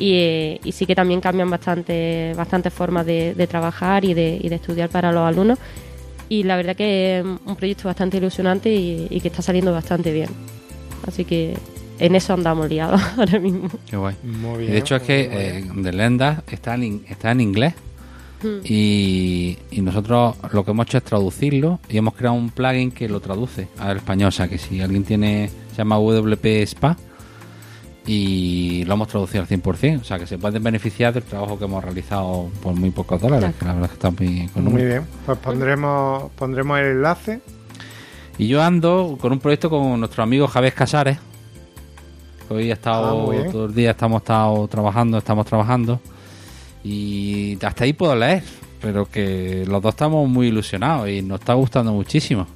y, 0.00 0.12
eh, 0.14 0.60
y 0.64 0.72
sí 0.72 0.86
que 0.86 0.94
también 0.96 1.20
cambian 1.20 1.48
bastante 1.50 2.32
bastantes 2.36 2.72
formas 2.72 3.06
de, 3.06 3.34
de 3.34 3.46
trabajar 3.46 4.04
y 4.04 4.14
de, 4.14 4.38
y 4.42 4.48
de 4.48 4.56
estudiar 4.56 4.88
para 4.88 5.12
los 5.12 5.22
alumnos 5.28 5.58
y 6.28 6.42
la 6.44 6.56
verdad 6.56 6.74
que 6.74 7.18
es 7.20 7.24
un 7.24 7.56
proyecto 7.56 7.84
bastante 7.88 8.16
ilusionante 8.16 8.72
y, 8.72 9.06
y 9.10 9.20
que 9.20 9.28
está 9.28 9.42
saliendo 9.42 9.72
bastante 9.72 10.10
bien 10.12 10.30
así 11.06 11.24
que 11.24 11.56
en 11.98 12.14
eso 12.14 12.32
andamos 12.32 12.68
liados 12.68 13.00
ahora 13.18 13.38
mismo 13.38 13.68
Qué 13.88 13.96
guay. 13.96 14.14
Muy 14.24 14.54
Y 14.54 14.58
bien. 14.60 14.72
de 14.72 14.78
hecho 14.78 14.96
es 14.96 15.02
que 15.02 15.28
bien. 15.28 15.78
eh, 15.78 15.82
The 15.82 15.92
Lenda 15.92 16.42
está 16.50 16.74
en, 16.76 17.04
está 17.08 17.30
en 17.32 17.40
inglés 17.42 17.74
y, 18.64 19.58
y 19.70 19.80
nosotros 19.82 20.34
lo 20.52 20.64
que 20.64 20.70
hemos 20.70 20.86
hecho 20.86 20.96
es 20.98 21.04
traducirlo 21.04 21.78
y 21.90 21.98
hemos 21.98 22.14
creado 22.14 22.36
un 22.36 22.48
plugin 22.50 22.90
que 22.90 23.06
lo 23.08 23.20
traduce 23.20 23.68
al 23.78 23.98
español. 23.98 24.28
O 24.28 24.32
sea 24.32 24.48
que 24.48 24.56
si 24.56 24.80
alguien 24.80 25.04
tiene, 25.04 25.50
se 25.72 25.76
llama 25.76 25.96
WP 25.98 26.46
Spa 26.62 26.96
y 28.06 28.84
lo 28.86 28.94
hemos 28.94 29.08
traducido 29.08 29.42
al 29.42 29.48
100%. 29.48 30.00
O 30.00 30.04
sea 30.04 30.18
que 30.18 30.26
se 30.26 30.38
pueden 30.38 30.62
beneficiar 30.62 31.12
del 31.12 31.22
trabajo 31.22 31.58
que 31.58 31.64
hemos 31.66 31.82
realizado 31.84 32.50
por 32.62 32.74
muy 32.74 32.90
pocos 32.90 33.20
dólares, 33.20 33.54
que 33.58 33.64
la 33.64 33.74
verdad 33.74 33.90
es 33.92 33.98
que 33.98 34.06
está 34.08 34.10
muy 34.10 34.28
Muy 34.34 34.44
económico. 34.46 34.86
bien, 34.86 35.06
pues 35.26 35.38
pondremos, 35.38 36.30
pondremos 36.32 36.78
el 36.80 36.86
enlace. 36.86 37.40
Y 38.38 38.48
yo 38.48 38.62
ando 38.62 39.18
con 39.20 39.32
un 39.32 39.38
proyecto 39.38 39.68
con 39.68 39.98
nuestro 40.00 40.22
amigo 40.22 40.46
Javier 40.48 40.72
Casares. 40.72 41.18
que 42.48 42.54
Hoy 42.54 42.70
ha 42.70 42.72
Ah, 42.72 42.74
estado 42.74 43.18
muy 43.26 43.36
bien. 43.36 43.52
todo 43.52 43.66
el 43.66 43.74
día, 43.74 43.90
estamos 43.90 44.22
estado 44.22 44.66
trabajando, 44.68 45.18
estamos 45.18 45.46
trabajando. 45.46 46.00
Y 46.82 47.58
hasta 47.62 47.84
ahí 47.84 47.92
puedo 47.92 48.16
leer, 48.16 48.42
pero 48.80 49.04
que 49.04 49.64
los 49.68 49.82
dos 49.82 49.92
estamos 49.94 50.26
muy 50.28 50.46
ilusionados 50.48 51.08
y 51.10 51.20
nos 51.22 51.40
está 51.40 51.52
gustando 51.54 51.92
muchísimo. 51.92 52.46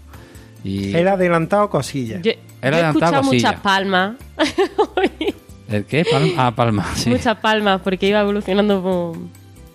Y 0.64 0.94
Él 0.96 1.06
ha 1.08 1.12
adelantado 1.12 1.68
cosillas. 1.68 2.22
yo, 2.22 2.32
yo 2.32 2.38
he 2.62 2.66
adelantado 2.68 2.88
escuchado 2.88 3.22
cosillas. 3.24 3.50
muchas 3.52 3.60
palmas 3.60 4.12
¿El 5.68 5.84
qué? 5.86 6.04
Palma, 6.04 6.32
ah, 6.46 6.54
Palma, 6.54 6.86
sí. 6.94 7.10
muchas 7.10 7.36
palmas 7.38 7.80
porque 7.82 8.08
iba 8.08 8.20
evolucionando 8.20 8.82
por- 8.82 9.16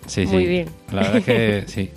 Sí, 0.07 0.25
Muy 0.25 0.43
sí. 0.43 0.47
bien. 0.49 0.69
La 0.91 1.01
verdad 1.01 1.17
es 1.17 1.23
que 1.25 1.63
sí. 1.67 1.91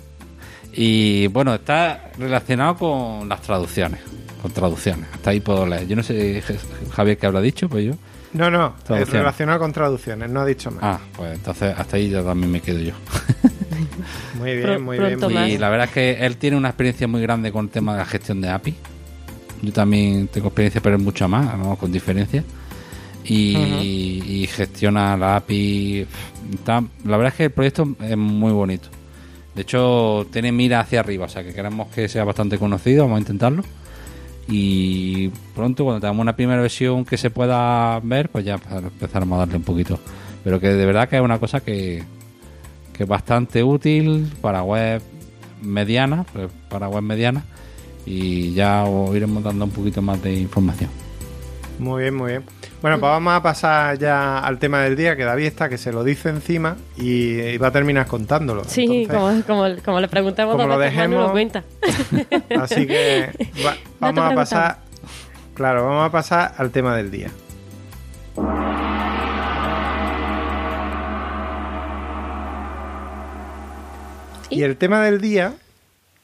Y 0.73 1.27
bueno, 1.27 1.53
está 1.55 2.11
relacionado 2.17 2.75
con 2.75 3.29
las 3.29 3.41
traducciones. 3.41 3.99
Con 4.41 4.51
traducciones. 4.51 5.07
Hasta 5.13 5.29
ahí 5.31 5.39
puedo 5.39 5.65
leer. 5.65 5.87
Yo 5.87 5.95
no 5.95 6.03
sé, 6.03 6.43
Javier, 6.91 7.17
qué 7.17 7.25
habrá 7.27 7.41
dicho, 7.41 7.69
pues 7.69 7.85
yo. 7.85 7.93
No, 8.33 8.49
no, 8.49 8.73
es 8.97 9.09
relacionado 9.09 9.59
con 9.59 9.71
traducciones, 9.71 10.27
no 10.29 10.41
ha 10.41 10.45
dicho 10.45 10.71
más. 10.71 10.79
Ah, 10.83 10.99
pues 11.15 11.33
entonces 11.35 11.73
hasta 11.77 11.97
ahí 11.97 12.09
ya 12.09 12.23
también 12.23 12.51
me 12.51 12.59
quedo 12.61 12.79
yo. 12.79 12.93
Muy 14.39 14.51
bien, 14.57 14.63
Pro- 14.63 14.79
muy 14.79 14.97
bien. 14.97 15.09
pronto 15.11 15.27
muy 15.29 15.33
más. 15.35 15.49
Y 15.49 15.57
la 15.59 15.69
verdad 15.69 15.85
es 15.87 15.93
que 15.93 16.25
él 16.25 16.37
tiene 16.37 16.57
una 16.57 16.69
experiencia 16.69 17.07
muy 17.07 17.21
grande 17.21 17.51
con 17.51 17.65
el 17.65 17.71
tema 17.71 17.93
de 17.93 17.99
la 17.99 18.05
gestión 18.05 18.41
de 18.41 18.49
API. 18.49 18.75
Yo 19.61 19.71
también 19.71 20.27
tengo 20.27 20.47
experiencia, 20.47 20.81
pero 20.81 20.95
es 20.97 21.01
mucha 21.03 21.27
más, 21.27 21.57
¿no? 21.57 21.75
con 21.75 21.91
diferencia. 21.91 22.43
Y, 23.25 24.21
y 24.43 24.47
gestiona 24.47 25.15
la 25.17 25.37
API. 25.37 26.05
Está- 26.53 26.83
la 27.05 27.17
verdad 27.17 27.27
es 27.33 27.37
que 27.37 27.43
el 27.45 27.51
proyecto 27.51 27.87
es 28.01 28.17
muy 28.17 28.51
bonito. 28.51 28.89
De 29.55 29.61
hecho, 29.61 30.25
tiene 30.31 30.51
mira 30.51 30.79
hacia 30.79 30.99
arriba, 30.99 31.25
o 31.25 31.29
sea 31.29 31.43
que 31.43 31.53
queremos 31.53 31.87
que 31.89 32.09
sea 32.09 32.23
bastante 32.23 32.57
conocido, 32.57 33.03
vamos 33.03 33.17
a 33.17 33.19
intentarlo. 33.19 33.63
Y 34.47 35.29
pronto, 35.55 35.83
cuando 35.85 36.01
tengamos 36.01 36.21
una 36.21 36.35
primera 36.35 36.61
versión 36.61 37.05
que 37.05 37.17
se 37.17 37.29
pueda 37.29 37.99
ver, 38.01 38.29
pues 38.29 38.43
ya 38.43 38.55
empezaremos 38.71 39.37
a 39.37 39.39
darle 39.39 39.55
un 39.57 39.63
poquito. 39.63 39.99
Pero 40.43 40.59
que 40.59 40.67
de 40.69 40.85
verdad 40.85 41.07
que 41.07 41.15
es 41.17 41.21
una 41.21 41.39
cosa 41.39 41.61
que, 41.61 42.03
que 42.91 43.03
es 43.03 43.09
bastante 43.09 43.63
útil 43.63 44.27
para 44.41 44.63
web 44.63 45.01
mediana, 45.61 46.25
pues, 46.33 46.49
para 46.67 46.89
web 46.89 47.03
mediana, 47.03 47.45
y 48.05 48.53
ya 48.53 48.83
os 48.83 49.15
iremos 49.15 49.41
dando 49.43 49.63
un 49.65 49.71
poquito 49.71 50.01
más 50.01 50.21
de 50.21 50.33
información. 50.33 50.89
Muy 51.79 52.01
bien, 52.01 52.15
muy 52.15 52.31
bien. 52.31 52.43
Bueno, 52.83 52.99
pues 52.99 53.09
vamos 53.11 53.33
a 53.33 53.41
pasar 53.41 53.97
ya 53.97 54.39
al 54.39 54.59
tema 54.59 54.81
del 54.81 54.97
día, 54.97 55.15
que 55.15 55.23
David 55.23 55.45
está, 55.45 55.69
que 55.69 55.77
se 55.77 55.93
lo 55.93 56.03
dice 56.03 56.27
encima 56.27 56.75
y, 56.97 57.39
y 57.39 57.57
va 57.57 57.67
a 57.67 57.71
terminar 57.71 58.05
contándolo. 58.07 58.65
Sí, 58.65 59.03
Entonces, 59.03 59.45
como, 59.45 59.63
como, 59.63 59.81
como 59.85 60.01
le 60.01 60.09
preguntamos 60.09 60.51
como 60.55 60.67
lo 60.67 60.73
no 60.73 60.79
dejemos- 60.79 61.27
lo 61.27 61.31
cuenta. 61.31 61.63
Así 62.59 62.85
que 62.85 63.31
va- 63.65 63.77
No 64.01 64.13
te 64.13 64.19
vamos 64.19 64.31
a 64.33 64.35
pasar, 64.35 64.77
claro, 65.53 65.85
vamos 65.85 66.05
a 66.05 66.11
pasar 66.11 66.55
al 66.57 66.71
tema 66.71 66.93
del 66.97 67.09
día. 67.09 67.29
¿Y? 74.49 74.59
Y 74.59 74.63
el 74.63 74.77
tema 74.77 75.01
del 75.01 75.19
día 75.21 75.53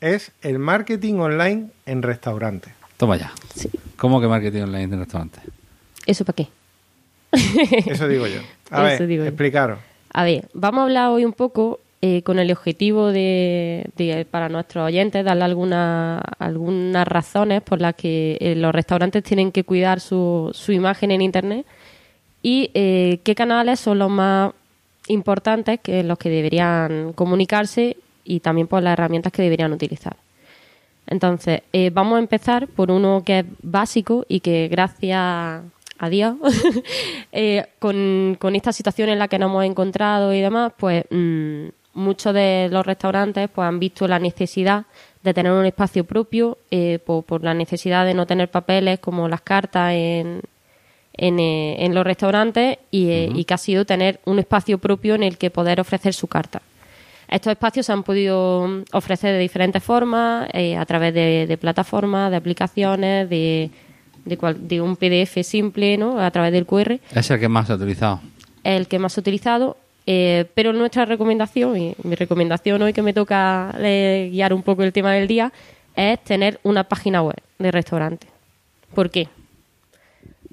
es 0.01 0.31
el 0.41 0.59
marketing 0.59 1.15
online 1.15 1.67
en 1.85 2.01
restaurantes. 2.01 2.73
Toma 2.97 3.17
ya. 3.17 3.31
Sí. 3.55 3.69
¿Cómo 3.97 4.21
que 4.21 4.27
marketing 4.27 4.63
online 4.63 4.83
en 4.95 4.99
restaurantes? 4.99 5.43
¿Eso 6.09 6.25
para 6.25 6.35
qué? 6.37 6.47
Eso 7.91 8.07
digo 8.07 8.25
yo. 8.27 8.39
A 8.71 8.91
Eso 8.93 9.05
ver, 9.07 9.21
explicaros. 9.27 9.79
A 10.11 10.23
ver, 10.23 10.47
vamos 10.53 10.79
a 10.79 10.83
hablar 10.83 11.09
hoy 11.09 11.23
un 11.25 11.33
poco 11.33 11.79
eh, 12.01 12.23
con 12.23 12.39
el 12.39 12.51
objetivo 12.51 13.11
de, 13.11 13.85
de, 13.95 14.25
para 14.25 14.49
nuestros 14.49 14.85
oyentes, 14.87 15.23
darle 15.23 15.43
alguna- 15.43 16.19
algunas 16.39 17.07
razones 17.07 17.61
por 17.61 17.79
las 17.81 17.93
que 17.95 18.37
eh, 18.39 18.55
los 18.55 18.73
restaurantes 18.73 19.23
tienen 19.23 19.51
que 19.51 19.63
cuidar 19.63 19.99
su, 19.99 20.49
su 20.53 20.71
imagen 20.71 21.11
en 21.11 21.21
Internet 21.21 21.65
y 22.41 22.71
eh, 22.73 23.19
qué 23.23 23.35
canales 23.35 23.79
son 23.79 23.99
los 23.99 24.09
más 24.09 24.51
importantes, 25.09 25.79
que 25.81 26.03
los 26.03 26.17
que 26.17 26.29
deberían 26.29 27.13
comunicarse 27.13 27.97
y 28.23 28.39
también 28.39 28.67
por 28.67 28.81
las 28.81 28.93
herramientas 28.93 29.31
que 29.33 29.41
deberían 29.41 29.73
utilizar. 29.73 30.15
Entonces, 31.07 31.61
vamos 31.91 32.17
a 32.17 32.19
empezar 32.19 32.67
por 32.67 32.91
uno 32.91 33.23
que 33.25 33.39
es 33.39 33.45
básico 33.63 34.25
y 34.29 34.39
que 34.41 34.67
gracias 34.67 35.63
a 35.99 36.09
Dios, 36.09 36.35
eh, 37.31 37.67
con, 37.77 38.37
con 38.39 38.55
esta 38.55 38.71
situación 38.71 39.09
en 39.09 39.19
la 39.19 39.27
que 39.27 39.37
nos 39.37 39.49
hemos 39.49 39.65
encontrado 39.65 40.33
y 40.33 40.39
demás, 40.39 40.71
pues 40.77 41.03
mm, 41.11 41.67
muchos 41.93 42.33
de 42.33 42.69
los 42.71 42.85
restaurantes 42.85 43.49
pues 43.53 43.67
han 43.67 43.79
visto 43.79 44.07
la 44.07 44.17
necesidad 44.17 44.85
de 45.21 45.33
tener 45.33 45.51
un 45.51 45.65
espacio 45.65 46.05
propio 46.05 46.57
eh, 46.71 46.99
por, 47.05 47.25
por 47.25 47.43
la 47.43 47.53
necesidad 47.53 48.05
de 48.05 48.13
no 48.13 48.25
tener 48.25 48.49
papeles 48.49 48.99
como 48.99 49.27
las 49.27 49.41
cartas 49.41 49.91
en, 49.93 50.41
en, 51.13 51.39
eh, 51.39 51.85
en 51.85 51.93
los 51.93 52.05
restaurantes 52.05 52.77
y, 52.89 53.09
y 53.11 53.43
que 53.43 53.53
ha 53.53 53.57
sido 53.57 53.85
tener 53.85 54.21
un 54.25 54.39
espacio 54.39 54.77
propio 54.77 55.15
en 55.15 55.23
el 55.23 55.37
que 55.37 55.49
poder 55.49 55.81
ofrecer 55.81 56.13
su 56.13 56.27
carta. 56.27 56.61
Estos 57.27 57.51
espacios 57.51 57.85
se 57.85 57.91
han 57.91 58.03
podido 58.03 58.67
mm, 58.67 58.83
ofrecer 58.93 59.33
de 59.33 59.39
diferentes 59.39 59.83
formas, 59.83 60.49
eh, 60.53 60.77
a 60.77 60.85
través 60.85 61.13
de, 61.13 61.45
de 61.45 61.57
plataformas, 61.57 62.31
de 62.31 62.37
aplicaciones, 62.37 63.29
de, 63.29 63.69
de, 64.29 64.37
cual- 64.37 64.67
de 64.67 64.79
un 64.81 64.95
PDF 64.95 65.43
simple, 65.43 65.97
¿no? 65.97 66.19
a 66.19 66.31
través 66.31 66.51
del 66.53 66.65
QR, 66.65 66.99
Es 67.13 67.29
el 67.31 67.39
que 67.39 67.49
más 67.49 67.67
se 67.67 67.73
ha 67.73 67.75
utilizado. 67.75 68.21
el 68.63 68.87
que 68.87 68.99
más 68.99 69.17
he 69.17 69.19
utilizado. 69.19 69.75
eh, 70.05 70.45
pero 70.55 70.71
nuestra 70.73 71.05
recomendación, 71.05 71.77
y 71.77 71.95
mi 72.03 72.15
recomendación 72.15 72.81
hoy 72.81 72.93
que 72.93 73.01
me 73.01 73.13
toca 73.13 73.75
eh, 73.79 74.29
guiar 74.31 74.53
un 74.53 74.63
poco 74.63 74.83
el 74.83 74.91
tema 74.93 75.11
del 75.13 75.27
día, 75.27 75.51
es 75.95 76.23
tener 76.23 76.59
una 76.63 76.83
página 76.85 77.21
web 77.21 77.35
de 77.59 77.71
restaurante. 77.71 78.27
¿Por 78.95 79.09
qué? 79.11 79.27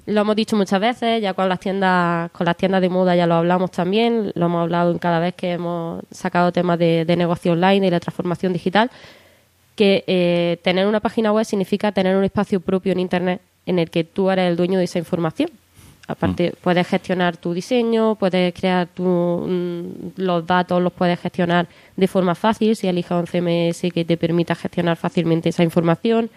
Lo 0.05 0.21
hemos 0.21 0.35
dicho 0.37 0.55
muchas 0.55 0.79
veces, 0.79 1.21
ya 1.21 1.33
con 1.33 1.49
las 1.49 1.59
tiendas, 1.59 2.31
con 2.31 2.45
las 2.45 2.55
tiendas 2.55 2.81
de 2.81 2.87
moda 2.89 3.15
ya 3.15 3.27
lo 3.27 3.35
hablamos 3.35 3.71
también, 3.71 4.31
lo 4.35 4.45
hemos 4.45 4.61
hablado 4.61 4.91
en 4.91 4.99
cada 4.99 5.19
vez 5.19 5.33
que 5.35 5.51
hemos 5.53 6.01
sacado 6.11 6.51
temas 6.53 6.79
de, 6.79 7.03
de 7.03 7.15
negocio 7.17 7.51
online 7.51 7.87
y 7.87 7.89
la 7.89 7.99
transformación 7.99 8.53
digital, 8.53 8.89
que 9.77 10.03
eh, 10.07 10.57
tener 10.63 10.85
una 10.87 10.99
página 10.99 11.31
web 11.31 11.45
significa 11.45 11.93
tener 11.93 12.17
un 12.17 12.25
espacio 12.25 12.59
propio 12.59 12.91
en 12.91 12.99
internet 12.99 13.39
en 13.65 13.79
el 13.79 13.89
que 13.89 14.03
tú 14.03 14.29
eres 14.29 14.49
el 14.49 14.57
dueño 14.57 14.77
de 14.77 14.83
esa 14.85 14.99
información. 14.99 15.49
Aparte, 16.09 16.53
puedes 16.61 16.87
gestionar 16.87 17.35
tu 17.37 17.53
diseño, 17.53 18.15
puedes 18.15 18.53
crear 18.53 18.87
tu, 18.87 19.03
mm, 19.03 20.11
los 20.21 20.45
datos, 20.47 20.81
los 20.81 20.93
puedes 20.93 21.19
gestionar 21.19 21.67
de 21.97 22.07
forma 22.07 22.33
fácil 22.33 22.75
si 22.77 22.87
eliges 22.87 23.11
un 23.11 23.27
CMS 23.27 23.91
que 23.91 24.05
te 24.05 24.15
permita 24.17 24.55
gestionar 24.55 24.95
fácilmente 24.97 25.49
esa 25.49 25.63
información. 25.63 26.29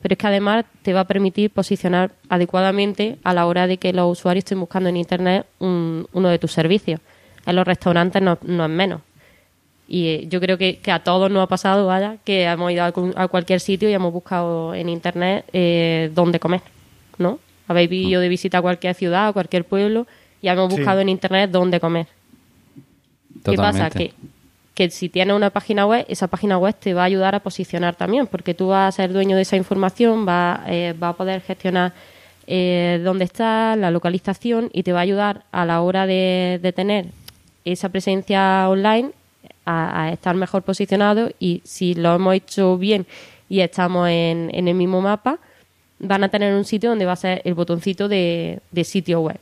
Pero 0.00 0.14
es 0.14 0.18
que 0.18 0.26
además 0.26 0.64
te 0.82 0.92
va 0.94 1.00
a 1.00 1.04
permitir 1.06 1.50
posicionar 1.50 2.10
adecuadamente 2.28 3.18
a 3.22 3.34
la 3.34 3.46
hora 3.46 3.66
de 3.66 3.76
que 3.76 3.92
los 3.92 4.10
usuarios 4.18 4.44
estén 4.44 4.58
buscando 4.60 4.88
en 4.88 4.96
Internet 4.96 5.46
un- 5.60 6.06
uno 6.12 6.28
de 6.28 6.38
tus 6.38 6.52
servicios. 6.52 6.98
En 7.46 7.54
los 7.56 7.66
restaurantes 7.66 8.20
no, 8.22 8.38
no 8.42 8.64
es 8.64 8.70
menos. 8.70 9.00
Y 9.94 10.06
eh, 10.08 10.26
yo 10.26 10.40
creo 10.40 10.56
que, 10.56 10.78
que 10.78 10.90
a 10.90 11.00
todos 11.04 11.30
nos 11.30 11.42
ha 11.42 11.46
pasado, 11.46 11.86
vaya, 11.86 12.16
que 12.24 12.44
hemos 12.44 12.72
ido 12.72 12.82
a, 12.82 12.92
cu- 12.92 13.12
a 13.14 13.28
cualquier 13.28 13.60
sitio 13.60 13.90
y 13.90 13.92
hemos 13.92 14.10
buscado 14.10 14.74
en 14.74 14.88
internet 14.88 15.44
eh, 15.52 16.10
dónde 16.14 16.40
comer, 16.40 16.62
¿no? 17.18 17.38
Habéis 17.68 17.92
ido 17.92 18.20
de 18.22 18.28
visita 18.30 18.56
a 18.58 18.62
cualquier 18.62 18.94
ciudad, 18.94 19.28
a 19.28 19.32
cualquier 19.34 19.64
pueblo 19.64 20.06
y 20.40 20.48
hemos 20.48 20.70
Sí. 20.72 20.76
buscado 20.78 21.00
en 21.00 21.10
internet 21.10 21.50
dónde 21.50 21.78
comer. 21.78 22.06
¿Qué 23.44 23.54
pasa? 23.56 23.90
Que, 23.90 24.12
que 24.74 24.88
si 24.90 25.10
tienes 25.10 25.36
una 25.36 25.50
página 25.50 25.84
web, 25.84 26.06
esa 26.08 26.26
página 26.26 26.56
web 26.56 26.74
te 26.78 26.94
va 26.94 27.02
a 27.02 27.04
ayudar 27.04 27.34
a 27.34 27.40
posicionar 27.40 27.94
también, 27.94 28.26
porque 28.26 28.54
tú 28.54 28.68
vas 28.68 28.94
a 28.94 28.96
ser 28.96 29.12
dueño 29.12 29.36
de 29.36 29.42
esa 29.42 29.56
información, 29.56 30.24
vas 30.24 30.60
eh, 30.68 30.94
va 31.00 31.08
a 31.10 31.12
poder 31.12 31.42
gestionar 31.42 31.92
eh, 32.46 32.98
dónde 33.04 33.24
está, 33.24 33.76
la 33.76 33.90
localización 33.90 34.70
y 34.72 34.84
te 34.84 34.92
va 34.94 35.00
a 35.00 35.02
ayudar 35.02 35.42
a 35.52 35.66
la 35.66 35.82
hora 35.82 36.06
de, 36.06 36.58
de 36.62 36.72
tener 36.72 37.06
esa 37.66 37.90
presencia 37.90 38.68
online 38.70 39.10
a, 39.64 40.02
a 40.04 40.12
estar 40.12 40.34
mejor 40.34 40.62
posicionado 40.62 41.30
y 41.38 41.62
si 41.64 41.94
lo 41.94 42.14
hemos 42.14 42.34
hecho 42.34 42.78
bien 42.78 43.06
y 43.48 43.60
estamos 43.60 44.08
en, 44.08 44.50
en 44.52 44.68
el 44.68 44.74
mismo 44.74 45.00
mapa, 45.00 45.38
van 45.98 46.24
a 46.24 46.28
tener 46.28 46.54
un 46.54 46.64
sitio 46.64 46.90
donde 46.90 47.04
va 47.04 47.12
a 47.12 47.16
ser 47.16 47.42
el 47.44 47.54
botoncito 47.54 48.08
de, 48.08 48.60
de 48.70 48.84
sitio 48.84 49.20
web. 49.20 49.38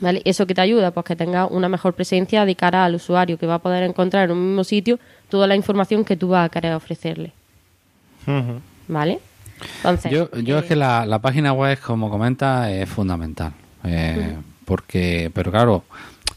¿Vale? 0.00 0.22
¿Eso 0.24 0.46
que 0.46 0.54
te 0.54 0.60
ayuda? 0.60 0.90
Pues 0.90 1.06
que 1.06 1.14
tenga 1.14 1.46
una 1.46 1.68
mejor 1.68 1.94
presencia 1.94 2.44
de 2.44 2.56
cara 2.56 2.84
al 2.84 2.96
usuario, 2.96 3.38
que 3.38 3.46
va 3.46 3.54
a 3.54 3.58
poder 3.60 3.84
encontrar 3.84 4.24
en 4.24 4.32
un 4.32 4.48
mismo 4.48 4.64
sitio 4.64 4.98
toda 5.28 5.46
la 5.46 5.54
información 5.54 6.04
que 6.04 6.16
tú 6.16 6.28
vas 6.28 6.46
a 6.46 6.48
querer 6.48 6.74
ofrecerle. 6.74 7.32
¿Vale? 8.88 9.20
Entonces, 9.76 10.10
Yo, 10.10 10.28
yo 10.40 10.58
es 10.58 10.64
eh, 10.64 10.68
que 10.68 10.76
la, 10.76 11.06
la 11.06 11.20
página 11.20 11.52
web, 11.52 11.78
como 11.78 12.10
comenta, 12.10 12.72
es 12.72 12.88
fundamental. 12.88 13.52
Eh, 13.84 14.36
Porque, 14.64 15.30
pero 15.34 15.50
claro, 15.50 15.84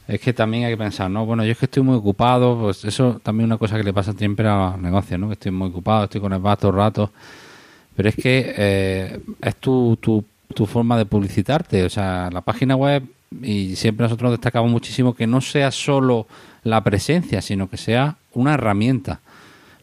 es 0.07 0.19
que 0.19 0.33
también 0.33 0.65
hay 0.65 0.73
que 0.73 0.77
pensar, 0.77 1.09
¿no? 1.09 1.25
Bueno, 1.25 1.43
yo 1.43 1.51
es 1.51 1.57
que 1.57 1.65
estoy 1.65 1.83
muy 1.83 1.95
ocupado, 1.95 2.59
pues 2.59 2.85
eso 2.85 3.19
también 3.23 3.45
es 3.45 3.47
una 3.47 3.57
cosa 3.57 3.77
que 3.77 3.83
le 3.83 3.93
pasa 3.93 4.13
siempre 4.13 4.47
a 4.47 4.71
los 4.71 4.81
negocios, 4.81 5.19
¿no? 5.19 5.27
Que 5.27 5.33
estoy 5.33 5.51
muy 5.51 5.69
ocupado, 5.69 6.05
estoy 6.05 6.21
con 6.21 6.33
el 6.33 6.41
el 6.45 6.73
rato. 6.73 7.11
Pero 7.95 8.09
es 8.09 8.15
que 8.15 8.53
eh, 8.57 9.19
es 9.41 9.55
tu, 9.55 9.97
tu, 10.01 10.23
tu 10.53 10.65
forma 10.65 10.97
de 10.97 11.05
publicitarte, 11.05 11.83
o 11.83 11.89
sea, 11.89 12.29
la 12.31 12.41
página 12.41 12.75
web, 12.75 13.03
y 13.41 13.75
siempre 13.75 14.03
nosotros 14.03 14.31
destacamos 14.31 14.69
muchísimo 14.69 15.15
que 15.15 15.27
no 15.27 15.41
sea 15.41 15.71
solo 15.71 16.27
la 16.63 16.83
presencia, 16.83 17.41
sino 17.41 17.69
que 17.69 17.77
sea 17.77 18.17
una 18.33 18.53
herramienta. 18.53 19.21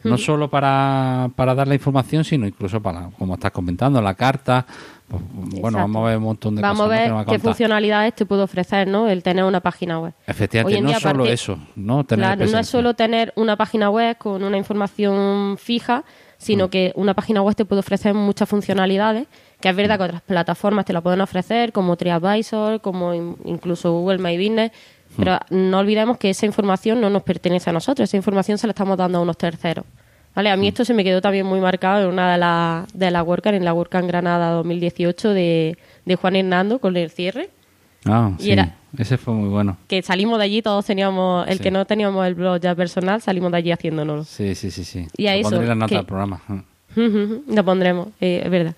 No 0.04 0.18
solo 0.18 0.48
para, 0.50 1.30
para 1.36 1.54
dar 1.54 1.68
la 1.68 1.74
información, 1.74 2.24
sino 2.24 2.46
incluso 2.46 2.80
para, 2.82 3.10
como 3.18 3.34
estás 3.34 3.50
comentando, 3.52 4.00
la 4.02 4.14
carta. 4.14 4.66
Pues, 5.08 5.22
bueno, 5.60 5.78
vamos 5.78 6.02
a 6.04 6.08
ver 6.08 6.16
un 6.18 6.24
montón 6.24 6.54
de 6.56 6.62
Vamos 6.62 6.78
cosas 6.86 6.90
¿no? 6.90 7.00
ver 7.00 7.08
nos 7.08 7.16
va 7.18 7.20
a 7.20 7.24
qué 7.24 7.30
contar. 7.32 7.40
funcionalidades 7.50 8.14
te 8.14 8.24
puede 8.26 8.42
ofrecer, 8.42 8.88
¿no? 8.88 9.08
El 9.08 9.22
tener 9.22 9.44
una 9.44 9.60
página 9.60 9.98
web. 10.00 10.14
Efectivamente, 10.26 10.74
Hoy 10.74 10.78
en 10.78 10.84
no 10.84 10.90
día, 10.90 11.00
solo 11.00 11.26
eso, 11.26 11.58
no 11.76 12.04
tener 12.04 12.24
Claro, 12.36 12.50
no 12.50 12.58
es 12.58 12.66
solo 12.68 12.94
tener 12.94 13.32
una 13.36 13.56
página 13.56 13.90
web 13.90 14.16
con 14.18 14.42
una 14.42 14.56
información 14.56 15.56
fija, 15.58 15.98
Mm. 15.98 16.44
sino 16.44 16.70
que 16.70 16.92
una 16.96 17.14
página 17.14 17.40
web 17.42 17.54
te 17.54 17.64
puede 17.64 17.80
ofrecer 17.80 18.14
muchas 18.14 18.48
funcionalidades, 18.48 19.28
que 19.60 19.68
es 19.68 19.76
verdad 19.76 19.96
que 19.98 20.04
otras 20.04 20.22
plataformas 20.22 20.84
te 20.84 20.92
la 20.92 21.00
pueden 21.00 21.20
ofrecer, 21.20 21.72
como 21.72 21.94
TriAdvisor, 21.96 22.80
como 22.80 23.14
in- 23.14 23.36
incluso 23.44 23.92
Google 23.92 24.18
My 24.18 24.36
Business, 24.36 24.72
Mm. 24.72 24.91
Pero 25.16 25.38
no 25.50 25.78
olvidemos 25.78 26.18
que 26.18 26.30
esa 26.30 26.46
información 26.46 27.00
no 27.00 27.10
nos 27.10 27.22
pertenece 27.22 27.70
a 27.70 27.72
nosotros, 27.72 28.08
esa 28.08 28.16
información 28.16 28.58
se 28.58 28.66
la 28.66 28.72
estamos 28.72 28.96
dando 28.96 29.18
a 29.18 29.20
unos 29.22 29.36
terceros. 29.36 29.84
¿Vale? 30.34 30.48
A 30.50 30.56
mí 30.56 30.66
Mm. 30.66 30.68
esto 30.68 30.84
se 30.86 30.94
me 30.94 31.04
quedó 31.04 31.20
también 31.20 31.44
muy 31.44 31.60
marcado 31.60 32.04
en 32.04 32.08
una 32.08 32.32
de 32.32 32.38
las 32.38 32.92
de 32.94 33.10
la 33.10 33.22
WordCamp, 33.22 33.54
en 33.56 33.64
la 33.66 33.74
WordCamp 33.74 34.06
Granada 34.08 34.50
2018 34.52 35.30
de, 35.34 35.76
de 36.06 36.16
Juan 36.16 36.36
Hernando 36.36 36.78
con 36.78 36.96
el 36.96 37.10
cierre. 37.10 37.50
Ah, 38.06 38.32
Y 38.38 38.44
sí. 38.44 38.50
era- 38.52 38.76
Ese 38.96 39.16
fue 39.18 39.32
muy 39.34 39.48
bueno. 39.50 39.76
Que 39.88 40.02
salimos 40.02 40.38
de 40.38 40.44
allí, 40.44 40.62
todos 40.62 40.84
teníamos, 40.86 41.46
el 41.48 41.58
Sí. 41.58 41.62
que 41.64 41.70
no 41.70 41.84
teníamos 41.84 42.26
el 42.26 42.34
blog 42.34 42.60
ya 42.60 42.74
personal, 42.74 43.20
salimos 43.22 43.52
de 43.52 43.58
allí 43.58 43.72
haciéndolo. 43.72 44.24
Sí, 44.24 44.54
sí, 44.54 44.70
sí, 44.70 44.84
sí. 44.84 45.06
Y 45.18 45.26
a 45.28 45.34
Lo 45.34 45.40
eso, 45.40 45.50
pondré 45.50 45.68
la 45.68 45.74
nota 45.74 45.88
que- 45.90 45.94
del 45.96 46.06
programa. 46.06 46.40
Lo 46.96 47.64
pondremos, 47.64 48.08
eh, 48.20 48.42
es 48.44 48.50
verdad. 48.50 48.74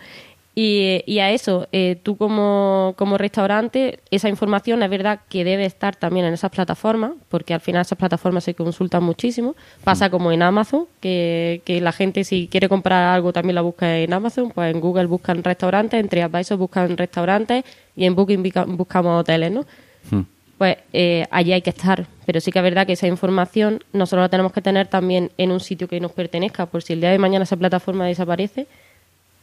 Y, 0.56 1.02
y 1.06 1.18
a 1.18 1.32
eso, 1.32 1.66
eh, 1.72 1.98
tú 2.00 2.16
como, 2.16 2.94
como 2.96 3.18
restaurante, 3.18 3.98
esa 4.12 4.28
información 4.28 4.82
es 4.84 4.90
verdad 4.90 5.20
que 5.28 5.42
debe 5.42 5.64
estar 5.64 5.96
también 5.96 6.26
en 6.26 6.34
esas 6.34 6.52
plataformas, 6.52 7.12
porque 7.28 7.54
al 7.54 7.60
final 7.60 7.82
esas 7.82 7.98
plataformas 7.98 8.44
se 8.44 8.54
consultan 8.54 9.02
muchísimo. 9.02 9.56
Pasa 9.82 10.10
como 10.10 10.30
en 10.30 10.42
Amazon, 10.42 10.86
que, 11.00 11.60
que 11.64 11.80
la 11.80 11.90
gente 11.90 12.22
si 12.22 12.46
quiere 12.46 12.68
comprar 12.68 13.14
algo 13.14 13.32
también 13.32 13.56
la 13.56 13.62
busca 13.62 13.98
en 13.98 14.12
Amazon, 14.12 14.52
pues 14.54 14.72
en 14.72 14.80
Google 14.80 15.06
buscan 15.06 15.42
restaurantes, 15.42 15.98
en 15.98 16.08
TripAdvisor 16.08 16.56
buscan 16.56 16.96
restaurantes 16.96 17.64
y 17.96 18.04
en 18.04 18.14
Booking 18.14 18.52
buscamos 18.76 19.20
hoteles, 19.20 19.50
¿no? 19.50 19.64
Mm. 20.10 20.20
pues 20.58 20.76
eh, 20.92 21.26
allí 21.30 21.52
hay 21.52 21.62
que 21.62 21.70
estar. 21.70 22.06
Pero 22.26 22.40
sí 22.40 22.52
que 22.52 22.60
es 22.60 22.62
verdad 22.62 22.86
que 22.86 22.92
esa 22.92 23.08
información 23.08 23.82
nosotros 23.92 24.22
la 24.22 24.28
tenemos 24.28 24.52
que 24.52 24.62
tener 24.62 24.86
también 24.86 25.32
en 25.36 25.50
un 25.50 25.58
sitio 25.60 25.88
que 25.88 25.98
nos 25.98 26.12
pertenezca, 26.12 26.66
por 26.66 26.82
si 26.82 26.92
el 26.92 27.00
día 27.00 27.10
de 27.10 27.18
mañana 27.18 27.42
esa 27.42 27.56
plataforma 27.56 28.06
desaparece, 28.06 28.68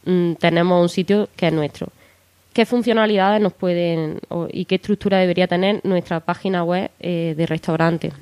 mm, 0.04 0.34
tenemos 0.34 0.80
un 0.82 0.88
sitio 0.88 1.28
que 1.36 1.48
es 1.48 1.52
nuestro. 1.52 1.88
¿Qué 2.52 2.66
funcionalidades 2.66 3.40
nos 3.40 3.52
pueden 3.54 4.18
o- 4.28 4.46
y 4.52 4.66
qué 4.66 4.74
estructura 4.74 5.18
debería 5.18 5.46
tener 5.46 5.80
nuestra 5.84 6.20
página 6.20 6.62
web 6.64 6.90
eh, 7.00 7.34
de 7.36 7.46
restaurante? 7.46 8.12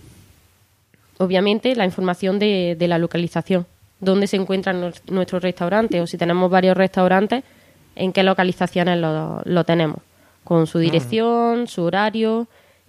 Obviamente 1.19 1.75
la 1.75 1.85
información 1.85 2.39
de, 2.39 2.77
de 2.79 2.89
la 2.89 2.99
localización, 2.99 3.67
dónde 3.99 4.27
se 4.27 4.37
encuentran 4.37 4.81
nues- 4.81 5.03
nuestros 5.11 5.43
restaurantes 5.43 6.01
o 6.01 6.07
si 6.07 6.17
tenemos 6.17 6.51
varios 6.51 6.77
restaurantes, 6.77 7.45
en 7.97 8.13
qué 8.13 8.23
localizaciones 8.23 8.99
lo, 8.99 9.43
lo 9.45 9.65
tenemos, 9.65 9.99
con 10.45 10.67
su 10.67 10.79
dirección, 10.79 11.67
su 11.67 11.83
horario, 11.83 12.47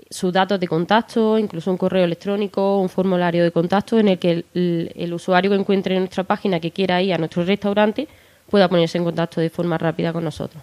sus 0.10 0.32
datos 0.32 0.60
de 0.60 0.68
contacto, 0.68 1.38
incluso 1.38 1.72
un 1.72 1.78
correo 1.78 2.06
electrónico, 2.06 2.78
un 2.80 2.88
formulario 2.90 3.44
de 3.44 3.52
contacto 3.52 3.98
en 4.00 4.10
el 4.10 4.20
que 4.20 4.32
el, 4.32 4.46
el- 4.54 4.92
el 4.96 5.14
usuario 5.14 5.52
que 5.52 5.58
encuentre 5.58 5.96
en 5.96 6.02
nuestra 6.02 6.24
página 6.24 6.60
que 6.60 6.72
quiera 6.72 7.02
ir 7.02 7.14
a 7.14 7.18
nuestro 7.18 7.44
restaurante 7.44 8.08
pueda 8.52 8.68
ponerse 8.68 8.98
en 8.98 9.04
contacto 9.06 9.42
de 9.42 9.50
forma 9.50 9.78
rápida 9.78 10.14
con 10.14 10.24
nosotros. 10.24 10.62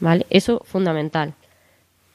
¿Vale? 0.00 0.24
Eso 0.30 0.62
fundamental. 0.64 1.34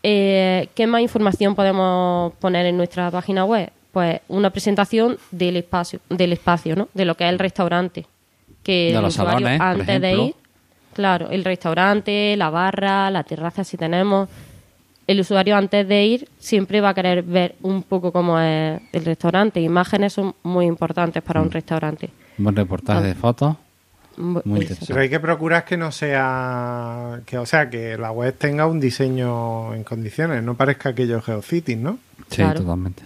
Eh, 0.01 0.69
¿Qué 0.73 0.87
más 0.87 1.01
información 1.01 1.53
podemos 1.55 2.33
poner 2.35 2.65
en 2.65 2.77
nuestra 2.77 3.11
página 3.11 3.45
web? 3.45 3.71
Pues 3.91 4.21
una 4.27 4.49
presentación 4.49 5.17
del 5.31 5.57
espacio, 5.57 5.99
del 6.09 6.33
espacio, 6.33 6.75
¿no? 6.75 6.87
De 6.93 7.05
lo 7.05 7.15
que 7.15 7.25
es 7.25 7.29
el 7.29 7.39
restaurante. 7.39 8.05
Que 8.63 8.89
De 8.91 8.95
el 8.95 9.01
los 9.01 9.13
usuario 9.13 9.45
salones, 9.47 9.61
antes 9.61 10.01
de 10.01 10.13
ir, 10.13 10.35
claro, 10.93 11.29
el 11.29 11.43
restaurante, 11.43 12.35
la 12.37 12.49
barra, 12.49 13.11
la 13.11 13.23
terraza 13.23 13.63
si 13.63 13.77
tenemos. 13.77 14.29
El 15.05 15.19
usuario 15.19 15.57
antes 15.57 15.85
de 15.85 16.05
ir 16.05 16.29
siempre 16.39 16.79
va 16.79 16.89
a 16.89 16.93
querer 16.93 17.23
ver 17.23 17.55
un 17.61 17.83
poco 17.83 18.11
cómo 18.13 18.39
es 18.39 18.81
el 18.93 19.03
restaurante. 19.05 19.59
Imágenes 19.59 20.13
son 20.13 20.33
muy 20.43 20.65
importantes 20.65 21.21
para 21.21 21.41
Mm. 21.41 21.43
un 21.43 21.51
restaurante. 21.51 22.09
Un 22.37 22.45
buen 22.45 22.55
reportaje 22.55 23.07
de 23.07 23.13
fotos. 23.15 23.55
Muy 24.17 24.41
interesante. 24.45 24.85
Pero 24.87 25.01
hay 25.01 25.09
que 25.09 25.19
procurar 25.19 25.65
que 25.65 25.77
no 25.77 25.91
sea, 25.91 27.21
que 27.25 27.37
o 27.37 27.45
sea, 27.45 27.69
que 27.69 27.97
la 27.97 28.11
web 28.11 28.35
tenga 28.37 28.67
un 28.67 28.79
diseño 28.79 29.73
en 29.73 29.83
condiciones, 29.83 30.43
no 30.43 30.55
parezca 30.55 30.89
aquello 30.89 31.21
GeoCities, 31.21 31.77
¿no? 31.77 31.99
Sí, 32.29 32.37
Claro. 32.37 32.61
totalmente. 32.61 33.03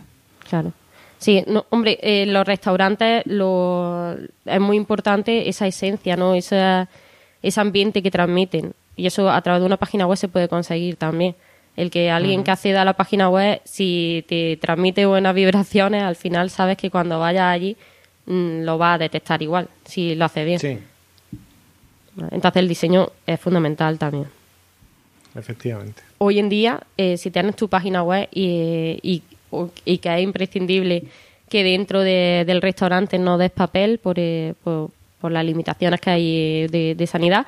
Claro. 0.49 0.71
Sí, 1.19 1.43
no, 1.47 1.65
hombre, 1.71 1.97
eh, 2.01 2.25
los 2.27 2.45
restaurantes 2.45 3.23
lo, 3.25 4.15
es 4.45 4.61
muy 4.61 4.77
importante 4.77 5.49
esa 5.49 5.65
esencia, 5.65 6.15
¿no? 6.15 6.35
Esa, 6.35 6.87
ese 7.41 7.59
ambiente 7.59 8.03
que 8.03 8.11
transmiten. 8.11 8.73
Y 8.95 9.07
eso 9.07 9.29
a 9.29 9.41
través 9.41 9.61
de 9.61 9.65
una 9.65 9.77
página 9.77 10.05
web 10.05 10.17
se 10.17 10.27
puede 10.27 10.47
conseguir 10.47 10.95
también. 10.95 11.35
El 11.75 11.91
que 11.91 12.09
alguien 12.09 12.43
que 12.43 12.49
acceda 12.51 12.81
a 12.81 12.85
la 12.85 12.93
página 12.93 13.29
web, 13.29 13.61
si 13.63 14.25
te 14.27 14.57
transmite 14.57 15.05
buenas 15.05 15.35
vibraciones, 15.35 16.01
al 16.03 16.15
final 16.15 16.49
sabes 16.49 16.77
que 16.77 16.89
cuando 16.89 17.19
vayas 17.19 17.45
allí 17.45 17.77
mm, 18.25 18.61
lo 18.63 18.77
va 18.79 18.93
a 18.93 18.97
detectar 18.97 19.41
igual, 19.43 19.69
si 19.85 20.15
lo 20.15 20.25
hace 20.25 20.43
bien. 20.43 20.59
Sí, 20.59 20.79
Entonces 22.31 22.59
el 22.61 22.67
diseño 22.67 23.09
es 23.25 23.39
fundamental 23.39 23.97
también. 23.97 24.25
efectivamente. 25.35 26.01
hoy 26.17 26.39
en 26.39 26.49
día, 26.49 26.79
eh, 26.97 27.15
si 27.17 27.29
tienes 27.29 27.55
tu 27.55 27.67
página 27.69 28.01
web 28.03 28.27
y, 28.33 28.99
y, 29.03 29.21
o- 29.51 29.69
y 29.85 29.99
que 29.99 30.13
es 30.15 30.21
imprescindible 30.23 31.03
que 31.49 31.63
dentro 31.63 32.01
de- 32.01 32.43
del 32.45 32.61
restaurante 32.61 33.19
no 33.19 33.37
des 33.37 33.51
papel 33.51 33.99
por, 33.99 34.15
eh, 34.17 34.53
por, 34.63 34.89
por 35.21 35.31
las 35.31 35.45
limitaciones 35.45 36.01
que 36.01 36.09
hay 36.09 36.67
de, 36.67 36.95
de 36.95 37.07
sanidad, 37.07 37.45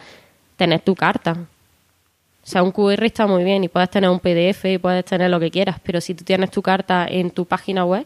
tenés 0.55 0.83
tu 0.83 0.93
carta. 0.95 1.31
O 1.33 2.47
sea, 2.51 2.63
un 2.63 2.71
QR 2.71 3.05
está 3.05 3.27
muy 3.27 3.43
bien 3.43 3.63
y 3.63 3.67
puedes 3.67 3.89
tener 3.89 4.09
un 4.09 4.19
PDF 4.19 4.65
y 4.73 4.77
puedes 4.77 5.03
tener 5.05 5.29
lo 5.29 5.39
que 5.39 5.51
quieras, 5.51 5.77
pero 5.83 5.99
si 5.99 6.13
tú 6.15 6.23
tienes 6.23 6.51
tu 6.51 6.61
carta 6.61 7.07
en 7.09 7.31
tu 7.31 7.45
página 7.45 7.85
web, 7.85 8.05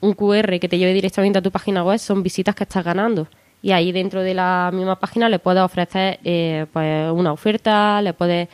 un 0.00 0.12
QR 0.14 0.58
que 0.60 0.68
te 0.68 0.78
lleve 0.78 0.92
directamente 0.92 1.38
a 1.38 1.42
tu 1.42 1.50
página 1.50 1.82
web 1.84 1.98
son 1.98 2.22
visitas 2.22 2.54
que 2.54 2.64
estás 2.64 2.84
ganando. 2.84 3.26
Y 3.66 3.72
ahí 3.72 3.90
dentro 3.90 4.22
de 4.22 4.32
la 4.32 4.70
misma 4.72 4.94
página 4.94 5.28
le 5.28 5.40
puedes 5.40 5.60
ofrecer 5.60 6.20
eh, 6.22 6.66
pues 6.72 7.10
una 7.10 7.32
oferta, 7.32 8.00
le 8.00 8.12
puedes 8.12 8.48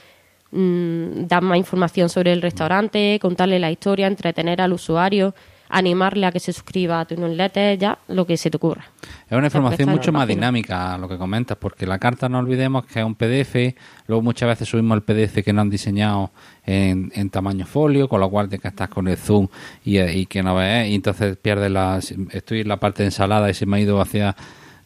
mm, 0.52 1.26
dar 1.26 1.42
más 1.42 1.58
información 1.58 2.08
sobre 2.08 2.32
el 2.32 2.40
restaurante, 2.40 3.18
contarle 3.20 3.58
la 3.58 3.70
historia, 3.70 4.06
entretener 4.06 4.62
al 4.62 4.72
usuario, 4.72 5.34
animarle 5.68 6.24
a 6.24 6.32
que 6.32 6.40
se 6.40 6.54
suscriba 6.54 7.00
a 7.00 7.04
tu 7.04 7.14
newsletter, 7.16 7.76
ya 7.76 7.98
lo 8.08 8.26
que 8.26 8.38
se 8.38 8.48
te 8.48 8.56
ocurra. 8.56 8.86
Es 9.28 9.36
una 9.36 9.48
información 9.48 9.90
mucho 9.90 10.12
más 10.12 10.26
dinámica 10.26 10.96
lo 10.96 11.06
que 11.06 11.18
comentas, 11.18 11.58
porque 11.58 11.84
la 11.86 11.98
carta 11.98 12.30
no 12.30 12.38
olvidemos 12.38 12.86
que 12.86 13.00
es 13.00 13.04
un 13.04 13.14
PDF, 13.14 13.76
luego 14.06 14.22
muchas 14.22 14.48
veces 14.48 14.66
subimos 14.66 14.96
el 14.96 15.02
PDF 15.02 15.44
que 15.44 15.52
no 15.52 15.60
han 15.60 15.68
diseñado 15.68 16.30
en, 16.64 17.12
en 17.14 17.28
tamaño 17.28 17.66
folio, 17.66 18.08
con 18.08 18.20
lo 18.20 18.30
cual 18.30 18.48
te 18.48 18.58
que 18.58 18.68
estás 18.68 18.88
con 18.88 19.08
el 19.08 19.18
zoom 19.18 19.46
y, 19.84 20.00
y 20.00 20.24
que 20.24 20.42
no 20.42 20.54
ves, 20.54 20.88
y 20.88 20.94
entonces 20.94 21.36
pierdes 21.36 21.70
la... 21.70 22.00
Estoy 22.30 22.60
en 22.60 22.68
la 22.68 22.78
parte 22.78 23.02
de 23.02 23.08
ensalada 23.08 23.50
y 23.50 23.52
se 23.52 23.66
me 23.66 23.76
ha 23.76 23.80
ido 23.80 24.00
hacia 24.00 24.34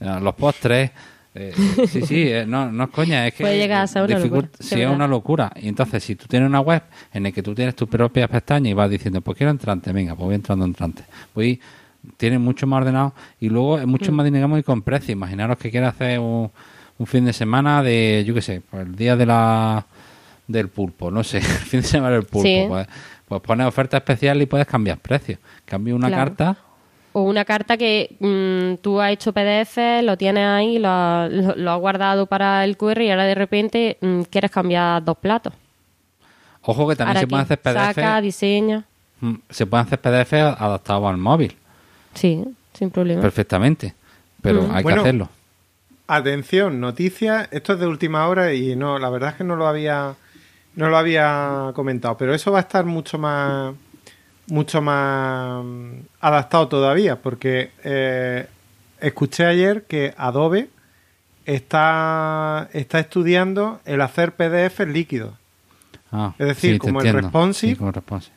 los 0.00 0.34
postres. 0.34 0.90
Eh, 1.38 1.52
sí, 1.88 2.00
sí, 2.02 2.22
eh, 2.28 2.44
no, 2.46 2.72
no 2.72 2.84
es 2.84 2.90
coña, 2.90 3.26
es 3.26 3.34
que 3.34 3.42
Puede 3.44 3.58
llegar 3.58 3.82
a 3.82 3.86
ser 3.86 4.02
una 4.04 4.18
locura, 4.18 4.48
Sí, 4.58 4.80
es 4.80 4.88
una 4.90 5.06
locura. 5.06 5.52
Y 5.56 5.68
entonces, 5.68 6.02
si 6.02 6.14
tú 6.16 6.26
tienes 6.26 6.48
una 6.48 6.60
web 6.60 6.82
en 7.12 7.24
la 7.24 7.30
que 7.32 7.42
tú 7.42 7.54
tienes 7.54 7.76
tus 7.76 7.88
propias 7.88 8.28
pestañas 8.30 8.70
y 8.70 8.74
vas 8.74 8.88
diciendo, 8.88 9.20
pues 9.20 9.36
quiero 9.36 9.50
entrante, 9.50 9.92
venga, 9.92 10.14
pues 10.14 10.24
voy 10.26 10.34
entrando 10.34 10.64
entrante. 10.64 11.04
Voy, 11.34 11.60
tiene 12.16 12.38
mucho 12.38 12.66
más 12.66 12.78
ordenado 12.78 13.12
y 13.38 13.48
luego 13.50 13.78
es 13.78 13.86
mucho 13.86 14.12
Mm. 14.12 14.14
más 14.14 14.24
dinámico 14.24 14.58
y 14.58 14.62
con 14.62 14.80
precio. 14.80 15.12
Imaginaros 15.12 15.58
que 15.58 15.70
quieres 15.70 15.90
hacer 15.90 16.18
un, 16.20 16.50
un 16.98 17.06
fin 17.06 17.24
de 17.26 17.34
semana 17.34 17.82
de, 17.82 18.24
yo 18.26 18.32
qué 18.32 18.40
sé, 18.40 18.62
pues 18.70 18.86
el 18.86 18.96
día 18.96 19.14
de 19.16 19.26
la 19.26 19.84
del 20.48 20.68
pulpo, 20.68 21.10
no 21.10 21.22
sé, 21.22 21.36
el 21.38 21.42
fin 21.44 21.80
de 21.82 21.86
semana 21.86 22.14
del 22.14 22.22
pulpo. 22.24 22.48
Sí. 22.48 22.64
Pues, 22.66 22.86
pues 23.28 23.42
pones 23.42 23.66
oferta 23.66 23.96
especial 23.98 24.40
y 24.40 24.46
puedes 24.46 24.66
cambiar 24.66 24.98
precios. 24.98 25.38
Cambio 25.66 25.96
una 25.96 26.06
Claro. 26.08 26.30
carta, 26.30 26.56
O 27.18 27.22
una 27.22 27.46
carta 27.46 27.78
que 27.78 28.14
mm, 28.20 28.82
tú 28.82 29.00
has 29.00 29.10
hecho 29.10 29.32
PDF, 29.32 30.02
lo 30.02 30.18
tienes 30.18 30.44
ahí, 30.46 30.78
lo, 30.78 30.88
has- 30.90 31.32
lo, 31.32 31.56
lo 31.56 31.70
has 31.70 31.78
guardado 31.80 32.26
para 32.26 32.62
el 32.62 32.76
QR 32.76 33.00
y 33.02 33.10
ahora 33.10 33.24
de 33.24 33.34
repente 33.34 33.96
mm, 34.02 34.20
quieres 34.28 34.50
cambiar 34.50 35.02
dos 35.02 35.16
platos. 35.16 35.54
ojo 36.60 36.86
que 36.86 36.94
también 36.94 37.16
Ahora 37.16 37.20
se 37.20 37.26
pueden 37.26 37.44
hacer 37.44 37.58
PDF, 37.62 37.94
Saca, 37.94 38.20
diseña. 38.20 38.84
mm, 39.20 39.34
se 39.48 39.64
pueden 39.64 39.86
hacer 39.86 39.98
PDF 39.98 40.32
adaptados 40.34 41.08
al 41.08 41.16
móvil, 41.16 41.56
Sí, 42.12 42.44
sin 42.74 42.90
problema. 42.90 43.22
perfectamente. 43.22 43.94
Pero 44.42 44.64
Mm. 44.64 44.70
hay 44.76 44.82
Bueno, 44.82 45.02
que 45.02 45.08
hacerlo. 45.08 45.28
Atención, 46.08 46.80
noticias, 46.80 47.48
esto 47.50 47.72
es 47.72 47.80
de 47.80 47.86
última 47.86 48.28
hora 48.28 48.52
y 48.52 48.76
no, 48.76 48.98
la 48.98 49.08
verdad 49.08 49.30
es 49.30 49.36
que 49.36 49.44
no 49.44 49.56
lo 49.56 49.66
había 49.66 50.14
no 50.74 50.90
lo 50.90 50.98
había 50.98 51.72
comentado, 51.74 52.18
pero 52.18 52.34
eso 52.34 52.52
va 52.52 52.58
a 52.58 52.60
estar 52.60 52.84
mucho 52.84 53.16
más 53.16 53.72
mucho 54.48 54.80
más 54.82 55.64
adaptado 56.20 56.68
todavía, 56.68 57.16
porque 57.22 57.70
eh, 57.84 58.46
escuché 59.00 59.46
ayer 59.46 59.84
que 59.84 60.14
Adobe 60.16 60.68
está 61.44 62.68
está 62.72 62.98
estudiando 62.98 63.80
el 63.84 64.00
hacer 64.00 64.32
PDF 64.32 64.80
líquidos 64.86 65.34
Ah, 66.12 66.34
es 66.38 66.46
decir, 66.46 66.72
sí, 66.74 66.78
como 66.78 67.00
el 67.00 67.12
responsive. 67.12 67.72
Sí, 67.72 67.76
como 67.76 67.88
el 67.90 67.94
responsive. 67.94 68.34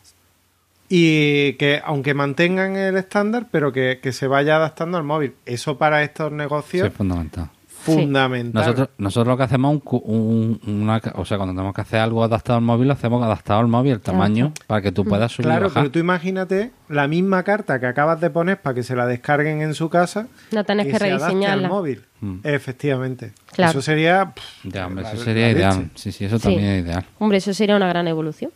y 0.89 1.53
que 1.53 1.81
aunque 1.85 2.13
mantengan 2.15 2.75
el 2.75 2.97
estándar, 2.97 3.45
pero 3.51 3.71
que, 3.71 3.99
que 4.01 4.11
se 4.11 4.25
vaya 4.27 4.55
adaptando 4.55 4.97
al 4.97 5.03
móvil. 5.03 5.35
Eso 5.45 5.77
para 5.77 6.01
estos 6.03 6.29
Sí, 6.31 6.35
negocios 6.35 6.87
es 6.87 6.93
fundamental. 6.93 7.49
Fundamental. 7.79 8.61
Nosotros, 8.61 8.89
nosotros 8.97 9.27
lo 9.33 9.37
que 9.37 9.43
hacemos, 9.43 9.81
un, 9.83 10.59
un- 10.65 10.81
una, 10.83 11.01
o 11.15 11.25
sea, 11.25 11.37
cuando 11.37 11.53
tenemos 11.53 11.73
que 11.73 11.81
hacer 11.81 11.99
algo 11.99 12.23
adaptado 12.23 12.57
al 12.57 12.63
móvil, 12.63 12.87
lo 12.87 12.93
hacemos 12.93 13.23
adaptado 13.23 13.59
al 13.59 13.67
móvil, 13.67 13.93
el 13.93 13.99
tamaño, 14.01 14.53
para 14.67 14.81
que 14.81 14.91
tú 14.91 15.05
puedas 15.05 15.31
subir 15.31 15.45
y 15.45 15.49
Claro, 15.49 15.67
bajar. 15.67 15.83
pero 15.83 15.91
tú 15.91 15.99
imagínate 15.99 16.71
la 16.89 17.07
misma 17.07 17.43
carta 17.43 17.79
que 17.79 17.85
acabas 17.87 18.19
de 18.21 18.29
poner 18.29 18.61
para 18.61 18.73
que 18.75 18.83
se 18.83 18.95
la 18.95 19.05
descarguen 19.05 19.61
en 19.61 19.73
su 19.73 19.89
casa. 19.89 20.27
No 20.51 20.63
tenés 20.63 20.87
que 20.87 20.95
adapte 20.95 21.09
rediseñarla. 21.17 21.67
al 21.67 21.73
móvil. 21.73 22.03
Mm. 22.21 22.37
Efectivamente. 22.43 23.31
Claro. 23.53 23.71
Eso 23.71 23.81
sería. 23.81 24.31
pff, 24.35 24.43
Ya, 24.73 24.87
hombre, 24.87 25.03
la- 25.03 25.11
eso 25.13 25.23
sería 25.23 25.49
ideal. 25.49 25.89
Sí, 25.95 26.11
sí, 26.11 26.25
eso 26.25 26.37
Sí. 26.37 26.43
también 26.43 26.63
es 26.65 26.83
ideal. 26.85 27.05
Hombre, 27.19 27.37
eso 27.39 27.53
sería 27.53 27.75
una 27.75 27.87
gran 27.87 28.07
evolución. 28.07 28.51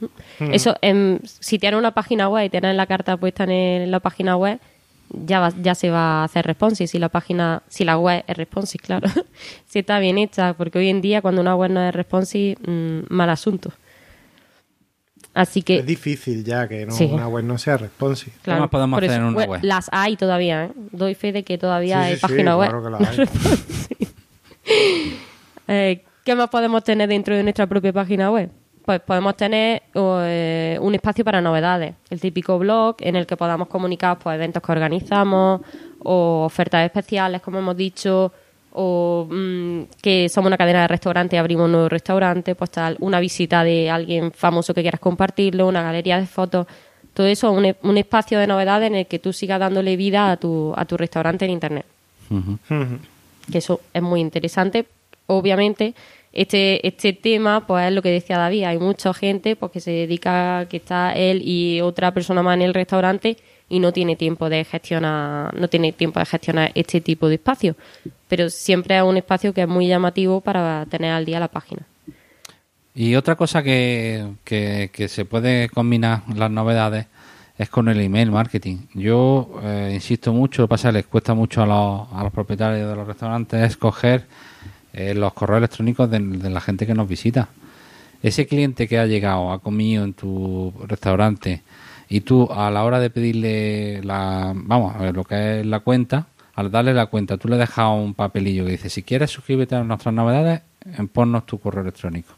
Mm. 0.00 0.52
Eso, 0.54 0.76
em, 0.80 1.18
si 1.24 1.58
tienes 1.58 1.78
una 1.78 1.90
página 1.90 2.28
web 2.28 2.46
y 2.46 2.48
tienes 2.50 2.74
la 2.74 2.86
carta 2.86 3.16
puesta 3.18 3.44
en, 3.44 3.50
el- 3.50 3.82
en 3.82 3.90
la 3.90 4.00
página 4.00 4.36
web, 4.36 4.58
ya 5.12 5.40
va- 5.40 5.52
ya 5.62 5.74
se 5.74 5.90
va 5.90 6.20
a 6.22 6.24
hacer 6.24 6.46
responsive. 6.46 6.86
Si 6.86 6.98
la 6.98 7.08
página, 7.08 7.62
si 7.68 7.84
la 7.84 7.98
web 7.98 8.24
es 8.26 8.36
responsive, 8.36 8.82
claro. 8.84 9.08
si 9.66 9.80
está 9.80 9.98
bien 9.98 10.18
hecha, 10.18 10.54
porque 10.54 10.78
hoy 10.78 10.88
en 10.88 11.00
día 11.00 11.20
cuando 11.22 11.40
una 11.40 11.54
web 11.56 11.70
no 11.70 11.80
es 11.82 11.94
responsive, 11.94 12.56
mm, 12.66 13.12
mal 13.14 13.30
asunto. 13.30 13.72
Así 15.32 15.62
que 15.62 15.78
Es 15.78 15.86
difícil 15.86 16.42
ya 16.44 16.66
que 16.66 16.86
no- 16.86 16.92
Sí. 16.92 17.04
una 17.04 17.28
web 17.28 17.44
no 17.44 17.56
sea 17.56 17.76
responsive. 17.76 18.32
Claro, 18.42 18.62
más 18.62 18.70
podemos 18.70 18.96
hacer 18.98 19.10
eso, 19.10 19.20
en 19.20 19.26
una 19.26 19.36
we- 19.38 19.46
web? 19.46 19.60
Las 19.62 19.88
hay 19.92 20.16
todavía, 20.16 20.64
¿eh? 20.64 20.70
Doy 20.90 21.14
fe 21.14 21.30
de 21.32 21.44
que 21.44 21.56
todavía 21.56 21.98
Sí, 22.02 22.02
hay 22.08 22.14
sí, 22.14 22.20
sí, 22.20 22.22
páginas 22.22 22.56
web. 22.56 22.68
claro 22.70 22.84
que 22.84 22.90
la 22.90 23.10
hay. 23.10 23.28
Eh, 25.68 26.04
¿Qué 26.24 26.34
más 26.34 26.48
podemos 26.50 26.84
tener 26.84 27.08
dentro 27.08 27.34
de 27.36 27.42
nuestra 27.42 27.66
propia 27.66 27.92
página 27.92 28.30
web? 28.30 28.50
Pues 28.84 29.00
podemos 29.00 29.36
tener 29.36 29.82
eh, 29.94 30.78
un 30.80 30.94
espacio 30.94 31.24
para 31.24 31.40
novedades, 31.40 31.94
el 32.08 32.20
típico 32.20 32.58
blog 32.58 32.96
en 33.00 33.16
el 33.16 33.26
que 33.26 33.36
podamos 33.36 33.68
comunicar 33.68 34.18
pues, 34.18 34.34
eventos 34.34 34.62
que 34.62 34.72
organizamos 34.72 35.60
o 36.02 36.44
ofertas 36.44 36.84
especiales, 36.86 37.42
como 37.42 37.58
hemos 37.58 37.76
dicho, 37.76 38.32
o 38.72 39.26
mm, 39.30 39.82
que 40.00 40.28
somos 40.28 40.48
una 40.48 40.56
cadena 40.56 40.82
de 40.82 40.88
restaurantes 40.88 41.36
y 41.36 41.38
abrimos 41.38 41.66
un 41.66 41.72
nuevo 41.72 41.88
restaurante, 41.88 42.54
pues 42.54 42.70
tal, 42.70 42.96
una 43.00 43.20
visita 43.20 43.64
de 43.64 43.90
alguien 43.90 44.32
famoso 44.32 44.72
que 44.74 44.82
quieras 44.82 45.00
compartirlo, 45.00 45.66
una 45.66 45.82
galería 45.82 46.18
de 46.18 46.26
fotos, 46.26 46.66
todo 47.12 47.26
eso, 47.26 47.50
un, 47.50 47.74
un 47.82 47.98
espacio 47.98 48.38
de 48.38 48.46
novedades 48.46 48.86
en 48.86 48.94
el 48.94 49.06
que 49.06 49.18
tú 49.18 49.32
sigas 49.32 49.60
dándole 49.60 49.96
vida 49.96 50.30
a 50.30 50.36
tu, 50.36 50.72
a 50.76 50.84
tu 50.84 50.96
restaurante 50.96 51.44
en 51.44 51.50
Internet. 51.50 51.86
Que 53.50 53.58
eso 53.58 53.80
es 53.92 54.02
muy 54.02 54.20
interesante. 54.20 54.86
Obviamente, 55.26 55.94
este, 56.32 56.86
este 56.86 57.12
tema, 57.12 57.66
pues 57.66 57.88
es 57.88 57.92
lo 57.92 58.02
que 58.02 58.10
decía 58.10 58.38
David, 58.38 58.64
hay 58.64 58.78
mucha 58.78 59.12
gente 59.12 59.56
pues, 59.56 59.72
que 59.72 59.80
se 59.80 59.90
dedica, 59.90 60.66
que 60.68 60.76
está 60.76 61.12
él 61.12 61.42
y 61.44 61.80
otra 61.80 62.12
persona 62.14 62.42
más 62.42 62.54
en 62.54 62.62
el 62.62 62.74
restaurante 62.74 63.36
y 63.68 63.78
no 63.78 63.92
tiene 63.92 64.16
tiempo 64.16 64.48
de 64.48 64.64
gestionar, 64.64 65.54
no 65.54 65.68
tiene 65.68 65.92
tiempo 65.92 66.20
de 66.20 66.26
gestionar 66.26 66.72
este 66.74 67.00
tipo 67.00 67.28
de 67.28 67.36
espacio. 67.36 67.76
Pero 68.28 68.50
siempre 68.50 68.96
es 68.96 69.02
un 69.02 69.16
espacio 69.16 69.52
que 69.52 69.62
es 69.62 69.68
muy 69.68 69.86
llamativo 69.86 70.40
para 70.40 70.86
tener 70.86 71.12
al 71.12 71.24
día 71.24 71.40
la 71.40 71.48
página. 71.48 71.82
Y 72.94 73.14
otra 73.14 73.36
cosa 73.36 73.62
que, 73.62 74.26
que, 74.44 75.08
se 75.08 75.24
puede 75.24 75.68
combinar 75.68 76.22
las 76.34 76.50
novedades 76.50 77.06
es 77.56 77.68
con 77.68 77.88
el 77.88 78.00
email 78.00 78.30
marketing. 78.30 78.78
Yo 78.94 79.60
eh, 79.62 79.92
insisto 79.94 80.32
mucho, 80.32 80.62
lo 80.62 80.68
que 80.68 80.70
pasa 80.70 80.88
es 80.88 80.92
que 80.92 80.98
les 80.98 81.06
cuesta 81.06 81.34
mucho 81.34 81.62
a 81.62 81.66
los, 81.66 82.08
a 82.12 82.22
los 82.24 82.32
propietarios 82.32 82.88
de 82.88 82.96
los 82.96 83.06
restaurantes 83.06 83.62
escoger 83.62 84.26
eh, 84.92 85.14
los 85.14 85.32
correos 85.32 85.58
electrónicos 85.58 86.10
de, 86.10 86.20
la 86.20 86.60
gente 86.60 86.86
que 86.86 86.94
nos 86.94 87.08
visita. 87.08 87.48
Ese 88.22 88.46
cliente 88.46 88.86
que 88.86 88.98
ha 88.98 89.06
llegado, 89.06 89.52
ha 89.52 89.60
comido 89.60 90.04
en 90.04 90.12
tu 90.12 90.72
restaurante 90.86 91.62
y 92.08 92.20
tú 92.20 92.48
a 92.52 92.70
la 92.70 92.84
hora 92.84 93.00
de 93.00 93.08
pedirle 93.10 94.02
la, 94.02 94.52
vamos, 94.54 94.94
a 94.94 94.98
ver, 94.98 95.14
lo 95.14 95.24
que 95.24 95.60
es 95.60 95.66
la 95.66 95.80
cuenta, 95.80 96.26
al 96.54 96.70
darle 96.70 96.92
la 96.92 97.06
cuenta, 97.06 97.38
tú 97.38 97.48
le 97.48 97.56
dejas 97.56 97.86
un 97.88 98.14
papelillo 98.14 98.64
que 98.66 98.72
dice, 98.72 98.90
si 98.90 99.02
quieres 99.02 99.30
suscríbete 99.30 99.76
a 99.76 99.84
nuestras 99.84 100.12
novedades, 100.12 100.60
ponnos 101.12 101.46
tu 101.46 101.58
correo 101.58 101.82
electrónico. 101.82 102.34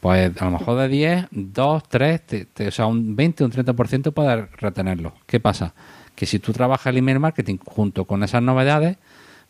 Pues 0.00 0.32
a 0.40 0.44
lo 0.46 0.50
mejor 0.52 0.78
de 0.78 0.88
10, 0.88 1.26
2, 1.30 1.82
3, 1.88 2.20
te- 2.26 2.68
o 2.68 2.70
sea, 2.72 2.86
un 2.86 3.14
20, 3.14 3.44
un 3.44 3.52
30% 3.52 4.12
puedes 4.12 4.50
retenerlo. 4.56 5.14
¿Qué 5.26 5.38
pasa? 5.38 5.74
Que 6.16 6.26
si 6.26 6.38
tú 6.40 6.52
trabajas 6.52 6.88
el 6.88 6.98
email 6.98 7.20
marketing 7.20 7.58
junto 7.64 8.04
con 8.04 8.24
esas 8.24 8.42
novedades, 8.42 8.98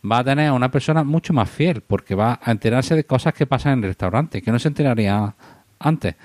va 0.09 0.19
a 0.19 0.23
tener 0.23 0.47
a 0.47 0.53
una 0.53 0.69
persona 0.69 1.03
mucho 1.03 1.33
más 1.33 1.49
fiel, 1.49 1.81
porque 1.81 2.15
va 2.15 2.39
a 2.41 2.51
enterarse 2.51 2.95
de 2.95 3.05
cosas 3.05 3.33
que 3.33 3.45
pasan 3.45 3.73
en 3.73 3.79
el 3.79 3.89
restaurante, 3.91 4.41
que 4.41 4.51
no 4.51 4.59
se 4.59 4.67
enteraría 4.67 5.33
antes. 5.79 6.15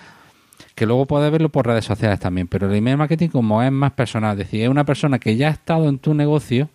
Que 0.74 0.86
luego 0.86 1.06
puedes 1.06 1.30
verlo 1.30 1.48
por 1.48 1.66
redes 1.66 1.84
sociales 1.84 2.20
también, 2.20 2.48
pero 2.48 2.68
el 2.68 2.74
email 2.74 2.96
marketing 2.96 3.28
como 3.28 3.62
es 3.62 3.72
más 3.72 3.92
personal, 3.92 4.32
es 4.32 4.38
decir, 4.46 4.62
es 4.62 4.68
una 4.68 4.84
persona 4.84 5.18
que 5.18 5.36
ya 5.36 5.48
ha 5.48 5.52
estado 5.52 5.88
en 5.88 5.98
tu 5.98 6.14
negocio, 6.14 6.68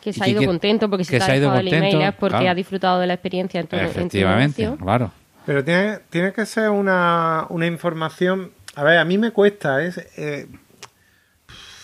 Que 0.00 0.12
se 0.12 0.24
ha 0.24 0.28
ido 0.28 0.44
contento 0.44 0.88
porque 0.88 1.04
si 1.04 1.10
que 1.10 1.18
te 1.18 1.24
se 1.24 1.32
ha 1.32 1.36
ido 1.36 1.50
dejado 1.50 1.60
el 1.60 1.68
email 1.68 1.92
contento, 1.92 2.08
es 2.08 2.14
porque 2.14 2.36
claro. 2.36 2.50
ha 2.50 2.54
disfrutado 2.54 3.00
de 3.00 3.06
la 3.06 3.14
experiencia 3.14 3.60
en 3.60 3.66
tu, 3.66 3.76
en 3.76 3.82
tu 3.84 3.90
efectivamente, 3.90 4.62
negocio. 4.62 4.84
claro. 4.84 5.10
Pero 5.46 5.64
tiene, 5.64 5.98
tiene 6.10 6.32
que 6.32 6.46
ser 6.46 6.70
una, 6.70 7.46
una 7.48 7.66
información. 7.66 8.52
A 8.76 8.84
ver, 8.84 8.98
a 8.98 9.04
mí 9.04 9.18
me 9.18 9.30
cuesta, 9.32 9.82
es, 9.82 9.98
eh, 10.16 10.46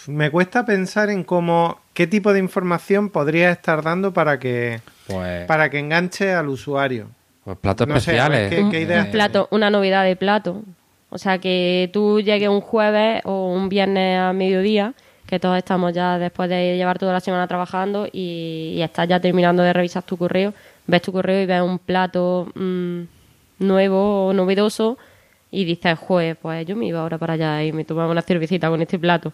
me 0.06 0.30
cuesta 0.30 0.64
pensar 0.64 1.10
en 1.10 1.24
cómo 1.24 1.80
qué 1.97 2.07
tipo 2.07 2.32
de 2.32 2.38
información 2.38 3.09
podría 3.11 3.51
estar 3.51 3.82
dando 3.82 4.12
para 4.12 4.38
que 4.38 4.80
Pues, 5.09 5.47
para 5.47 5.68
que 5.70 5.78
enganche 5.80 6.32
al 6.32 6.49
usuario. 6.49 7.09
pues 7.44 7.57
platos 7.59 7.88
no 7.88 7.94
sé, 7.94 8.12
especiales. 8.12 8.51
¿qué- 8.55 8.68
qué 8.70 8.80
ideas 8.82 9.07
un 9.07 9.11
plato, 9.12 9.49
una 9.51 9.70
novedad 9.70 10.05
de 10.05 10.14
plato. 10.14 10.62
O 11.11 11.18
sea, 11.18 11.38
que 11.38 11.88
tú 11.92 12.20
llegues 12.20 12.49
un 12.49 12.61
jueves 12.61 13.22
o 13.24 13.53
un 13.53 13.68
viernes 13.68 14.18
a 14.20 14.32
mediodía, 14.32 14.92
que 15.26 15.38
todos 15.40 15.57
estamos 15.57 15.92
ya 15.94 16.18
después 16.18 16.49
de 16.51 16.76
llevar 16.76 16.99
toda 16.99 17.12
la 17.12 17.20
semana 17.20 17.47
trabajando 17.49 18.07
y, 18.12 18.74
y 18.76 18.82
estás 18.82 19.09
ya 19.09 19.18
terminando 19.18 19.62
de 19.62 19.72
revisar 19.72 20.03
tu 20.03 20.16
correo, 20.16 20.53
ves 20.86 21.03
tu 21.03 21.12
correo 21.12 21.42
y 21.42 21.47
ves 21.47 21.62
un 21.62 21.78
plato 21.78 22.49
mm, 22.55 23.03
nuevo 23.61 24.26
o 24.26 24.32
novedoso 24.32 24.99
y 25.51 25.64
dices, 25.64 25.99
joder, 25.99 26.36
pues 26.36 26.66
yo 26.66 26.76
me 26.76 26.86
iba 26.86 27.01
ahora 27.01 27.18
para 27.18 27.34
allá 27.34 27.64
y 27.64 27.72
me 27.72 27.84
tomaba 27.84 28.11
una 28.11 28.22
cervecita 28.22 28.68
con 28.68 28.82
este 28.82 28.99
plato. 28.99 29.32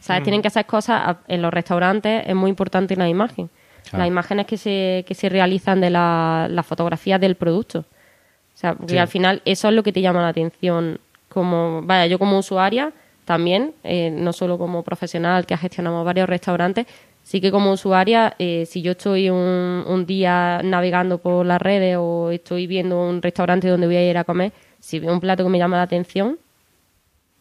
¿Sabes? 0.00 0.22
Tienen 0.22 0.40
que 0.42 0.48
hacer 0.48 0.64
cosas 0.66 1.16
en 1.28 1.42
los 1.42 1.52
restaurantes, 1.52 2.24
es 2.26 2.34
muy 2.34 2.48
importante 2.50 2.96
la 2.96 3.08
imagen. 3.08 3.50
Claro. 3.84 3.98
Las 3.98 4.08
imágenes 4.08 4.46
que 4.46 4.56
se, 4.56 5.04
que 5.06 5.14
se 5.14 5.28
realizan 5.28 5.80
de 5.80 5.90
la, 5.90 6.48
las 6.50 6.66
fotografías 6.66 7.20
del 7.20 7.36
producto. 7.36 7.80
O 7.80 8.58
sea, 8.58 8.74
porque 8.74 8.94
Sí. 8.94 8.98
al 8.98 9.08
final 9.08 9.42
eso 9.44 9.68
es 9.68 9.74
lo 9.74 9.82
que 9.82 9.92
te 9.92 10.00
llama 10.00 10.22
la 10.22 10.28
atención. 10.28 10.98
Como, 11.28 11.82
vaya, 11.82 12.06
yo 12.06 12.18
como 12.18 12.38
usuaria 12.38 12.92
también, 13.26 13.74
eh, 13.84 14.10
no 14.10 14.32
solo 14.32 14.56
como 14.58 14.82
profesional 14.82 15.44
que 15.46 15.56
gestionamos 15.56 16.04
varios 16.04 16.28
restaurantes, 16.28 16.86
sí 17.22 17.40
que 17.40 17.50
como 17.50 17.70
usuaria, 17.72 18.34
eh, 18.38 18.64
si 18.66 18.80
yo 18.82 18.92
estoy 18.92 19.28
un, 19.30 19.84
un 19.86 20.06
día 20.06 20.60
navegando 20.64 21.18
por 21.18 21.44
las 21.44 21.60
redes 21.60 21.96
o 22.00 22.30
estoy 22.30 22.66
viendo 22.66 23.00
un 23.02 23.20
restaurante 23.20 23.68
donde 23.68 23.86
voy 23.86 23.96
a 23.96 24.08
ir 24.10 24.16
a 24.16 24.24
comer, 24.24 24.52
si 24.80 25.00
veo 25.00 25.12
un 25.12 25.20
plato 25.20 25.44
que 25.44 25.50
me 25.50 25.58
llama 25.58 25.76
la 25.76 25.82
atención, 25.82 26.38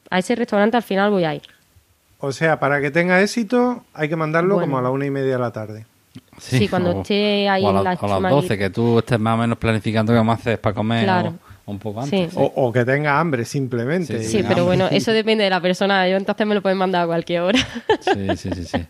a 0.10 0.20
ese 0.20 0.36
restaurante 0.36 0.76
al 0.78 0.84
final 0.84 1.12
voy 1.12 1.24
a 1.24 1.36
ir. 1.36 1.42
O 2.26 2.32
sea, 2.32 2.60
para 2.60 2.82
que 2.82 2.90
tenga 2.92 3.22
éxito 3.22 3.84
hay 3.94 4.10
que 4.10 4.16
mandarlo 4.16 4.56
Bueno. 4.56 4.68
como 4.68 4.78
a 4.80 4.82
la 4.82 4.90
una 4.90 5.06
y 5.06 5.12
media 5.12 5.34
de 5.34 5.40
la 5.40 5.52
tarde. 5.52 5.86
Sí, 6.38 6.68
cuando 6.68 7.02
esté 7.02 7.48
ahí 7.48 7.64
o 7.64 7.68
a, 7.68 7.70
en 7.70 7.76
la- 7.78 7.82
la 7.84 7.90
a 7.92 7.94
las 7.94 8.00
chimaguita. 8.00 8.30
12, 8.30 8.58
que 8.58 8.70
tú 8.70 9.00
estés 9.00 9.20
más 9.20 9.36
o 9.36 9.38
menos 9.42 9.58
planificando 9.58 10.12
qué 10.12 10.18
vamos 10.18 10.38
a 10.38 10.40
hacer 10.40 10.60
para 10.60 10.74
comer 10.74 11.04
Claro. 11.04 11.34
o 11.66 11.72
un 11.72 11.80
poco 11.80 12.06
Sí. 12.08 12.16
antes. 12.24 12.34
O, 12.36 12.52
o 12.56 12.72
que 12.74 12.84
tenga 12.84 13.20
hambre 13.20 13.46
simplemente. 13.46 14.24
Sí, 14.24 14.40
Sí, 14.40 14.46
pero 14.48 14.66
bueno, 14.66 14.88
eso 14.92 15.12
depende 15.14 15.44
de 15.44 15.50
la 15.50 15.62
persona. 15.62 16.08
Yo 16.10 16.18
entonces 16.18 16.46
me 16.48 16.56
lo 16.56 16.62
pueden 16.62 16.78
mandar 16.78 17.04
a 17.04 17.06
cualquier 17.08 17.42
hora. 17.42 17.60
Sí, 18.02 18.28
sí, 18.38 18.50
sí, 18.56 18.64
sí. 18.66 18.86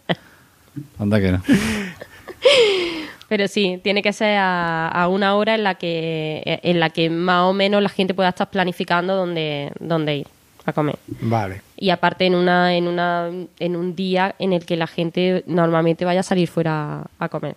Anda 0.99 1.19
que 1.19 1.31
no. 1.33 1.41
Pero 3.27 3.47
sí, 3.47 3.79
tiene 3.83 4.01
que 4.03 4.13
ser 4.13 4.37
a, 4.37 4.87
a 4.87 5.07
una 5.07 5.35
hora 5.35 5.55
en 5.55 5.63
la 5.63 5.75
que 5.75 6.59
en 6.63 6.79
la 6.79 6.91
que 6.91 7.09
más 7.09 7.41
o 7.43 7.53
menos 7.53 7.81
la 7.81 7.89
gente 7.89 8.13
pueda 8.13 8.29
estar 8.29 8.49
planificando 8.49 9.15
dónde, 9.15 9.71
dónde 9.79 10.17
ir 10.17 10.27
a 10.65 10.73
comer. 10.73 10.97
Vale. 11.21 11.61
Y 11.77 11.89
aparte 11.89 12.25
en 12.25 12.35
una 12.35 12.75
en 12.75 12.87
una 12.87 13.29
en 13.59 13.75
un 13.75 13.95
día 13.95 14.35
en 14.39 14.53
el 14.53 14.65
que 14.65 14.77
la 14.77 14.87
gente 14.87 15.43
normalmente 15.45 16.05
vaya 16.05 16.21
a 16.21 16.23
salir 16.23 16.47
fuera 16.47 17.03
a 17.19 17.29
comer. 17.29 17.55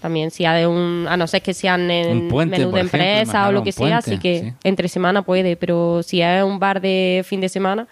También 0.00 0.30
si 0.30 0.44
hay 0.44 0.64
un 0.64 1.06
a 1.08 1.16
no 1.16 1.26
ser 1.26 1.42
que 1.42 1.52
sean 1.54 1.90
en 1.90 2.16
Un 2.16 2.28
puente, 2.28 2.58
menú 2.58 2.70
de 2.70 2.80
ejemplo, 2.80 3.00
empresa 3.00 3.48
o 3.48 3.52
lo 3.52 3.62
que 3.64 3.72
sea, 3.72 3.98
así 3.98 4.18
que 4.18 4.40
sí. 4.40 4.52
entre 4.64 4.88
semana 4.88 5.22
puede, 5.22 5.56
pero 5.56 6.02
si 6.02 6.22
es 6.22 6.42
un 6.42 6.58
bar 6.58 6.80
de 6.80 7.24
fin 7.26 7.40
de 7.40 7.48
semana 7.48 7.86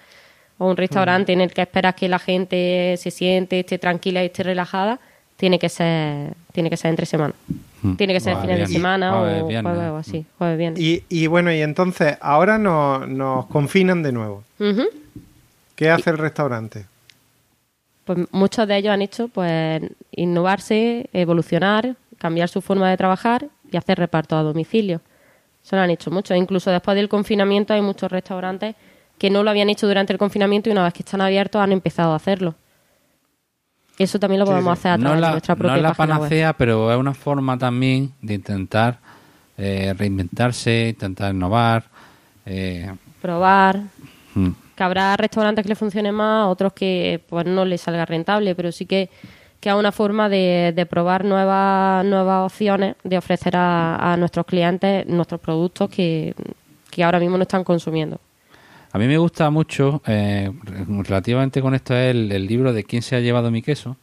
o 0.58 0.70
un 0.70 0.76
restaurante 0.76 1.32
en 1.32 1.40
el 1.40 1.52
que 1.52 1.62
esperas 1.62 1.94
que 1.94 2.08
la 2.08 2.18
gente 2.18 2.94
se 2.96 3.10
siente, 3.10 3.60
esté 3.60 3.78
tranquila 3.78 4.22
y 4.22 4.26
esté 4.26 4.44
relajada, 4.44 5.00
tiene 5.36 5.58
que 5.58 5.68
ser 5.68 6.32
tiene 6.52 6.70
que 6.70 6.76
ser 6.76 6.90
entre 6.90 7.06
semana. 7.06 7.34
Mm. 7.82 7.96
Tiene 7.96 8.14
que 8.14 8.20
ser 8.20 8.36
fines 8.38 8.58
de 8.60 8.66
semana 8.68 9.12
Jueves, 9.12 9.42
o 9.42 9.46
viernes. 9.48 9.72
jueves 9.74 9.90
o 9.92 9.96
así, 9.96 10.26
jueves 10.38 10.58
viernes. 10.58 10.80
Y, 10.80 11.04
y 11.08 11.26
bueno, 11.26 11.52
y 11.52 11.60
entonces 11.60 12.16
ahora 12.20 12.56
nos, 12.56 13.06
nos 13.08 13.46
confinan 13.46 14.02
de 14.02 14.12
nuevo. 14.12 14.44
Ujú. 14.58 14.84
¿Qué 15.76 15.90
hace 15.90 16.10
el 16.10 16.18
restaurante? 16.18 16.86
Pues 18.04 18.18
muchos 18.32 18.66
de 18.66 18.76
ellos 18.76 18.92
han 18.92 19.02
hecho 19.02 19.28
pues 19.28 19.82
innovarse, 20.12 21.08
evolucionar, 21.12 21.96
cambiar 22.18 22.48
su 22.48 22.60
forma 22.60 22.88
de 22.90 22.96
trabajar 22.96 23.46
y 23.70 23.76
hacer 23.76 23.98
reparto 23.98 24.36
a 24.36 24.42
domicilio. 24.42 25.00
Eso 25.64 25.76
lo 25.76 25.82
han 25.82 25.90
hecho 25.90 26.10
muchos. 26.10 26.36
Incluso 26.36 26.70
después 26.70 26.94
del 26.96 27.08
confinamiento 27.08 27.74
hay 27.74 27.82
muchos 27.82 28.10
restaurantes 28.10 28.74
que 29.18 29.30
no 29.30 29.42
lo 29.42 29.50
habían 29.50 29.70
hecho 29.70 29.86
durante 29.88 30.12
el 30.12 30.18
confinamiento 30.18 30.68
y 30.68 30.72
una 30.72 30.84
vez 30.84 30.92
que 30.94 31.02
están 31.02 31.20
abiertos 31.20 31.60
han 31.60 31.72
empezado 31.72 32.12
a 32.12 32.16
hacerlo. 32.16 32.54
Eso 33.98 34.18
también 34.20 34.40
lo 34.40 34.46
podemos 34.46 34.78
sí. 34.78 34.80
hacer 34.80 34.90
a 34.92 34.96
No 34.98 35.02
través 35.04 35.20
la, 35.20 35.26
de 35.28 35.32
nuestra 35.32 35.54
no 35.54 35.58
propia 35.58 35.76
es 35.76 35.82
la 35.82 35.94
página 35.94 36.14
web. 36.14 36.18
panacea, 36.28 36.52
pero 36.52 36.92
es 36.92 36.98
una 36.98 37.14
forma 37.14 37.58
también 37.58 38.12
de 38.20 38.34
intentar 38.34 38.98
eh, 39.56 39.94
reinventarse, 39.96 40.88
intentar 40.90 41.34
innovar. 41.34 41.84
Eh, 42.44 42.94
Probar, 43.22 43.80
mm. 44.34 44.50
Que 44.76 44.84
habrá 44.84 45.16
restaurantes 45.16 45.62
que 45.62 45.70
le 45.70 45.74
funcione 45.74 46.12
más, 46.12 46.46
otros 46.48 46.72
que 46.74 47.20
pues 47.28 47.46
no 47.46 47.64
les 47.64 47.80
salga 47.80 48.04
rentable, 48.04 48.54
pero 48.54 48.70
sí 48.70 48.86
que, 48.86 49.08
que 49.58 49.70
es 49.70 49.74
una 49.74 49.90
forma 49.90 50.28
de, 50.28 50.72
de 50.76 50.86
probar 50.86 51.24
nuevas, 51.24 52.04
nuevas 52.04 52.52
opciones, 52.52 52.94
de 53.02 53.16
ofrecer 53.16 53.56
a, 53.56 54.12
a 54.12 54.16
nuestros 54.16 54.44
clientes 54.46 55.06
nuestros 55.06 55.40
productos 55.40 55.88
que, 55.88 56.34
que 56.90 57.02
ahora 57.02 57.18
mismo 57.18 57.36
no 57.38 57.42
están 57.42 57.64
consumiendo. 57.64 58.20
A 58.92 58.98
mí 58.98 59.06
me 59.06 59.18
gusta 59.18 59.50
mucho, 59.50 60.00
eh, 60.06 60.50
relativamente 61.02 61.60
con 61.60 61.74
esto, 61.74 61.94
es 61.94 62.14
el, 62.14 62.32
el 62.32 62.46
libro 62.46 62.72
de 62.72 62.84
¿Quién 62.84 63.02
se 63.02 63.16
ha 63.16 63.20
llevado 63.20 63.50
mi 63.50 63.60
queso? 63.60 63.96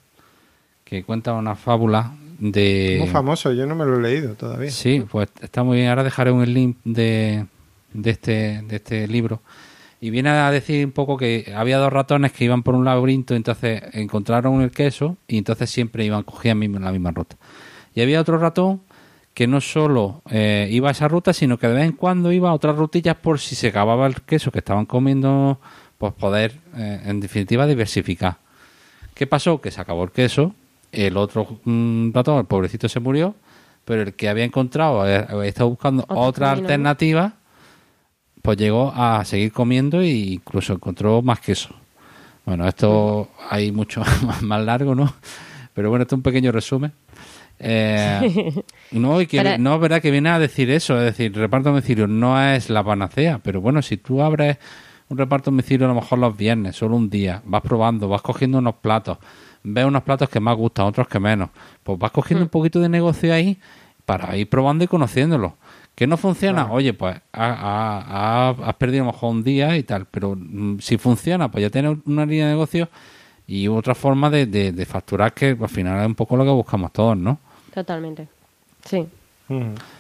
Que 0.84 1.04
cuenta 1.04 1.34
una 1.34 1.56
fábula 1.56 2.12
de... 2.38 2.98
Muy 3.00 3.08
famoso, 3.08 3.54
yo 3.54 3.66
no 3.66 3.74
me 3.74 3.86
lo 3.86 3.98
he 3.98 4.02
leído 4.02 4.36
todavía. 4.36 4.70
Sí, 4.70 5.04
pues 5.10 5.30
está 5.42 5.64
muy 5.64 5.78
bien. 5.78 5.90
Ahora 5.90 6.04
dejaré 6.04 6.32
un 6.32 6.52
link 6.54 6.78
de, 6.84 7.46
de, 7.94 8.10
este, 8.12 8.62
de 8.64 8.76
este 8.76 9.08
libro. 9.08 9.42
Y 10.04 10.10
viene 10.10 10.32
a 10.32 10.52
decir 10.52 10.86
un 10.86 10.92
poco 10.92 11.16
que 11.16 11.54
había 11.56 11.78
dos 11.78 11.94
ratones 11.94 12.34
que 12.34 12.44
iban 12.44 12.62
por 12.62 12.76
un 12.76 12.84
laberinto, 12.84 13.36
entonces 13.36 13.82
encontraron 13.94 14.62
el 14.62 14.70
queso 14.70 15.16
y 15.30 15.38
entonces 15.38 15.70
siempre 15.70 16.04
iban, 16.04 16.24
cogían 16.24 16.60
la 16.60 16.92
misma 16.92 17.12
ruta. 17.12 17.38
Y 17.96 18.02
había 18.02 18.20
otro 18.20 18.38
ratón 18.38 18.82
que 19.34 19.48
no 19.48 19.62
solo 19.62 20.22
eh, 20.30 20.68
iba 20.70 20.90
a 20.90 20.92
esa 20.92 21.08
ruta, 21.08 21.32
sino 21.32 21.58
que 21.58 21.70
de 21.70 21.76
vez 21.76 21.86
en 21.86 21.94
cuando 21.94 22.34
iba 22.34 22.50
a 22.50 22.54
otras 22.54 22.76
rutillas 22.76 23.16
por 23.16 23.40
si 23.40 23.56
se 23.56 23.70
acababa 23.70 24.06
el 24.06 24.20
queso 24.24 24.52
que 24.52 24.60
estaban 24.60 24.86
comiendo, 24.86 25.62
pues 25.98 26.12
poder, 26.12 26.60
eh, 26.76 27.00
en 27.06 27.22
definitiva, 27.22 27.66
diversificar. 27.66 28.40
¿Qué 29.14 29.26
pasó? 29.26 29.62
Que 29.62 29.72
se 29.72 29.80
acabó 29.80 30.04
el 30.04 30.12
queso, 30.12 30.54
el 30.92 31.16
otro 31.16 31.62
mm, 31.64 32.12
ratón, 32.12 32.40
el 32.40 32.46
pobrecito, 32.46 32.90
se 32.90 33.00
murió, 33.00 33.36
pero 33.86 34.02
el 34.02 34.16
que 34.16 34.28
había 34.28 34.44
encontrado, 34.44 35.02
había 35.02 35.46
estado 35.46 35.70
buscando 35.70 36.04
otra 36.10 36.52
alternativa 36.52 37.36
pues 38.44 38.58
llegó 38.58 38.94
a 38.94 39.24
seguir 39.24 39.54
comiendo 39.54 40.02
e 40.02 40.10
incluso 40.10 40.74
encontró 40.74 41.22
más 41.22 41.40
queso. 41.40 41.74
Bueno, 42.46 42.68
esto 42.68 43.30
hay 43.50 43.72
mucho 43.72 44.04
más 44.42 44.64
largo, 44.64 44.94
¿no? 44.94 45.12
Pero 45.74 45.90
bueno, 45.90 46.04
esto 46.04 46.16
es 46.16 46.18
un 46.18 46.24
pequeño 46.24 46.52
resumen. 46.52 46.92
Eh, 47.58 48.62
no, 48.92 49.22
y 49.22 49.28
que, 49.28 49.58
no 49.58 49.76
es 49.76 49.82
verdad 49.82 50.02
que 50.02 50.12
viene 50.12 50.30
a 50.30 50.40
decir 50.40 50.70
eso, 50.70 50.98
es 51.00 51.06
decir, 51.06 51.34
reparto 51.34 51.70
domicilio 51.70 52.06
no 52.06 52.42
es 52.42 52.70
la 52.70 52.84
panacea, 52.84 53.40
pero 53.42 53.62
bueno, 53.62 53.82
si 53.82 53.96
tú 53.96 54.22
abres 54.22 54.58
un 55.08 55.18
reparto 55.18 55.50
domicilio 55.50 55.86
a 55.86 55.90
lo 55.90 55.96
mejor 55.96 56.20
los 56.20 56.36
viernes, 56.36 56.76
solo 56.76 56.98
un 56.98 57.10
día, 57.10 57.42
vas 57.46 57.62
probando, 57.62 58.10
vas 58.10 58.22
cogiendo 58.22 58.58
unos 58.58 58.76
platos, 58.76 59.20
ves 59.64 59.86
unos 59.86 60.04
platos 60.04 60.28
que 60.28 60.42
más 60.42 60.58
gustan, 60.58 60.86
otros 60.86 61.08
que 61.08 61.22
menos, 61.22 61.50
pues 61.82 61.98
vas 61.98 62.12
cogiendo 62.12 62.44
mm. 62.44 62.48
un 62.48 62.50
poquito 62.50 62.82
de 62.82 62.90
negocio 62.90 63.34
ahí 63.34 63.58
para 64.06 64.36
ir 64.36 64.50
probando 64.50 64.84
y 64.84 64.88
conociéndolo. 64.88 65.56
¿Que 65.96 66.08
no 66.08 66.18
funciona? 66.18 66.72
Oye, 66.72 66.94
pues 66.94 67.16
has 67.32 68.76
perdido 68.76 69.04
a 69.04 69.08
lo 69.08 69.12
mejor 69.14 69.32
un 69.32 69.44
día 69.44 69.78
y 69.78 69.84
tal, 69.84 70.06
pero 70.06 70.36
mm, 70.36 70.80
si 70.80 70.98
funciona, 70.98 71.52
pues 71.52 71.62
ya 71.62 71.70
tienes 71.70 71.98
una 72.06 72.26
línea 72.26 72.46
de 72.46 72.54
negocio 72.54 72.90
y 73.46 73.68
otra 73.68 73.94
forma 73.94 74.30
de, 74.30 74.86
facturar 74.90 75.34
que 75.34 75.58
al 75.60 75.70
final 75.70 76.00
es 76.00 76.08
un 76.08 76.16
poco 76.16 76.36
lo 76.36 76.44
que 76.44 76.50
buscamos 76.50 76.92
todos, 76.92 77.16
¿no? 77.16 77.38
Totalmente. 77.74 78.28
Sí. 78.86 79.08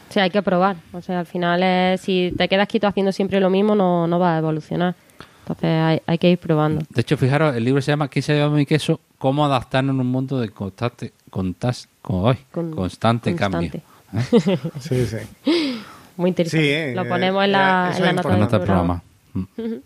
Sí, 0.09 0.19
hay 0.19 0.29
que 0.29 0.41
probar. 0.41 0.77
O 0.93 1.01
sea, 1.01 1.19
al 1.19 1.25
final, 1.25 1.61
es, 1.61 2.01
si 2.01 2.33
te 2.37 2.47
quedas 2.47 2.67
quieto 2.67 2.87
haciendo 2.87 3.11
siempre 3.11 3.39
lo 3.39 3.49
mismo, 3.49 3.75
no, 3.75 4.07
no 4.07 4.17
va 4.17 4.35
a 4.35 4.37
evolucionar. 4.39 4.95
Entonces 5.41 6.01
hay, 6.05 6.17
que 6.17 6.31
ir 6.31 6.37
probando. 6.37 6.85
De 6.89 7.01
hecho, 7.01 7.17
fijaros, 7.17 7.55
el 7.55 7.65
libro 7.65 7.81
se 7.81 7.91
llama 7.91 8.07
¿Quién 8.07 8.23
se 8.23 8.37
llama 8.37 8.55
mi 8.55 8.65
queso? 8.65 8.99
Cómo 9.17 9.45
adaptarnos 9.45 9.93
en 9.93 9.99
un 9.99 10.07
mundo 10.07 10.39
de 10.39 10.49
constante, 10.49 11.11
constante, 11.29 11.89
constante, 12.01 13.35
cambio. 13.35 13.71
sí, 14.79 15.05
sí. 15.05 15.17
Muy 16.17 16.29
interesante. 16.29 16.93
Lo 16.95 17.07
ponemos 17.07 17.43
en 17.43 17.51
la, 17.51 17.93
en 17.97 18.03
la 18.03 18.13
nota 18.13 18.57
del 18.57 18.65
programa. 18.65 19.01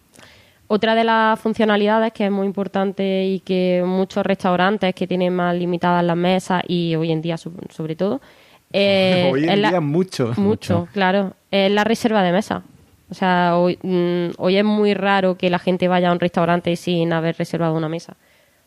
Otra 0.70 0.96
de 0.96 1.06
las 1.06 1.40
funcionalidades 1.40 2.12
que 2.12 2.26
es 2.26 2.32
muy 2.32 2.46
importante 2.46 3.26
y 3.26 3.40
que 3.40 3.84
muchos 3.86 4.26
restaurantes 4.26 4.94
que 4.94 5.08
tienen 5.08 5.34
más 5.34 5.56
limitadas 5.56 6.04
las 6.04 6.18
mesas 6.18 6.62
y 6.68 6.94
hoy 6.96 7.12
en 7.14 7.22
día 7.22 7.38
sobre 7.38 7.96
todo 7.96 8.20
eh, 8.74 9.30
hoy 9.32 9.48
en 9.48 9.62
día 9.62 9.80
mucho. 9.82 10.34
mucho. 10.36 10.90
claro. 10.92 11.34
Es 11.52 11.72
la 11.72 11.86
reserva 11.86 12.22
de 12.22 12.34
mesa. 12.34 12.64
O 13.10 13.14
sea, 13.14 13.56
hoy, 13.56 13.80
mm, 13.82 14.32
hoy 14.38 14.58
es 14.58 14.66
muy 14.66 14.94
raro 14.94 15.38
que 15.38 15.50
la 15.50 15.60
gente 15.60 15.88
vaya 15.88 16.10
a 16.10 16.12
un 16.12 16.20
restaurante 16.20 16.76
sin 16.76 17.14
haber 17.14 17.38
reservado 17.38 17.74
una 17.74 17.88
mesa. 17.88 18.18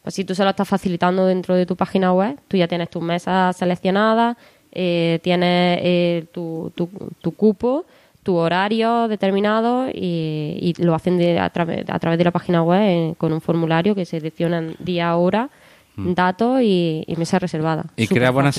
Pues 0.03 0.15
si 0.15 0.25
tú 0.25 0.35
se 0.35 0.45
lo 0.45 0.51
estás 0.51 0.67
facilitando 0.67 1.27
dentro 1.27 1.55
de 1.55 1.67
tu 1.67 1.77
página 1.77 2.15
web, 2.15 2.39
tú 2.49 2.57
ya 2.57 2.67
tienes 2.67 2.89
tus 2.89 3.03
mesas 3.03 3.55
seleccionadas, 3.55 4.39
eh, 4.73 5.19
tienes 5.23 5.81
eh, 5.83 6.27
tu, 6.33 6.73
tu, 6.75 7.33
cupo, 7.33 7.85
tu 8.23 8.37
horario 8.37 9.09
determinado 9.09 9.89
y, 9.93 10.75
lo 10.79 10.95
hacen 10.95 11.19
de, 11.19 11.39
a, 11.39 11.51
través, 11.51 11.89
a 11.89 11.99
través 11.99 12.19
de 12.19 12.25
la 12.25 12.31
página 12.31 12.63
web 12.63 12.81
eh, 12.83 13.15
con 13.19 13.33
un 13.33 13.41
formulario 13.41 13.95
que 13.95 14.05
seleccionan 14.05 14.77
día, 14.79 15.15
hora, 15.17 15.51
mm. 15.97 16.13
datos 16.13 16.63
y, 16.63 17.05
mesa 17.17 17.39
reservada. 17.39 17.87
Y 17.97 18.07
crea 18.07 18.31
buena, 18.31 18.53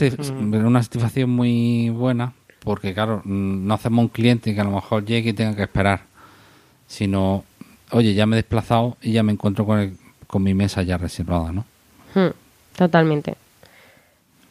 una 0.52 0.84
satisfacción 0.84 1.30
muy 1.30 1.90
buena 1.90 2.34
porque, 2.64 2.94
claro, 2.94 3.22
mm, 3.24 3.66
no 3.66 3.74
hacemos 3.74 4.04
un 4.04 4.10
cliente 4.10 4.54
que 4.54 4.62
a 4.62 4.66
lo 4.66 4.72
mejor 4.72 5.06
llegue 5.06 5.30
y 5.30 5.34
tenga 5.34 5.56
que 5.56 5.64
esperar, 5.64 6.02
sino, 6.88 7.46
oye, 7.92 8.14
ya 8.14 8.26
me 8.26 8.36
he 8.36 8.42
desplazado 8.42 8.98
y 9.02 9.14
ya 9.14 9.24
me 9.24 9.32
encuentro 9.32 9.66
con, 9.66 9.98
con 10.28 10.44
mi 10.44 10.54
mesa 10.54 10.84
ya 10.84 10.98
reservada, 10.98 11.52
¿no? 11.52 11.66
Totalmente. 12.76 13.36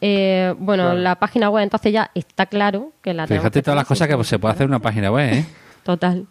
Eh, 0.03 0.55
bueno, 0.57 0.95
la 0.95 1.15
página 1.15 1.51
web 1.51 1.63
entonces 1.63 1.93
ya 1.93 2.09
está 2.15 2.47
claro 2.47 2.91
que 3.03 3.13
la 3.13 3.27
Fíjate 3.27 3.61
todas 3.61 3.77
las 3.77 3.85
cosas 3.85 4.07
que 4.07 4.23
se 4.23 4.39
puede 4.39 4.53
hacer 4.53 4.63
en 4.63 4.71
una 4.71 4.79
página 4.79 5.11
web, 5.11 5.31
¿eh? 5.31 5.45
Total. 5.83 6.25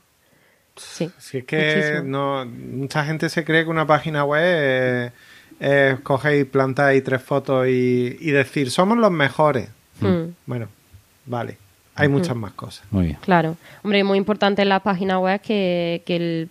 Sí. 0.76 1.10
Si 1.18 1.38
es 1.38 1.44
que 1.44 2.02
no, 2.04 2.44
mucha 2.46 3.04
gente 3.04 3.28
se 3.28 3.44
cree 3.44 3.64
que 3.64 3.70
una 3.70 3.86
página 3.86 4.24
web 4.24 5.12
es, 5.60 6.00
coger 6.00 6.40
y 6.40 6.44
plantar 6.44 6.88
ahí 6.88 7.00
tres 7.00 7.22
fotos 7.22 7.68
y, 7.68 8.30
decir, 8.30 8.70
somos 8.72 8.98
los 8.98 9.10
mejores. 9.12 9.68
Hmm. 10.00 10.32
Bueno, 10.46 10.66
vale. 11.26 11.56
Hay 11.94 12.08
hmm. 12.08 12.12
muchas 12.12 12.36
más 12.36 12.52
cosas. 12.52 12.84
Muy 12.90 13.06
bien. 13.06 13.18
Claro. 13.20 13.56
Hombre, 13.84 14.02
muy 14.02 14.18
importante 14.18 14.62
en 14.62 14.68
la 14.68 14.80
página 14.80 15.20
web 15.20 15.40
que, 15.40 16.02
que, 16.06 16.48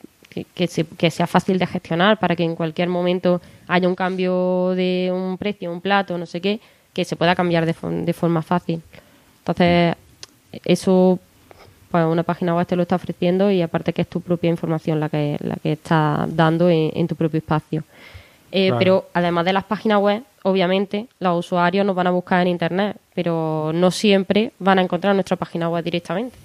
que 0.56 1.12
sea 1.12 1.28
fácil 1.28 1.60
de 1.60 1.68
gestionar 1.68 2.18
para 2.18 2.36
que 2.36 2.44
en 2.44 2.56
cualquier 2.56 2.88
momento 2.88 3.42
haya 3.68 3.90
un 3.90 3.96
cambio 3.96 4.74
de 4.76 5.10
un 5.12 5.38
precio, 5.38 5.72
un 5.72 5.82
plato, 5.82 6.18
no 6.18 6.26
sé 6.26 6.40
qué, 6.40 6.62
que 7.00 7.06
se 7.06 7.16
pueda 7.16 7.34
cambiar 7.34 7.66
de, 7.66 7.74
de 8.04 8.14
forma 8.14 8.42
fácil. 8.42 8.82
Entonces, 9.40 9.96
eso 10.66 11.18
pues 11.90 12.06
una 12.06 12.24
página 12.24 12.54
web 12.54 12.68
te 12.68 12.76
lo 12.76 12.82
está 12.82 12.98
ofreciendo 12.98 13.50
y 13.50 13.62
aparte 13.62 13.94
que 13.94 14.02
es 14.02 14.10
tu 14.10 14.20
propia 14.20 14.50
información 14.50 15.00
la 15.00 15.08
que, 15.08 15.38
la 15.40 15.56
que 15.56 15.72
está 15.72 16.28
dando 16.28 16.70
en, 16.70 17.08
tu 17.08 17.16
propio 17.16 17.38
espacio. 17.38 17.86
Eh, 18.52 18.74
pero 18.78 19.08
además 19.14 19.46
de 19.46 19.54
las 19.54 19.64
páginas 19.64 20.02
web, 20.02 20.24
obviamente, 20.44 21.08
los 21.22 21.46
usuarios 21.46 21.86
nos 21.86 21.96
van 21.96 22.08
a 22.08 22.12
buscar 22.12 22.42
en 22.42 22.50
Internet, 22.50 22.98
pero 23.14 23.72
no 23.74 23.92
siempre 23.92 24.52
van 24.60 24.78
a 24.80 24.82
encontrar 24.82 25.16
nuestra 25.16 25.38
página 25.38 25.70
web 25.70 25.86
directamente. 25.86 26.36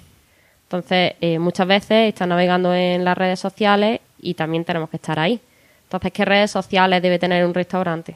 Entonces, 0.63 1.15
eh, 1.19 1.37
muchas 1.37 1.67
veces 1.67 2.07
están 2.07 2.29
navegando 2.29 2.73
en 2.73 3.03
las 3.03 3.17
redes 3.17 3.41
sociales 3.41 3.99
y 4.21 4.35
también 4.35 4.63
tenemos 4.63 4.89
que 4.89 4.95
estar 4.95 5.19
ahí. 5.19 5.41
Entonces, 5.83 6.13
¿qué 6.13 6.23
redes 6.23 6.49
sociales 6.49 7.01
debe 7.01 7.19
tener 7.19 7.45
un 7.45 7.53
restaurante? 7.53 8.15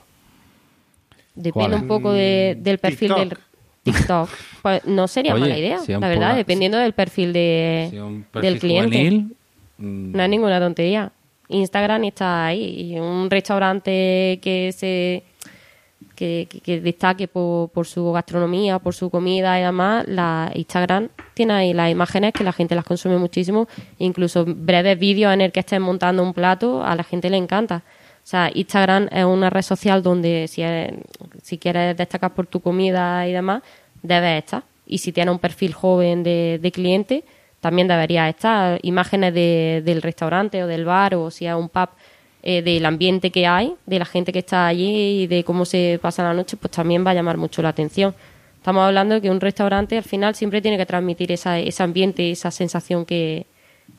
Depende 1.35 1.75
un 1.75 1.87
poco 1.87 2.11
del 2.11 2.79
perfil 2.79 3.13
del 3.15 3.37
TikTok. 3.83 4.29
Pues 4.61 4.85
no 4.85 5.07
sería 5.07 5.35
mala 5.35 5.57
idea, 5.57 5.79
la 5.87 6.07
verdad, 6.09 6.35
dependiendo 6.35 6.77
del 6.77 6.93
perfil 6.93 7.33
de, 7.33 8.17
del 8.33 8.59
cliente. 8.59 9.25
Mm. 9.77 10.11
No 10.11 10.23
es 10.23 10.29
ninguna 10.29 10.59
tontería. 10.59 11.11
Instagram 11.47 12.03
está 12.03 12.47
ahí. 12.47 12.91
Y 12.91 12.99
un 12.99 13.29
restaurante 13.29 14.39
que 14.41 14.71
se 14.75 15.23
que, 16.15 16.81
destaque 16.83 17.27
por, 17.27 17.69
por, 17.69 17.87
su 17.87 18.11
gastronomía, 18.11 18.79
por 18.79 18.93
su 18.93 19.09
comida 19.09 19.57
y 19.59 19.63
demás, 19.63 20.05
la 20.07 20.51
Instagram 20.53 21.09
tiene 21.33 21.53
ahí 21.53 21.73
las 21.73 21.89
imágenes 21.89 22.33
que 22.33 22.43
la 22.43 22.51
gente 22.51 22.75
las 22.75 22.83
consume 22.83 23.17
muchísimo, 23.17 23.67
incluso 23.99 24.43
breves 24.45 24.99
vídeos 24.99 25.33
en 25.33 25.41
el 25.41 25.51
que 25.53 25.61
estés 25.61 25.79
montando 25.79 26.21
un 26.21 26.33
plato, 26.33 26.83
a 26.83 26.95
la 26.95 27.03
gente 27.03 27.29
le 27.29 27.37
encanta. 27.37 27.83
O 28.29 28.31
sea, 28.31 28.51
Instagram 28.53 29.09
es 29.11 29.25
una 29.25 29.49
red 29.49 29.63
social 29.63 30.03
donde 30.03 30.47
si, 30.47 30.61
si 31.41 31.57
quieres 31.57 31.97
destacar 31.97 32.31
por 32.31 32.45
tu 32.45 32.59
comida 32.59 33.27
y 33.27 33.33
demás, 33.33 33.63
debes 34.03 34.43
estar. 34.43 34.61
Y 34.85 34.99
si 34.99 35.11
tienes 35.11 35.31
un 35.31 35.39
perfil 35.39 35.73
joven 35.73 36.21
de, 36.21 36.71
cliente, 36.71 37.23
también 37.59 37.87
deberías 37.87 38.29
estar. 38.29 38.77
Imágenes 38.83 39.33
del 39.33 40.03
restaurante 40.03 40.63
o 40.63 40.67
del 40.67 40.85
bar 40.85 41.15
o 41.15 41.31
si 41.31 41.47
es 41.47 41.55
un 41.55 41.69
pub, 41.69 41.89
eh, 42.43 42.61
del 42.61 42.85
ambiente 42.85 43.31
que 43.31 43.47
hay, 43.47 43.73
de 43.87 43.97
la 43.97 44.05
gente 44.05 44.31
que 44.31 44.39
está 44.39 44.67
allí 44.67 45.23
y 45.23 45.25
de 45.25 45.43
cómo 45.43 45.65
se 45.65 45.97
pasa 45.99 46.21
la 46.21 46.35
noche, 46.35 46.55
pues 46.55 46.69
también 46.69 47.03
va 47.03 47.09
a 47.09 47.15
llamar 47.15 47.37
mucho 47.37 47.63
la 47.63 47.69
atención. 47.69 48.13
Estamos 48.57 48.83
hablando 48.83 49.15
de 49.15 49.21
que 49.21 49.31
un 49.31 49.41
restaurante 49.41 49.97
al 49.97 50.03
final 50.03 50.35
siempre 50.35 50.61
tiene 50.61 50.77
que 50.77 50.85
transmitir 50.85 51.31
esa, 51.31 51.57
ese 51.57 51.81
ambiente, 51.81 52.29
esa 52.29 52.51
sensación 52.51 53.07
que, 53.07 53.47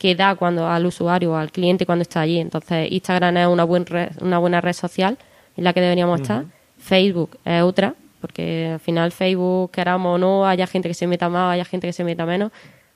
que 0.01 0.15
da 0.15 0.35
cuando 0.35 0.67
al 0.67 0.87
usuario 0.87 1.33
o 1.33 1.37
al 1.37 1.53
cliente 1.53 1.85
cuando 1.85 2.01
está 2.03 2.23
allí. 2.23 2.39
Entonces, 2.39 2.91
Instagram 2.91 3.37
es 3.37 3.47
una, 3.47 3.65
buen 3.65 3.85
una 4.23 4.39
buena 4.39 4.63
red 4.63 4.73
social 4.73 5.19
en 5.59 5.65
la 5.65 5.75
que 5.75 5.83
deberíamos 5.83 6.23
estar. 6.23 6.47
Facebook 6.79 7.37
es 7.45 7.63
otra, 7.63 7.95
porque 8.23 8.71
al 8.73 8.81
final 8.81 9.13
Facebook, 9.13 9.73
queramos 9.73 10.15
o 10.15 10.19
no, 10.19 10.47
haya 10.47 10.67
gente 10.67 10.89
que 10.89 10.95
se 10.95 11.07
meta 11.07 11.29
más, 11.29 11.53
haya 11.53 11.67
gente 11.67 11.87
que 11.87 11.93
se 11.93 12.03
meta 12.03 12.25
menos. 12.25 12.51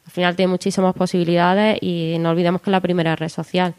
Al 0.06 0.12
final 0.12 0.34
tiene 0.34 0.50
muchísimas 0.50 0.94
posibilidades 0.94 1.76
y 1.82 2.16
no 2.20 2.30
olvidemos 2.30 2.62
que 2.62 2.70
es 2.70 2.72
la 2.72 2.80
primera 2.80 3.14
red 3.14 3.28
social 3.28 3.74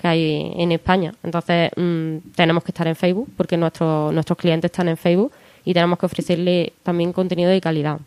que 0.00 0.08
hay 0.08 0.52
en 0.56 0.72
España. 0.72 1.12
Entonces, 1.22 1.70
mm, 1.76 2.32
tenemos 2.34 2.64
que 2.64 2.70
estar 2.70 2.88
en 2.88 2.96
Facebook 2.96 3.28
porque 3.36 3.58
nuestros 3.58 4.10
nuestros 4.14 4.38
clientes 4.38 4.70
están 4.70 4.88
en 4.88 4.96
Facebook 4.96 5.32
y 5.66 5.74
tenemos 5.74 5.98
que 5.98 6.06
ofrecerle 6.06 6.72
también 6.82 7.12
contenido 7.12 7.50
de 7.50 7.60
calidad. 7.60 8.00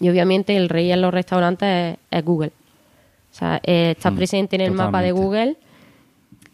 Y 0.00 0.08
obviamente 0.08 0.56
el 0.56 0.68
rey 0.68 0.92
en 0.92 1.02
los 1.02 1.12
restaurantes 1.12 1.98
es 2.08 2.24
Google. 2.24 2.52
O 3.32 3.34
sea, 3.34 3.60
eh, 3.64 3.92
está 3.96 4.10
mm, 4.10 4.16
presente 4.16 4.56
en 4.56 4.62
el 4.62 4.72
mapa 4.72 5.02
de 5.02 5.12
Google, 5.12 5.56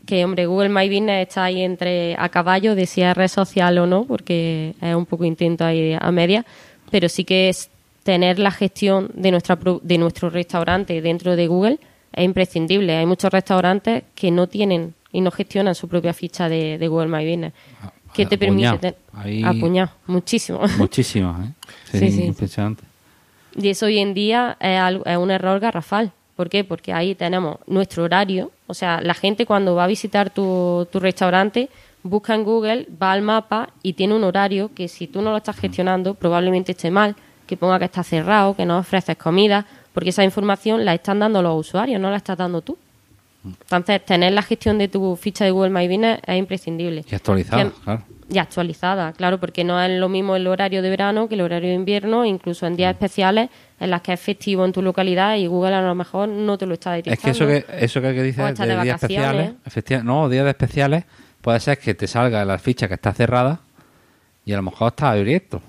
que 0.05 0.25
hombre, 0.25 0.47
Google 0.47 0.69
My 0.69 0.89
Business 0.89 1.27
está 1.29 1.45
ahí 1.45 1.63
entre 1.63 2.15
a 2.19 2.29
caballo 2.29 2.75
de 2.75 2.87
si 2.87 3.03
es 3.03 3.17
red 3.17 3.29
social 3.29 3.77
o 3.79 3.87
no, 3.87 4.05
porque 4.05 4.75
es 4.81 4.95
un 4.95 5.07
poco 5.07 5.25
intento 5.25 5.65
ahí 5.65 5.97
a 5.99 6.11
media, 6.13 6.45
pero 6.91 7.09
sí 7.09 7.25
que 7.25 7.49
es 7.49 7.71
tener 8.05 8.39
la 8.39 8.53
gestión 8.53 9.11
de 9.15 9.33
nuestra 9.33 9.59
de 9.83 9.99
nuestro 9.99 10.31
restaurante 10.31 11.01
dentro 11.03 11.35
de 11.35 11.47
Google 11.49 11.79
es 12.13 12.25
imprescindible. 12.25 12.95
Hay 12.97 13.05
muchos 13.07 13.33
restaurantes 13.33 14.05
que 14.15 14.31
no 14.31 14.47
tienen 14.47 14.95
y 15.13 15.21
no 15.21 15.31
gestionan 15.33 15.75
su 15.75 15.89
propia 15.89 16.13
ficha 16.15 16.49
de, 16.49 16.79
de 16.79 16.89
Google 16.89 17.09
My 17.09 17.25
Business. 17.29 17.53
Que 18.15 18.25
te 18.27 18.39
permite... 18.39 18.69
Apuñado. 18.69 18.79
te- 18.79 18.97
Ahí- 19.13 19.43
Apuñado, 19.45 19.91
muchísimo. 20.07 20.61
Muchísimas, 20.79 21.47
¿eh? 21.49 21.53
Sí, 21.91 21.99
Sí, 21.99 22.11
sí. 22.13 22.23
impresionante. 22.25 22.85
Y 23.57 23.69
eso 23.69 23.87
hoy 23.87 23.99
en 23.99 24.15
día 24.15 24.57
es, 24.61 24.79
algo- 24.79 25.05
es 25.05 25.17
un 25.19 25.31
error 25.31 25.59
garrafal. 25.59 26.13
¿Por 26.37 26.51
qué? 26.51 26.65
Porque 26.65 26.93
ahí 26.93 27.15
tenemos 27.15 27.59
nuestro 27.67 28.05
horario. 28.05 28.53
O 28.67 28.75
sea, 28.75 29.01
la 29.01 29.15
gente 29.15 29.47
cuando 29.47 29.75
va 29.75 29.85
a 29.85 29.89
visitar 29.89 30.31
tu, 30.31 30.87
tu 30.93 31.01
restaurante 31.01 31.71
busca 32.03 32.35
en 32.35 32.45
Google, 32.45 32.87
va 33.03 33.13
al 33.13 33.23
mapa 33.23 33.71
y 33.83 33.95
tiene 33.95 34.15
un 34.15 34.25
horario 34.25 34.71
que 34.75 34.89
si 34.89 35.07
tú 35.07 35.23
no 35.23 35.31
lo 35.31 35.39
estás 35.39 35.57
gestionando 35.57 36.15
probablemente 36.15 36.73
esté 36.73 36.91
mal, 36.91 37.17
que 37.47 37.57
ponga 37.57 37.79
que 37.79 37.87
está 37.87 38.03
cerrado, 38.03 38.55
que 38.55 38.65
no 38.65 38.79
ofreces 38.79 39.17
comida, 39.17 39.67
porque 39.93 40.11
esa 40.11 40.25
información 40.25 40.85
la 40.85 40.95
están 40.95 41.19
dando 41.19 41.43
los 41.43 41.59
usuarios, 41.59 42.01
no 42.01 42.11
la 42.11 42.17
estás 42.17 42.37
dando 42.37 42.61
tú. 42.61 42.77
Entonces, 43.63 44.05
tener 44.05 44.33
la 44.33 44.43
gestión 44.43 44.79
de 44.79 44.89
tu 44.89 45.17
ficha 45.17 45.45
de 45.45 45.51
Google 45.51 45.71
My 45.71 45.87
Business 45.89 46.21
es 46.27 46.37
imprescindible. 46.39 47.05
Y 47.11 47.15
actualizada, 47.15 47.65
Que- 47.65 47.71
claro. 47.85 48.03
y 48.29 48.39
actualizada, 48.39 49.13
claro, 49.13 49.39
porque 49.39 49.63
no 49.65 49.81
es 49.81 49.99
lo 49.99 50.09
mismo 50.09 50.35
el 50.37 50.47
horario 50.47 50.83
de 50.83 50.91
verano 50.91 51.29
que 51.29 51.35
el 51.37 51.41
horario 51.43 51.69
de 51.69 51.75
invierno, 51.75 52.25
incluso 52.25 52.67
en 52.67 52.77
días 52.77 52.93
Mm. 52.93 52.97
especiales 52.97 53.51
en 53.79 53.91
las 53.91 54.01
que 54.03 54.13
es 54.15 54.21
festivo 54.21 54.65
en 54.65 54.73
tu 54.73 54.83
localidad 54.83 55.37
y 55.37 55.47
Google 55.47 55.75
a 55.75 55.83
lo 55.83 55.95
mejor 55.95 56.29
no 56.29 56.57
te 56.59 56.67
lo 56.67 56.75
está 56.75 56.97
Es 56.99 57.05
detectando. 57.05 57.47
que 57.47 57.57
eso 57.59 57.67
que, 57.69 57.85
eso 57.85 58.01
que, 58.01 58.15
que 58.15 58.23
dices 58.23 58.59
de, 58.59 58.67
días 58.83 58.87
especiales, 59.03 59.53
efectiva- 59.67 60.03
no, 60.03 60.29
días 60.29 60.45
de 60.45 60.51
especiales, 60.51 61.05
puede 61.41 61.61
ser 61.61 61.79
que 61.79 61.95
te 61.95 62.07
salga 62.07 62.45
la 62.45 62.59
ficha 62.59 62.89
que 62.89 62.95
está 62.95 63.13
cerrada 63.13 63.61
y 64.45 64.53
a 64.53 64.57
lo 64.57 64.63
mejor 64.63 64.89
está 64.89 65.11
abierto. 65.11 65.61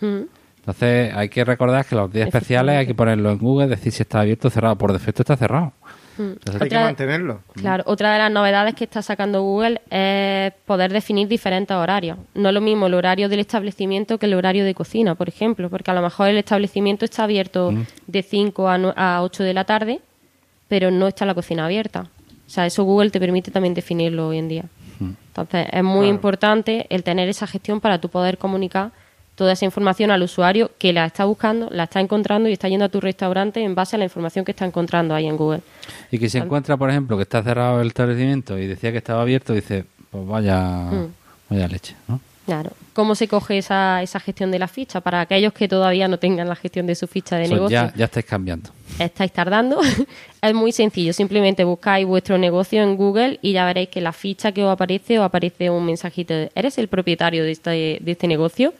Mm. 0.00 0.22
Entonces 0.58 1.14
hay 1.14 1.28
que 1.28 1.44
recordar 1.44 1.84
que 1.86 1.94
los 1.94 2.12
días 2.12 2.26
especiales 2.26 2.76
hay 2.76 2.86
que 2.86 2.94
ponerlo 2.94 3.30
en 3.30 3.38
Google, 3.38 3.68
decir 3.68 3.92
si 3.92 4.02
está 4.02 4.20
abierto 4.22 4.48
o 4.48 4.50
cerrado. 4.50 4.76
Por 4.76 4.92
defecto 4.92 5.22
está 5.22 5.36
cerrado. 5.36 5.72
Entonces, 6.18 6.62
Hay 6.62 6.68
que 6.68 6.74
mantenerlo. 6.84 7.40
Claro, 7.54 7.84
otra 7.86 8.12
de 8.12 8.18
las 8.18 8.30
novedades 8.30 8.74
que 8.74 8.84
está 8.84 9.02
sacando 9.02 9.42
Google 9.42 9.80
es 9.90 10.52
poder 10.64 10.92
definir 10.92 11.28
diferentes 11.28 11.76
horarios. 11.76 12.18
No 12.34 12.48
es 12.48 12.54
lo 12.54 12.60
mismo 12.60 12.86
el 12.86 12.94
horario 12.94 13.28
del 13.28 13.40
establecimiento 13.40 14.18
que 14.18 14.26
el 14.26 14.34
horario 14.34 14.64
de 14.64 14.74
cocina, 14.74 15.14
por 15.14 15.28
ejemplo, 15.28 15.68
porque 15.70 15.90
a 15.90 15.94
lo 15.94 16.02
mejor 16.02 16.28
el 16.28 16.38
establecimiento 16.38 17.04
está 17.04 17.24
abierto 17.24 17.72
de 18.06 18.22
5 18.22 18.68
a, 18.68 18.78
nue- 18.78 18.94
a 18.96 19.22
8 19.22 19.42
de 19.42 19.54
la 19.54 19.64
tarde, 19.64 20.00
pero 20.68 20.90
no 20.90 21.06
está 21.08 21.24
la 21.26 21.34
cocina 21.34 21.64
abierta. 21.66 22.06
O 22.46 22.50
sea, 22.50 22.64
eso 22.66 22.84
Google 22.84 23.10
te 23.10 23.18
permite 23.20 23.50
también 23.50 23.74
definirlo 23.74 24.28
hoy 24.28 24.38
en 24.38 24.48
día. 24.48 24.64
Entonces, 25.00 25.66
es 25.70 25.82
muy 25.82 26.06
importante 26.08 26.86
el 26.88 27.02
tener 27.02 27.28
esa 27.28 27.46
gestión 27.46 27.80
para 27.80 28.00
tú 28.00 28.08
poder 28.08 28.38
comunicar 28.38 28.90
toda 29.36 29.52
esa 29.52 29.64
información 29.64 30.10
al 30.10 30.22
usuario 30.22 30.72
que 30.78 30.92
la 30.92 31.06
está 31.06 31.24
buscando, 31.24 31.68
la 31.70 31.84
está 31.84 32.00
encontrando 32.00 32.48
y 32.48 32.52
está 32.52 32.68
yendo 32.68 32.86
a 32.86 32.88
tu 32.88 33.00
restaurante 33.00 33.62
en 33.62 33.74
base 33.76 33.94
a 33.94 33.98
la 34.00 34.04
información 34.06 34.44
que 34.44 34.50
está 34.50 34.64
encontrando 34.64 35.14
ahí 35.14 35.26
en 35.26 35.36
Google. 35.36 35.60
y 36.10 36.18
que 36.18 36.28
se 36.28 36.38
encuentra, 36.38 36.76
por 36.76 36.90
ejemplo, 36.90 37.16
que 37.16 37.22
está 37.22 37.42
cerrado 37.42 37.80
el 37.80 37.86
establecimiento 37.88 38.58
y 38.58 38.66
decía 38.66 38.90
que 38.90 38.98
estaba 38.98 39.22
abierto, 39.22 39.52
dice, 39.52 39.84
pues 40.10 40.26
vaya, 40.26 40.58
Mm. 40.90 41.12
vaya 41.50 41.68
leche, 41.68 41.94
¿no? 42.08 42.20
Claro. 42.46 42.70
¿Cómo 42.92 43.16
se 43.16 43.26
coge 43.26 43.58
esa, 43.58 44.02
esa 44.02 44.20
gestión 44.20 44.52
de 44.52 44.60
la 44.60 44.68
ficha? 44.68 45.00
Para 45.00 45.20
aquellos 45.20 45.52
que 45.52 45.66
todavía 45.66 46.06
no 46.06 46.18
tengan 46.18 46.48
la 46.48 46.54
gestión 46.54 46.86
de 46.86 46.94
su 46.94 47.08
ficha 47.08 47.36
de 47.36 47.48
negocio, 47.48 47.68
ya, 47.68 47.92
ya 47.96 48.04
estáis 48.04 48.24
cambiando. 48.24 48.70
estáis 49.00 49.32
tardando. 49.32 49.80
es 50.42 50.54
muy 50.54 50.70
sencillo. 50.70 51.12
Simplemente 51.12 51.64
buscáis 51.64 52.06
vuestro 52.06 52.38
negocio 52.38 52.82
en 52.84 52.96
Google 52.96 53.40
y 53.42 53.52
ya 53.52 53.64
veréis 53.66 53.88
que 53.88 54.00
la 54.00 54.12
ficha 54.12 54.52
que 54.52 54.62
os 54.64 54.70
aparece, 54.72 55.18
os 55.18 55.24
aparece 55.24 55.70
un 55.70 55.84
mensajito 55.84 56.34
de 56.34 56.52
¿eres 56.54 56.78
el 56.78 56.86
propietario 56.86 57.42
de 57.42 57.50
este, 57.50 57.70
de 58.00 58.12
este 58.12 58.28
negocio? 58.28 58.72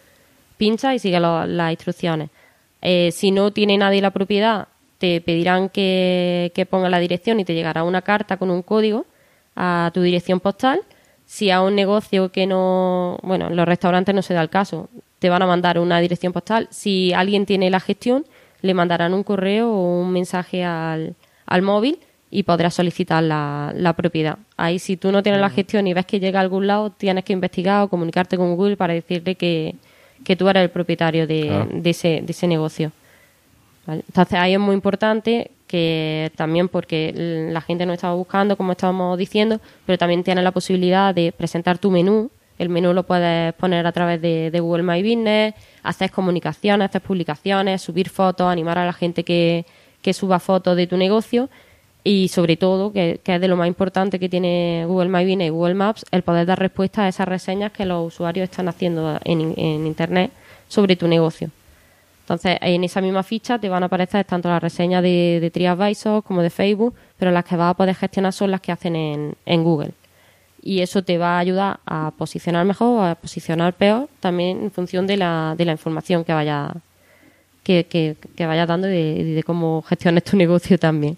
Pincha 0.56 0.94
y 0.94 0.98
sigue 0.98 1.20
lo- 1.20 1.46
las 1.46 1.70
instrucciones. 1.72 2.30
Eh, 2.82 3.10
si 3.12 3.30
no 3.30 3.52
tiene 3.52 3.76
nadie 3.78 4.00
la 4.00 4.10
propiedad, 4.10 4.68
te 4.98 5.20
pedirán 5.20 5.68
que, 5.68 6.52
que 6.54 6.66
ponga 6.66 6.88
la 6.88 6.98
dirección 6.98 7.40
y 7.40 7.44
te 7.44 7.54
llegará 7.54 7.84
una 7.84 8.02
carta 8.02 8.36
con 8.36 8.50
un 8.50 8.62
código 8.62 9.04
a 9.54 9.90
tu 9.92 10.00
dirección 10.02 10.40
postal. 10.40 10.80
Si 11.26 11.50
a 11.50 11.60
un 11.60 11.74
negocio 11.74 12.30
que 12.30 12.46
no, 12.46 13.18
bueno, 13.22 13.48
en 13.48 13.56
los 13.56 13.66
restaurantes 13.66 14.14
no 14.14 14.22
se 14.22 14.32
da 14.34 14.42
el 14.42 14.48
caso, 14.48 14.88
te 15.18 15.28
van 15.28 15.42
a 15.42 15.46
mandar 15.46 15.78
una 15.78 15.98
dirección 16.00 16.32
postal. 16.32 16.68
Si 16.70 17.12
alguien 17.12 17.46
tiene 17.46 17.68
la 17.70 17.80
gestión, 17.80 18.24
le 18.62 18.74
mandarán 18.74 19.12
un 19.12 19.22
correo 19.24 19.70
o 19.72 20.00
un 20.02 20.12
mensaje 20.12 20.64
al, 20.64 21.14
al 21.46 21.62
móvil 21.62 21.98
y 22.30 22.44
podrás 22.44 22.74
solicitar 22.74 23.22
la, 23.22 23.72
la 23.74 23.92
propiedad. 23.94 24.38
Ahí 24.56 24.78
si 24.78 24.96
tú 24.96 25.10
no 25.12 25.22
tienes 25.22 25.40
la 25.40 25.50
gestión 25.50 25.86
y 25.86 25.94
ves 25.94 26.06
que 26.06 26.20
llega 26.20 26.38
a 26.38 26.42
algún 26.42 26.66
lado, 26.66 26.90
tienes 26.90 27.24
que 27.24 27.32
investigar 27.32 27.82
o 27.82 27.88
comunicarte 27.88 28.36
con 28.36 28.54
Google 28.56 28.76
para 28.76 28.94
decirle 28.94 29.34
que, 29.34 29.74
que 30.26 30.34
tú 30.34 30.48
eres 30.48 30.64
el 30.64 30.70
propietario 30.70 31.24
de, 31.24 31.68
de 31.70 31.90
ese, 31.90 32.20
de 32.20 32.32
ese 32.32 32.48
negocio. 32.48 32.90
¿vale? 33.86 34.02
Entonces 34.08 34.36
ahí 34.36 34.54
es 34.54 34.58
muy 34.58 34.74
importante 34.74 35.52
que 35.68 36.32
también 36.34 36.68
porque 36.68 37.12
la 37.52 37.60
gente 37.60 37.86
no 37.86 37.92
estaba 37.92 38.14
buscando, 38.14 38.56
como 38.56 38.72
estábamos 38.72 39.16
diciendo, 39.18 39.60
pero 39.84 39.98
también 39.98 40.24
tienes 40.24 40.42
la 40.42 40.50
posibilidad 40.50 41.14
de 41.14 41.30
presentar 41.30 41.78
tu 41.78 41.92
menú. 41.92 42.32
El 42.58 42.70
menú 42.70 42.92
lo 42.92 43.04
puedes 43.04 43.54
poner 43.54 43.86
a 43.86 43.92
través 43.92 44.20
de, 44.20 44.50
de 44.50 44.58
Google 44.58 44.82
My 44.82 45.00
Business, 45.00 45.54
hacer 45.84 46.10
comunicaciones, 46.10 46.88
hacer 46.88 47.02
publicaciones, 47.02 47.80
subir 47.80 48.08
fotos, 48.08 48.50
animar 48.50 48.78
a 48.78 48.84
la 48.84 48.92
gente 48.92 49.22
que, 49.22 49.64
que 50.02 50.12
suba 50.12 50.40
fotos 50.40 50.76
de 50.76 50.88
tu 50.88 50.96
negocio 50.96 51.48
y 52.06 52.28
sobre 52.28 52.56
todo, 52.56 52.92
que, 52.92 53.20
es 53.24 53.40
de 53.40 53.48
lo 53.48 53.56
más 53.56 53.66
importante 53.66 54.20
que 54.20 54.28
tiene 54.28 54.84
Google 54.86 55.08
My 55.08 55.24
Business 55.24 55.48
y 55.48 55.50
Google 55.50 55.74
Maps, 55.74 56.04
el 56.12 56.22
poder 56.22 56.46
dar 56.46 56.56
respuesta 56.56 57.02
a 57.02 57.08
esas 57.08 57.26
reseñas 57.26 57.72
que 57.72 57.84
los 57.84 58.14
usuarios 58.14 58.48
están 58.48 58.68
haciendo 58.68 59.18
en, 59.24 59.54
en 59.56 59.88
Internet 59.88 60.30
sobre 60.68 60.94
tu 60.94 61.08
negocio. 61.08 61.50
Entonces, 62.20 62.58
en 62.60 62.84
esa 62.84 63.00
misma 63.00 63.24
ficha 63.24 63.58
te 63.58 63.68
van 63.68 63.82
a 63.82 63.86
aparecer 63.86 64.24
tanto 64.24 64.48
las 64.48 64.62
reseñas 64.62 65.02
de, 65.02 65.38
de 65.40 65.50
TriAdvisor 65.50 66.22
como 66.22 66.42
de 66.42 66.50
Facebook, 66.50 66.94
pero 67.18 67.32
las 67.32 67.44
que 67.44 67.56
vas 67.56 67.72
a 67.72 67.74
poder 67.74 67.96
gestionar 67.96 68.32
son 68.32 68.52
las 68.52 68.60
que 68.60 68.70
hacen 68.70 68.94
en, 68.94 69.34
en 69.44 69.64
Google. 69.64 69.90
Y 70.62 70.82
eso 70.82 71.02
te 71.02 71.18
va 71.18 71.36
a 71.36 71.38
ayudar 71.40 71.80
a 71.86 72.12
posicionar 72.16 72.64
mejor 72.64 73.00
o 73.00 73.02
a 73.04 73.16
posicionar 73.16 73.74
peor, 73.74 74.08
también 74.20 74.62
en 74.62 74.70
función 74.70 75.08
de 75.08 75.16
la, 75.16 75.56
de 75.58 75.64
la 75.64 75.72
información 75.72 76.22
que 76.22 76.32
vaya 76.32 76.72
que, 77.64 77.84
que, 78.36 78.46
vayas 78.46 78.68
dando 78.68 78.86
y 78.86 78.92
de, 78.92 79.24
de 79.24 79.42
cómo 79.42 79.82
gestiones 79.82 80.22
tu 80.22 80.36
negocio 80.44 80.78
también. 80.78 81.16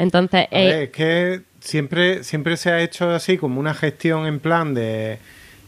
Entonces, 0.00 0.46
A 0.50 0.58
eh, 0.58 0.66
ver, 0.66 0.82
es 0.84 0.90
que 0.90 1.40
siempre, 1.60 2.24
siempre 2.24 2.56
se 2.56 2.70
ha 2.70 2.80
hecho 2.80 3.10
así 3.10 3.36
como 3.38 3.60
una 3.60 3.74
gestión 3.74 4.26
en 4.26 4.40
plan 4.40 4.72
de, 4.74 5.18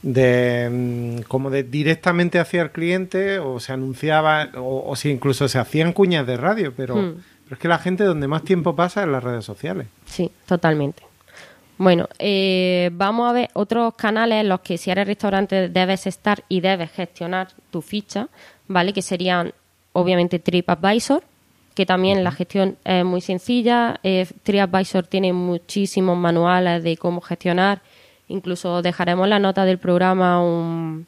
de 0.03 0.69
mm, 0.71 1.23
como 1.29 1.51
de 1.51 1.63
directamente 1.65 2.39
hacia 2.39 2.63
el 2.63 2.71
cliente 2.71 3.39
o 3.39 3.61
se 3.61 3.73
anunciaba 3.73 4.49
o, 4.57 4.85
o 4.91 4.97
si 4.97 5.11
incluso 5.11 5.49
se 5.49 5.59
hacían 5.59 5.93
cuñas 5.93 6.27
de 6.27 6.37
radio, 6.37 6.73
pero, 6.77 6.97
Hmm. 6.97 7.15
pero 7.45 7.55
es 7.55 7.59
que 7.59 7.69
la 7.69 7.79
gente 7.79 8.05
donde 8.05 8.27
más 8.27 8.43
tiempo 8.43 8.75
pasa 8.75 9.01
es 9.01 9.07
en 9.07 9.13
las 9.13 9.23
redes 9.23 9.45
sociales. 9.45 9.87
Sí, 10.07 10.31
totalmente. 10.47 11.03
Bueno, 11.79 12.09
eh, 12.19 12.91
vamos 12.93 13.29
a 13.29 13.33
ver 13.33 13.51
otros 13.55 13.95
canales 13.95 14.41
en 14.43 14.49
los 14.49 14.61
que 14.61 14.79
si 14.79 14.91
eres 14.91 15.07
restaurante 15.07 15.69
debes 15.69 16.07
estar 16.07 16.45
y 16.49 16.61
debes 16.61 16.91
gestionar 16.93 17.49
tu 17.71 17.83
ficha, 17.83 18.29
¿vale? 18.69 18.93
Que 18.93 19.03
serían, 19.03 19.53
obviamente, 19.93 20.39
TripAdvisor, 20.39 21.23
que 21.75 21.87
también 21.87 22.25
la 22.25 22.33
gestión 22.33 22.77
es 22.85 23.05
muy 23.05 23.21
sencilla. 23.21 23.99
Eh, 24.03 24.27
TripAdvisor 24.43 25.07
tiene 25.07 25.33
muchísimos 25.33 26.17
manuales 26.17 26.83
de 26.83 26.97
cómo 26.97 27.21
gestionar. 27.21 27.81
Incluso 28.29 28.83
dejaremos 28.83 29.25
en 29.25 29.31
la 29.31 29.39
nota 29.39 29.65
del 29.65 29.79
programa 29.79 30.43
un, 30.43 31.07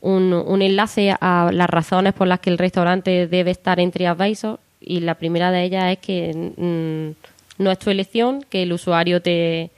un, 0.00 0.32
un 0.32 0.62
enlace 0.62 1.14
a 1.20 1.50
las 1.52 1.68
razones 1.70 2.14
por 2.14 2.26
las 2.26 2.40
que 2.40 2.50
el 2.50 2.58
restaurante 2.58 3.26
debe 3.26 3.50
estar 3.50 3.80
en 3.80 3.90
TripAdvisor 3.90 4.58
y 4.80 5.00
la 5.00 5.14
primera 5.14 5.50
de 5.50 5.64
ellas 5.64 5.92
es 5.92 5.98
que 5.98 6.52
mm, 6.56 7.62
no 7.62 7.70
es 7.70 7.78
tu 7.78 7.90
elección, 7.90 8.44
que 8.48 8.62
el 8.62 8.72
usuario 8.72 9.20
te 9.20 9.70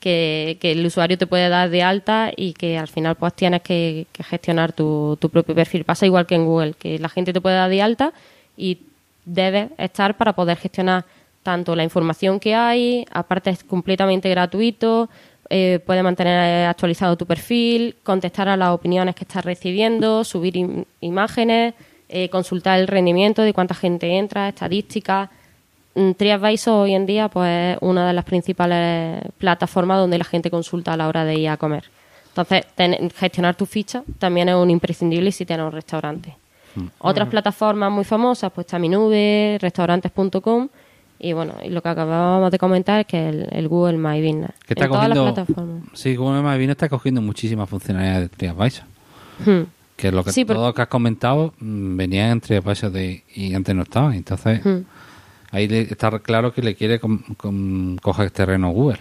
que, 0.00 0.58
que 0.60 0.72
el 0.72 0.86
usuario 0.86 1.18
te 1.18 1.26
puede 1.26 1.48
dar 1.48 1.70
de 1.70 1.82
alta 1.82 2.30
y 2.36 2.52
que 2.52 2.78
al 2.78 2.86
final 2.86 3.16
pues 3.16 3.34
tienes 3.34 3.62
que, 3.62 4.06
que 4.12 4.22
gestionar 4.22 4.72
tu, 4.72 5.18
tu 5.20 5.28
propio 5.28 5.54
perfil. 5.54 5.84
Pasa 5.84 6.06
igual 6.06 6.26
que 6.26 6.36
en 6.36 6.44
Google, 6.44 6.74
que 6.74 6.98
la 7.00 7.08
gente 7.08 7.32
te 7.32 7.40
puede 7.40 7.56
dar 7.56 7.68
de 7.68 7.82
alta 7.82 8.12
y 8.56 8.78
debes 9.28 9.70
estar 9.78 10.16
para 10.16 10.32
poder 10.32 10.56
gestionar 10.56 11.04
tanto 11.42 11.74
la 11.76 11.84
información 11.84 12.40
que 12.40 12.54
hay, 12.54 13.04
aparte 13.12 13.50
es 13.50 13.64
completamente 13.64 14.28
gratuito, 14.28 15.08
eh, 15.50 15.80
puedes 15.86 16.02
mantener 16.02 16.66
actualizado 16.66 17.16
tu 17.16 17.24
perfil, 17.24 17.96
contestar 18.02 18.48
a 18.48 18.56
las 18.56 18.70
opiniones 18.70 19.14
que 19.14 19.24
estás 19.24 19.44
recibiendo, 19.44 20.24
subir 20.24 20.54
im- 20.56 20.84
imágenes, 21.00 21.74
eh, 22.10 22.28
consultar 22.28 22.78
el 22.80 22.86
rendimiento 22.86 23.42
de 23.42 23.52
cuánta 23.54 23.74
gente 23.74 24.18
entra, 24.18 24.48
estadísticas. 24.48 25.30
Mm, 25.94 26.12
TriAdvisor 26.12 26.82
hoy 26.84 26.94
en 26.94 27.06
día 27.06 27.28
pues 27.28 27.76
es 27.76 27.78
una 27.80 28.06
de 28.06 28.12
las 28.12 28.24
principales 28.24 29.22
plataformas 29.38 29.98
donde 29.98 30.18
la 30.18 30.24
gente 30.24 30.50
consulta 30.50 30.92
a 30.92 30.96
la 30.96 31.08
hora 31.08 31.24
de 31.24 31.34
ir 31.36 31.48
a 31.48 31.56
comer. 31.56 31.84
Entonces, 32.28 32.66
gestionar 33.16 33.56
tu 33.56 33.66
ficha 33.66 34.02
también 34.18 34.48
es 34.48 34.54
un 34.54 34.70
imprescindible 34.70 35.32
si 35.32 35.44
tienes 35.46 35.64
un 35.66 35.72
restaurante. 35.72 36.36
Otras 36.98 37.28
plataformas 37.28 37.90
muy 37.90 38.04
famosas, 38.04 38.52
pues 38.52 38.66
está 38.66 38.78
mi 38.78 38.88
nube, 38.88 39.58
restaurantes.com 39.60 40.68
y 41.20 41.32
bueno, 41.32 41.54
y 41.64 41.70
lo 41.70 41.82
que 41.82 41.88
acabábamos 41.88 42.50
de 42.52 42.58
comentar 42.58 43.00
es 43.00 43.06
que 43.06 43.28
el, 43.28 43.48
el 43.50 43.66
Google 43.68 43.98
My 43.98 44.20
Business. 44.24 44.52
Que 44.66 44.74
está 44.74 44.84
en 44.84 44.90
todas 44.92 45.08
las 45.08 45.18
cogiendo, 45.18 45.34
plataformas. 45.44 45.82
sí, 45.94 46.14
Google 46.14 46.42
My 46.42 46.50
Business 46.50 46.70
está 46.70 46.88
cogiendo 46.88 47.20
muchísimas 47.20 47.68
funcionalidades 47.68 48.30
de 48.30 48.36
TripAdvisor. 48.36 48.84
Hmm. 49.44 49.62
Que 49.96 50.12
lo 50.12 50.22
que 50.22 50.30
Sí, 50.32 50.44
todo 50.44 50.64
lo 50.68 50.74
que 50.74 50.82
has 50.82 50.88
comentado 50.88 51.54
mm, 51.58 51.96
venía 51.96 52.30
en 52.30 52.40
TripAdvisor 52.40 52.92
de, 52.92 53.24
y 53.34 53.52
antes 53.54 53.74
no 53.74 53.82
estaba. 53.82 54.14
Entonces, 54.14 54.64
Hmm. 54.64 54.82
ahí 55.50 55.66
está 55.90 56.16
claro 56.20 56.52
que 56.52 56.62
le 56.62 56.76
quiere 56.76 57.00
coger 57.00 58.30
terreno 58.30 58.70
Google. 58.70 58.98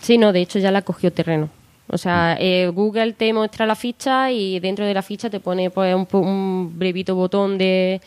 Sí, 0.00 0.16
no, 0.18 0.32
de 0.32 0.40
hecho 0.40 0.58
ya 0.58 0.70
la 0.70 0.80
cogió 0.82 1.12
terreno. 1.12 1.50
O 1.92 1.98
sea, 1.98 2.38
eh, 2.40 2.70
Google 2.74 3.12
te 3.12 3.34
muestra 3.34 3.66
la 3.66 3.74
ficha 3.74 4.30
y 4.30 4.58
dentro 4.60 4.86
de 4.86 4.94
la 4.94 5.02
ficha 5.02 5.28
te 5.28 5.40
pone 5.40 5.68
pues, 5.68 5.94
un, 5.94 6.72
brevito 6.78 7.14
botón 7.14 7.58
de, 7.58 8.00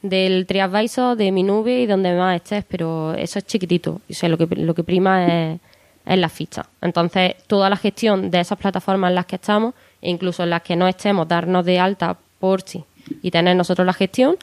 del 0.00 0.46
TriAdvisor, 0.46 1.16
de 1.16 1.32
mi 1.32 1.42
nube 1.42 1.80
y 1.80 1.86
donde 1.86 2.14
más 2.14 2.36
estés, 2.36 2.64
pero 2.64 3.14
eso 3.14 3.40
es 3.40 3.46
chiquitito. 3.46 4.00
O 4.08 4.14
sea, 4.14 4.28
lo 4.28 4.38
que, 4.38 4.46
lo 4.54 4.74
que 4.74 4.84
prima 4.84 5.26
es, 5.26 5.60
es 6.06 6.18
la 6.18 6.28
ficha. 6.28 6.66
Entonces, 6.80 7.34
toda 7.48 7.68
la 7.68 7.76
gestión 7.76 8.30
de 8.30 8.38
esas 8.38 8.56
plataformas 8.58 9.08
en 9.08 9.16
las 9.16 9.26
que 9.26 9.36
estamos, 9.36 9.74
e 10.00 10.08
incluso 10.08 10.44
en 10.44 10.50
las 10.50 10.62
que 10.62 10.76
no 10.76 10.86
estemos, 10.86 11.26
darnos 11.26 11.64
de 11.64 11.80
alta 11.80 12.16
por 12.38 12.62
sí 12.62 12.84
y 13.22 13.32
tener 13.32 13.56
nosotros 13.56 13.84
la 13.84 13.92
gestión, 13.92 14.36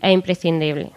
es 0.00 0.12
imprescindible. 0.12 0.92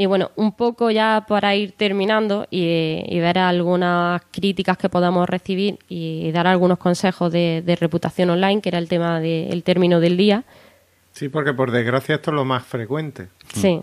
Y 0.00 0.06
bueno, 0.06 0.30
un 0.36 0.52
poco 0.52 0.92
ya 0.92 1.24
para 1.26 1.56
ir 1.56 1.72
terminando 1.72 2.46
y, 2.52 3.18
ver 3.18 3.36
algunas 3.36 4.22
críticas 4.30 4.78
que 4.78 4.88
podamos 4.88 5.28
recibir 5.28 5.80
y 5.88 6.30
dar 6.30 6.46
algunos 6.46 6.78
consejos 6.78 7.32
de, 7.32 7.76
reputación 7.80 8.30
online, 8.30 8.60
que 8.60 8.68
era 8.68 8.78
el 8.78 8.88
tema 8.88 9.18
del 9.18 9.64
término 9.64 9.98
del 9.98 10.16
día. 10.16 10.44
Sí, 11.10 11.28
porque 11.28 11.52
por 11.52 11.72
desgracia 11.72 12.14
esto 12.14 12.30
es 12.30 12.36
lo 12.36 12.44
más 12.44 12.64
frecuente. 12.64 13.26
Sí. 13.52 13.82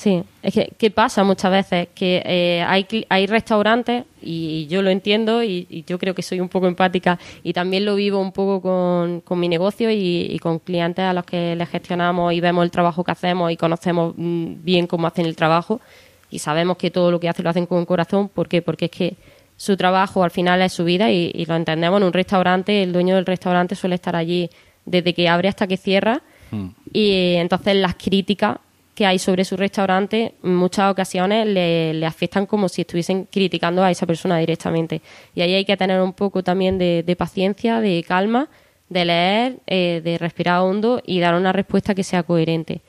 Sí, 0.00 0.22
es 0.42 0.54
que 0.54 0.72
¿qué 0.78 0.90
pasa 0.90 1.24
muchas 1.24 1.50
veces? 1.50 1.88
Que 1.94 2.22
eh, 2.24 2.64
hay, 2.66 2.86
hay 3.10 3.26
restaurantes, 3.26 4.04
y 4.22 4.66
yo 4.66 4.80
lo 4.80 4.88
entiendo, 4.88 5.44
y, 5.44 5.84
yo 5.86 5.98
creo 5.98 6.14
que 6.14 6.22
soy 6.22 6.40
un 6.40 6.48
poco 6.48 6.66
empática, 6.68 7.18
y 7.42 7.52
también 7.52 7.84
lo 7.84 7.96
vivo 7.96 8.18
un 8.18 8.32
poco 8.32 8.62
con, 8.62 9.20
con 9.20 9.38
mi 9.38 9.46
negocio 9.46 9.90
y, 9.90 10.38
con 10.38 10.58
clientes 10.58 11.04
a 11.04 11.12
los 11.12 11.26
que 11.26 11.54
les 11.54 11.68
gestionamos 11.68 12.32
y 12.32 12.40
vemos 12.40 12.64
el 12.64 12.70
trabajo 12.70 13.04
que 13.04 13.12
hacemos 13.12 13.52
y 13.52 13.58
conocemos 13.58 14.14
mm, 14.16 14.64
bien 14.64 14.86
cómo 14.86 15.06
hacen 15.06 15.26
el 15.26 15.36
trabajo, 15.36 15.82
y 16.30 16.38
sabemos 16.38 16.78
que 16.78 16.90
todo 16.90 17.10
lo 17.10 17.20
que 17.20 17.28
hacen 17.28 17.44
lo 17.44 17.50
hacen 17.50 17.66
con 17.66 17.84
corazón. 17.84 18.30
¿Por 18.30 18.48
qué? 18.48 18.62
Porque 18.62 18.86
es 18.86 18.90
que 18.90 19.16
su 19.58 19.76
trabajo 19.76 20.24
al 20.24 20.30
final 20.30 20.62
es 20.62 20.72
su 20.72 20.84
vida 20.84 21.10
y, 21.10 21.44
lo 21.44 21.56
entendemos 21.56 22.00
en 22.00 22.06
un 22.06 22.14
restaurante, 22.14 22.82
el 22.82 22.94
dueño 22.94 23.16
del 23.16 23.26
restaurante 23.26 23.74
suele 23.74 23.96
estar 23.96 24.16
allí 24.16 24.48
desde 24.86 25.12
que 25.12 25.28
abre 25.28 25.50
hasta 25.50 25.66
que 25.66 25.76
cierra, 25.76 26.22
hmm. 26.52 26.68
y 26.90 27.34
entonces 27.34 27.76
las 27.76 27.96
críticas 27.96 28.56
que 28.94 29.06
hay 29.06 29.18
sobre 29.18 29.44
su 29.44 29.56
restaurante 29.56 30.34
en 30.42 30.54
muchas 30.54 30.90
ocasiones 30.90 31.46
le, 31.46 32.04
afectan 32.04 32.46
como 32.46 32.68
si 32.68 32.82
estuviesen 32.82 33.26
criticando 33.30 33.82
a 33.82 33.90
esa 33.90 34.06
persona 34.06 34.38
directamente. 34.38 35.00
Y 35.34 35.40
ahí 35.40 35.54
hay 35.54 35.64
que 35.64 35.76
tener 35.76 36.00
un 36.00 36.12
poco 36.12 36.42
también 36.42 36.78
de, 36.78 37.16
paciencia, 37.16 37.80
de 37.80 38.04
calma, 38.06 38.48
de 38.88 39.04
leer, 39.04 39.56
eh, 39.66 40.00
de 40.02 40.18
respirar 40.18 40.60
hondo 40.60 41.00
y 41.06 41.20
dar 41.20 41.34
una 41.34 41.52
respuesta 41.52 41.94
que 41.94 42.02
sea 42.02 42.22
coherente. 42.22 42.80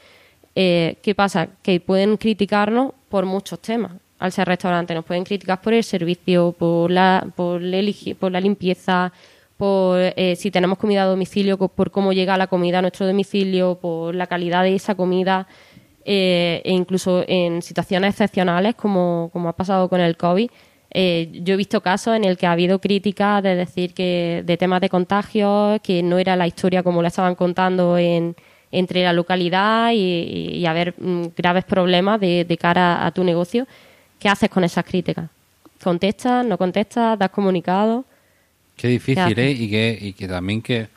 Eh, 0.56 0.98
¿Qué 1.02 1.16
pasa? 1.16 1.48
Que 1.62 1.80
pueden 1.80 2.18
criticarnos 2.18 2.94
por 3.08 3.26
muchos 3.26 3.62
temas. 3.62 3.94
Al 4.20 4.32
ser 4.32 4.48
restaurante 4.48 4.94
nos 4.94 5.06
pueden 5.06 5.24
criticar 5.24 5.62
por 5.62 5.74
el 5.74 5.84
servicio, 5.84 6.52
por 6.58 6.92
la, 6.92 7.26
por, 7.36 7.62
por 8.20 8.32
la 8.32 8.40
limpieza, 8.40 9.12
por 9.58 10.00
eh, 10.00 10.36
si 10.36 10.52
tenemos 10.52 10.78
comida 10.78 11.04
a 11.04 11.06
domicilio, 11.06 11.58
por 11.58 11.92
cómo 11.92 12.14
llega 12.14 12.38
la 12.38 12.48
comida 12.48 12.80
a 12.80 12.82
nuestro 12.82 13.06
domicilio, 13.08 13.76
por 13.76 14.14
la 14.14 14.28
calidad 14.28 14.64
de 14.64 14.76
esa 14.76 14.96
comida. 14.96 15.48
Eh, 16.04 16.62
e 16.66 16.72
incluso 16.72 17.24
en 17.28 17.62
situaciones 17.62 18.16
excepcionales 18.16 18.74
como, 18.74 19.30
como 19.32 19.50
ha 19.50 19.54
pasado 19.54 19.88
con 19.88 20.00
el 20.00 20.18
COVID. 20.18 20.50
Eh, 20.94 21.30
yo 21.44 21.54
he 21.54 21.58
visto 21.58 21.82
casos 21.82 22.16
en 22.16 22.26
el 22.26 22.38
que 22.38 22.48
ha 22.48 22.52
habido 22.52 22.80
críticas 22.80 23.42
de 23.44 23.56
decir 23.56 23.94
que 23.94 24.44
de 24.46 24.58
temas 24.58 24.82
de 24.82 24.90
contagios, 24.90 25.80
que 25.82 26.04
no 26.04 26.18
era 26.18 26.36
la 26.36 26.48
historia 26.48 26.84
como 26.84 27.02
la 27.02 27.08
estaban 27.10 27.36
contando 27.36 27.98
en, 27.98 28.36
entre 28.72 29.04
la 29.04 29.14
localidad 29.14 29.92
y, 29.94 30.66
haber 30.66 30.96
mm, 30.98 31.28
graves 31.38 31.66
problemas 31.66 32.20
de, 32.20 32.58
cara 32.60 33.06
a 33.06 33.12
tu 33.12 33.24
negocio. 33.24 33.68
¿Qué 34.20 34.28
haces 34.28 34.50
con 34.50 34.64
esas 34.64 34.84
críticas? 34.84 35.30
¿Contestas? 35.82 36.46
¿No 36.46 36.58
contestas? 36.58 37.18
¿Das 37.18 37.30
comunicado? 37.30 38.06
Qué 38.76 38.88
difícil, 38.88 39.38
¿eh? 39.38 39.52
Y 39.52 39.70
que, 39.70 39.98
y 40.02 40.14
que 40.14 40.28
también 40.28 40.62
que, 40.62 40.88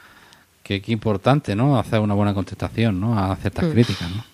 que, 0.63 0.83
importante, 0.89 1.55
¿no? 1.55 1.79
Hacer 1.79 2.01
una 2.01 2.15
buena 2.15 2.35
contestación, 2.35 3.01
¿no? 3.01 3.19
A 3.19 3.37
ciertas 3.37 3.67
mm. 3.67 3.71
críticas, 3.71 4.11
¿no? 4.11 4.34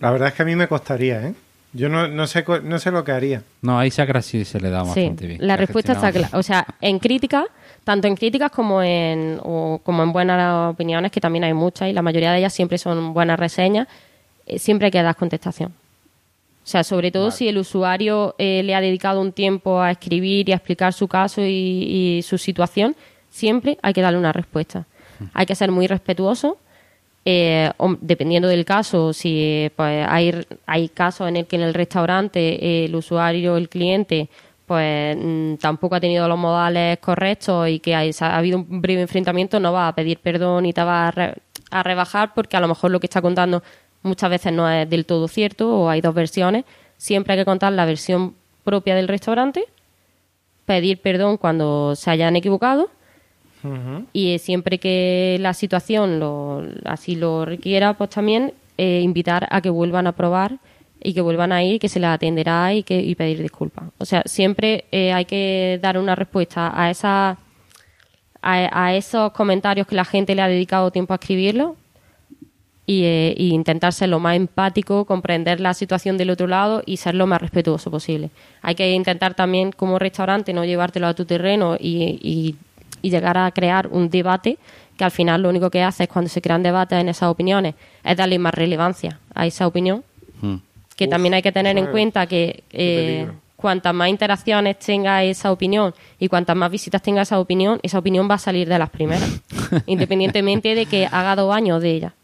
La 0.00 0.10
verdad 0.10 0.28
es 0.28 0.34
que 0.34 0.42
a 0.42 0.46
mí 0.46 0.56
me 0.56 0.68
costaría, 0.68 1.26
¿eh? 1.26 1.34
Yo 1.72 1.88
no, 1.88 2.08
no, 2.08 2.26
sé, 2.26 2.44
no 2.64 2.78
sé 2.80 2.90
lo 2.90 3.04
que 3.04 3.12
haría. 3.12 3.42
No, 3.62 3.78
ahí 3.78 3.90
Sacra 3.90 4.22
sí 4.22 4.44
se 4.44 4.58
le 4.58 4.70
da 4.70 4.82
bastante 4.82 5.26
bien. 5.26 5.46
La 5.46 5.56
respuesta 5.56 5.92
está 5.92 6.10
clara. 6.10 6.36
O 6.36 6.42
sea, 6.42 6.66
en 6.80 6.98
críticas, 6.98 7.44
tanto 7.84 8.08
en 8.08 8.16
críticas 8.16 8.50
como 8.50 8.82
en, 8.82 9.38
como 9.38 10.02
en 10.02 10.12
buenas 10.12 10.72
opiniones, 10.72 11.12
que 11.12 11.20
también 11.20 11.44
hay 11.44 11.54
muchas, 11.54 11.88
y 11.88 11.92
la 11.92 12.02
mayoría 12.02 12.32
de 12.32 12.38
ellas 12.38 12.52
siempre 12.52 12.76
son 12.76 13.14
buenas 13.14 13.38
reseñas, 13.38 13.86
eh, 14.46 14.58
siempre 14.58 14.86
hay 14.86 14.90
que 14.90 15.02
dar 15.02 15.14
contestación. 15.14 15.72
O 16.62 16.66
sea, 16.70 16.82
sobre 16.82 17.12
todo 17.12 17.30
si 17.30 17.48
el 17.48 17.56
usuario 17.56 18.34
eh, 18.38 18.62
le 18.64 18.74
ha 18.74 18.80
dedicado 18.80 19.20
un 19.20 19.32
tiempo 19.32 19.80
a 19.80 19.92
escribir 19.92 20.48
y 20.48 20.52
a 20.52 20.56
explicar 20.56 20.92
su 20.92 21.06
caso 21.06 21.40
y 21.42 22.20
su 22.24 22.36
situación, 22.36 22.96
siempre 23.30 23.78
hay 23.82 23.92
que 23.92 24.02
darle 24.02 24.18
una 24.18 24.32
respuesta. 24.32 24.86
Mm. 25.20 25.24
Hay 25.34 25.46
que 25.46 25.54
ser 25.54 25.70
muy 25.70 25.86
respetuoso 25.86 26.58
eh, 27.32 27.72
dependiendo 28.00 28.48
del 28.48 28.64
caso, 28.64 29.12
si 29.12 29.70
pues, 29.76 30.04
hay, 30.08 30.34
hay 30.66 30.88
casos 30.88 31.28
en 31.28 31.36
el 31.36 31.46
que 31.46 31.54
en 31.54 31.62
el 31.62 31.74
restaurante 31.74 32.84
el 32.84 32.96
usuario, 32.96 33.56
el 33.56 33.68
cliente, 33.68 34.28
pues 34.66 35.16
mm, 35.16 35.54
tampoco 35.56 35.94
ha 35.94 36.00
tenido 36.00 36.26
los 36.26 36.38
modales 36.38 36.98
correctos 36.98 37.68
y 37.68 37.78
que 37.78 37.94
ha 37.94 38.36
habido 38.36 38.58
un 38.58 38.80
breve 38.80 39.02
enfrentamiento, 39.02 39.60
no 39.60 39.72
va 39.72 39.86
a 39.86 39.94
pedir 39.94 40.18
perdón 40.18 40.66
y 40.66 40.72
te 40.72 40.82
va 40.82 41.08
a, 41.08 41.34
a, 41.70 41.82
rebajar 41.84 42.34
porque 42.34 42.56
a 42.56 42.60
lo 42.60 42.66
mejor 42.66 42.90
lo 42.90 42.98
que 42.98 43.06
está 43.06 43.22
contando 43.22 43.62
muchas 44.02 44.28
veces 44.28 44.52
no 44.52 44.68
es 44.68 44.90
del 44.90 45.06
todo 45.06 45.28
cierto 45.28 45.72
o 45.72 45.88
hay 45.88 46.00
dos 46.00 46.14
versiones. 46.14 46.64
Siempre 46.96 47.34
hay 47.34 47.40
que 47.40 47.44
contar 47.44 47.72
la 47.72 47.84
versión 47.84 48.34
propia 48.64 48.96
del 48.96 49.06
restaurante, 49.06 49.66
pedir 50.66 51.00
perdón 51.00 51.36
cuando 51.36 51.94
se 51.94 52.10
hayan 52.10 52.34
equivocado 52.34 52.90
y 54.12 54.38
siempre 54.38 54.78
que 54.78 55.36
la 55.40 55.54
situación 55.54 56.18
lo, 56.18 56.62
así 56.84 57.14
lo 57.16 57.44
requiera, 57.44 57.94
pues 57.94 58.10
también 58.10 58.54
eh, 58.78 59.00
invitar 59.02 59.46
a 59.50 59.60
que 59.60 59.70
vuelvan 59.70 60.06
a 60.06 60.12
probar 60.12 60.58
y 61.02 61.14
que 61.14 61.20
vuelvan 61.20 61.52
a 61.52 61.62
ir, 61.62 61.80
que 61.80 61.88
se 61.88 62.00
les 62.00 62.10
atenderá 62.10 62.72
y, 62.74 62.82
que, 62.82 63.00
y 63.00 63.14
pedir 63.14 63.42
disculpas. 63.42 63.84
O 63.98 64.04
sea, 64.04 64.22
siempre 64.26 64.84
eh, 64.92 65.12
hay 65.12 65.24
que 65.24 65.78
dar 65.82 65.98
una 65.98 66.14
respuesta 66.14 66.72
a, 66.74 66.90
esa, 66.90 67.38
a, 68.42 68.94
esos 68.94 69.32
comentarios 69.32 69.86
que 69.86 69.96
la 69.96 70.04
gente 70.04 70.34
le 70.34 70.42
ha 70.42 70.48
dedicado 70.48 70.90
tiempo 70.90 71.12
a 71.12 71.16
escribirlo 71.16 71.76
y, 72.86 73.04
eh, 73.04 73.34
intentar 73.36 73.92
ser 73.92 74.08
lo 74.08 74.18
más 74.18 74.36
empático, 74.36 75.04
comprender 75.04 75.60
la 75.60 75.74
situación 75.74 76.16
del 76.16 76.30
otro 76.30 76.46
lado 76.46 76.82
y 76.84 76.96
ser 76.96 77.14
lo 77.14 77.26
más 77.26 77.40
respetuoso 77.40 77.90
posible. 77.90 78.30
Hay 78.62 78.74
que 78.74 78.90
intentar 78.92 79.34
también, 79.34 79.72
como 79.72 79.98
restaurante, 79.98 80.52
no 80.52 80.64
llevártelo 80.64 81.06
a 81.06 81.14
tu 81.14 81.24
terreno 81.24 81.76
y 81.78 82.18
y 82.22 82.56
llegar 83.08 83.38
a 83.38 83.50
crear 83.52 83.86
un 83.88 84.10
debate 84.10 84.58
que 84.96 85.04
al 85.04 85.10
final 85.10 85.42
lo 85.42 85.48
único 85.48 85.70
que 85.70 85.82
hace 85.82 86.02
es 86.02 86.08
cuando 86.10 86.28
se 86.28 86.42
crean 86.42 86.62
debates 86.62 87.00
en 87.00 87.08
esas 87.08 87.30
opiniones 87.30 87.74
es 88.04 88.16
darle 88.16 88.38
más 88.38 88.52
relevancia 88.52 89.18
a 89.34 89.46
esa 89.46 89.66
opinión. 89.66 90.04
Hmm. 90.42 90.56
Que 90.94 91.08
también 91.08 91.32
hay 91.32 91.40
que 91.40 91.52
tener 91.52 91.78
en 91.78 91.86
cuenta 91.86 92.26
que 92.26 92.64
eh, 92.70 93.26
cuantas 93.56 93.94
más 93.94 94.08
interacciones 94.08 94.78
tenga 94.78 95.22
esa 95.22 95.52
opinión 95.52 95.94
y 96.18 96.28
cuantas 96.28 96.56
más 96.56 96.70
visitas 96.70 97.00
tenga 97.00 97.22
esa 97.22 97.40
opinión, 97.40 97.80
esa 97.82 97.98
opinión 97.98 98.28
va 98.28 98.34
a 98.34 98.38
salir 98.38 98.68
de 98.68 98.78
las 98.78 98.90
primeras, 98.90 99.40
independientemente 99.86 100.74
de 100.74 100.86
que 100.86 101.06
haga 101.06 101.36
dos 101.36 101.54
años 101.54 101.80
de 101.80 101.90
ella. 101.90 102.14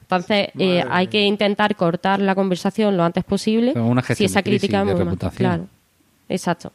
Entonces, 0.00 0.48
eh, 0.58 0.84
hay 0.90 1.06
que 1.06 1.22
intentar 1.22 1.74
cortar 1.74 2.20
la 2.20 2.34
conversación 2.34 2.96
lo 2.96 3.04
antes 3.04 3.24
posible. 3.24 3.74
si 4.14 4.26
esa 4.26 4.42
crítica 4.42 4.82
es 4.82 4.86
muy 4.86 5.16
Claro, 5.16 5.66
exacto. 6.28 6.72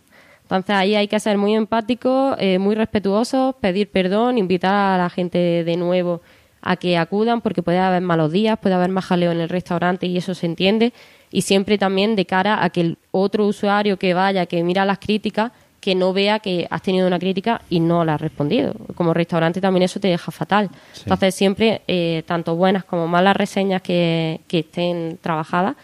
Entonces 0.48 0.76
ahí 0.78 0.96
hay 0.96 1.10
que 1.10 1.20
ser 1.20 1.38
muy 1.38 1.56
empáticos, 1.56 2.38
eh, 2.40 2.58
muy 2.58 2.74
respetuosos, 2.74 3.54
pedir 3.56 3.90
perdón, 3.90 4.38
invitar 4.38 4.74
a 4.74 4.98
la 4.98 5.10
gente 5.10 5.38
de 5.66 5.76
nuevo 5.76 6.22
a 6.62 6.78
que 6.78 6.98
acudan 6.98 7.42
porque 7.42 7.62
puede 7.62 7.80
haber 7.80 8.02
malos 8.02 8.32
días, 8.32 8.58
puede 8.58 8.76
haber 8.76 8.90
más 8.90 9.04
jaleo 9.04 9.34
en 9.34 9.42
el 9.42 9.50
restaurante 9.50 10.08
y 10.08 10.16
eso 10.16 10.34
se 10.34 10.46
entiende. 10.46 10.94
Y 11.32 11.42
siempre 11.42 11.78
también 11.78 12.16
de 12.16 12.26
cara 12.26 12.64
a 12.64 12.70
que 12.70 12.80
el 12.80 12.98
otro 13.12 13.46
usuario 13.46 14.00
que 14.00 14.14
vaya, 14.14 14.46
que 14.46 14.64
mira 14.64 14.86
las 14.86 15.00
críticas, 15.00 15.52
que 15.82 15.96
no 15.96 16.14
vea 16.14 16.40
que 16.40 16.66
has 16.70 16.82
tenido 16.82 17.08
una 17.08 17.20
crítica 17.20 17.62
y 17.70 17.82
no 17.82 18.06
la 18.06 18.14
has 18.14 18.22
respondido. 18.22 18.74
Como 18.96 19.14
restaurante 19.14 19.60
también 19.60 19.84
eso 19.84 20.00
te 20.00 20.08
deja 20.08 20.32
fatal. 20.32 20.70
Entonces 20.98 21.36
siempre, 21.36 21.82
eh, 21.90 22.24
tanto 22.26 22.56
buenas 22.56 22.86
como 22.86 23.06
malas 23.06 23.36
reseñas 23.36 23.82
que, 23.82 24.40
que 24.48 24.60
estén 24.60 25.20
trabajadas, 25.22 25.76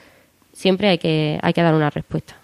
siempre 0.53 0.87
hay 0.87 0.97
que, 0.99 1.37
hay 1.41 1.51
que 1.51 1.61
dar 1.61 1.75
una 1.75 1.89
respuesta. 1.89 2.35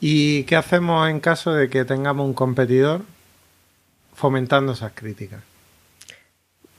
¿Y 0.00 0.44
qué 0.44 0.56
hacemos 0.56 1.08
en 1.08 1.20
caso 1.20 1.52
de 1.52 1.68
que 1.68 1.84
tengamos 1.84 2.26
un 2.26 2.34
competidor 2.34 3.02
fomentando 4.14 4.72
esas 4.72 4.92
críticas? 4.92 5.40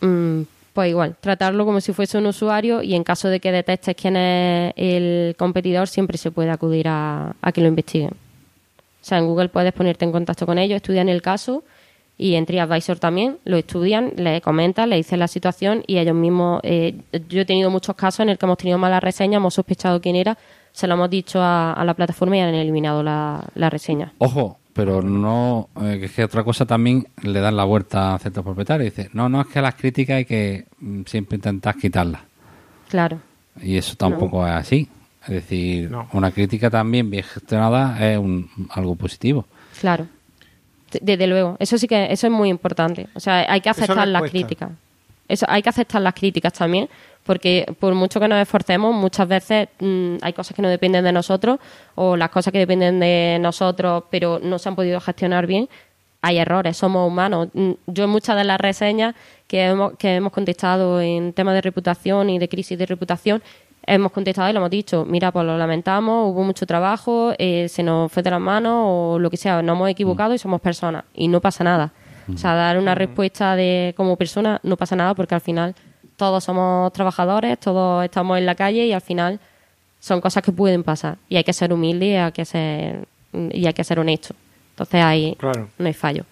Mm, 0.01 0.41
pues 0.73 0.89
igual, 0.89 1.15
tratarlo 1.19 1.65
como 1.65 1.81
si 1.81 1.93
fuese 1.93 2.17
un 2.17 2.27
usuario 2.27 2.81
y 2.81 2.95
en 2.95 3.03
caso 3.03 3.27
de 3.27 3.39
que 3.39 3.51
detectes 3.51 3.95
quién 3.95 4.15
es 4.15 4.73
el 4.75 5.35
competidor, 5.37 5.87
siempre 5.87 6.17
se 6.17 6.31
puede 6.31 6.51
acudir 6.51 6.87
a, 6.87 7.35
que 7.53 7.61
lo 7.61 7.67
investiguen. 7.67 8.11
O 8.11 9.05
sea, 9.05 9.17
en 9.17 9.25
Google 9.25 9.49
puedes 9.49 9.73
ponerte 9.73 10.05
en 10.05 10.11
contacto 10.11 10.45
con 10.45 10.57
ellos, 10.57 10.77
estudian 10.77 11.09
el 11.09 11.21
caso 11.21 11.63
y 12.17 12.35
en 12.35 12.45
TriAdvisor 12.45 12.99
también 12.99 13.37
lo 13.45 13.57
estudian, 13.57 14.13
le 14.17 14.41
comentan, 14.41 14.89
le 14.89 14.97
dicen 14.97 15.19
la 15.19 15.29
situación 15.29 15.83
y 15.87 15.97
ellos 15.97 16.15
mismos. 16.15 16.59
Eh, 16.63 16.95
yo 17.29 17.41
he 17.41 17.45
tenido 17.45 17.69
muchos 17.69 17.95
casos 17.95 18.21
en 18.21 18.29
el 18.29 18.37
que 18.37 18.45
hemos 18.45 18.57
tenido 18.57 18.77
malas 18.77 19.01
reseñas, 19.01 19.37
hemos 19.37 19.53
sospechado 19.53 20.01
quién 20.01 20.17
era, 20.17 20.37
se 20.71 20.87
lo 20.87 20.93
hemos 20.95 21.09
dicho 21.09 21.41
a, 21.41 21.73
a 21.73 21.83
la 21.85 21.93
plataforma 21.93 22.37
y 22.37 22.39
han 22.39 22.53
eliminado 22.53 23.03
la, 23.03 23.43
la 23.55 23.69
reseña. 23.69 24.13
Ojo, 24.19 24.59
pero 24.73 25.01
no, 25.01 25.69
eh, 25.81 25.97
que 25.99 26.05
es 26.05 26.11
que 26.13 26.23
otra 26.23 26.43
cosa 26.43 26.65
también 26.65 27.07
le 27.23 27.39
dan 27.39 27.57
la 27.57 27.63
vuelta 27.65 28.15
a 28.15 28.19
ciertos 28.19 28.43
propietarios. 28.43 28.95
Dice, 28.95 29.09
no, 29.13 29.27
no 29.29 29.41
es 29.41 29.47
que 29.47 29.61
las 29.61 29.75
críticas 29.75 30.17
hay 30.17 30.25
que 30.25 30.65
mm, 30.79 31.01
siempre 31.05 31.35
intentar 31.35 31.75
quitarlas. 31.75 32.21
Claro. 32.87 33.19
Y 33.61 33.77
eso 33.77 33.95
tampoco 33.95 34.45
es 34.47 34.53
así. 34.53 34.87
Es 35.23 35.29
decir, 35.33 35.91
No. 35.91 36.07
una 36.13 36.31
crítica 36.31 36.69
también 36.69 37.09
bien 37.09 37.23
gestionada 37.23 37.97
es 38.09 38.17
un, 38.17 38.49
algo 38.71 38.95
positivo. 38.95 39.45
Claro. 39.81 40.07
De- 40.91 40.99
Desde 41.03 41.27
luego, 41.27 41.57
eso 41.59 41.77
sí 41.77 41.87
que 41.87 42.11
eso 42.11 42.27
es 42.27 42.33
muy 42.33 42.49
importante. 42.49 43.07
O 43.15 43.19
sea, 43.19 43.45
hay 43.51 43.59
que 43.61 43.69
aceptar 43.69 44.07
las 44.07 44.29
críticas. 44.29 44.71
Eso 45.27 45.45
hay 45.49 45.61
que 45.61 45.69
aceptar 45.69 46.01
las 46.01 46.13
críticas 46.15 46.53
también, 46.53 46.89
porque 47.29 47.71
por 47.79 47.93
mucho 47.93 48.19
que 48.19 48.27
nos 48.27 48.41
esforcemos, 48.41 48.91
muchas 48.95 49.27
veces 49.27 49.67
mm, 49.79 50.15
hay 50.23 50.33
cosas 50.33 50.55
que 50.55 50.63
no 50.63 50.67
dependen 50.67 51.03
de 51.03 51.11
nosotros 51.11 51.59
o 51.93 52.17
las 52.17 52.31
cosas 52.31 52.51
que 52.51 52.57
dependen 52.57 52.99
de 52.99 53.37
nosotros, 53.39 54.05
pero 54.09 54.39
no 54.41 54.57
se 54.57 54.67
han 54.67 54.75
podido 54.75 54.99
gestionar 54.99 55.45
bien. 55.45 55.69
Hay 56.23 56.39
errores, 56.39 56.75
somos 56.75 57.07
humanos. 57.07 57.49
Mm, 57.53 57.73
Yo 57.85 58.05
en 58.05 58.09
muchas 58.09 58.35
de 58.35 58.45
las 58.45 58.59
reseñas 58.59 59.13
que 59.45 59.63
hemos, 59.65 59.93
que 59.99 60.15
hemos 60.15 60.33
contestado 60.33 60.99
en 61.01 61.33
temas 61.33 61.53
de 61.53 61.61
reputación 61.61 62.31
y 62.31 62.39
de 62.39 62.49
crisis 62.49 62.79
de 62.79 62.87
reputación, 62.87 63.43
hemos 63.85 64.11
contestado 64.11 64.49
y 64.49 64.53
lo 64.53 64.61
hemos 64.61 64.71
dicho, 64.71 65.05
mira, 65.05 65.31
pues 65.31 65.45
lo 65.45 65.55
lamentamos, 65.55 66.31
hubo 66.31 66.41
mucho 66.41 66.65
trabajo, 66.65 67.33
eh, 67.37 67.67
se 67.69 67.83
nos 67.83 68.11
fue 68.11 68.23
de 68.23 68.31
las 68.31 68.41
manos 68.41 68.85
o 68.87 69.19
lo 69.19 69.29
que 69.29 69.37
sea, 69.37 69.61
nos 69.61 69.75
hemos 69.75 69.89
equivocado 69.91 70.33
y 70.33 70.39
somos 70.39 70.61
personas 70.61 71.03
y 71.13 71.27
no 71.27 71.41
pasa 71.41 71.63
nada. 71.63 71.93
O 72.33 72.37
sea, 72.39 72.55
dar 72.55 72.79
una 72.79 72.95
respuesta 72.95 73.55
de 73.55 73.93
como 73.95 74.15
persona 74.15 74.59
no 74.63 74.77
pasa 74.77 74.95
nada 74.95 75.13
porque 75.13 75.35
al 75.35 75.41
final 75.41 75.75
todos 76.19 76.43
somos 76.43 76.91
trabajadores, 76.91 77.57
todos 77.59 78.03
estamos 78.03 78.37
en 78.37 78.45
la 78.45 78.53
calle 78.53 78.85
y 78.85 78.91
al 78.93 78.99
final 79.01 79.39
son 79.99 80.19
cosas 80.19 80.43
que 80.43 80.51
pueden 80.51 80.83
pasar 80.83 81.17
y 81.29 81.37
hay 81.37 81.43
que 81.45 81.53
ser 81.53 81.71
humilde 81.73 82.05
y 82.07 82.15
hay 82.15 82.31
que 82.33 82.43
ser, 82.45 83.07
y 83.33 83.65
hay 83.65 83.73
que 83.73 83.83
ser 83.85 83.99
honesto. 83.99 84.35
Entonces 84.71 85.01
ahí 85.01 85.35
Claro. 85.39 85.69
no 85.77 85.87
hay 85.87 85.93
fallo. 85.93 86.25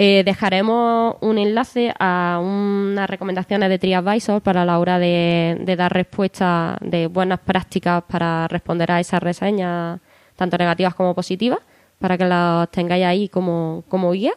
Eh, 0.00 0.22
dejaremos 0.24 1.16
un 1.20 1.38
enlace 1.38 1.92
a 1.98 2.38
unas 2.40 3.10
recomendaciones 3.10 3.68
de 3.68 3.80
TriAdvisor 3.80 4.40
para 4.42 4.64
la 4.64 4.78
hora 4.78 5.00
de, 5.00 5.58
de 5.60 5.74
dar 5.76 5.92
respuesta 5.92 6.78
de 6.80 7.08
buenas 7.08 7.40
prácticas 7.40 8.04
para 8.04 8.46
responder 8.46 8.92
a 8.92 9.00
esas 9.00 9.20
reseñas, 9.20 9.98
tanto 10.36 10.56
negativas 10.56 10.94
como 10.94 11.16
positivas, 11.16 11.58
para 11.98 12.16
que 12.16 12.24
las 12.26 12.70
tengáis 12.70 13.04
ahí 13.04 13.28
como, 13.28 13.82
como 13.88 14.12
guía. 14.12 14.34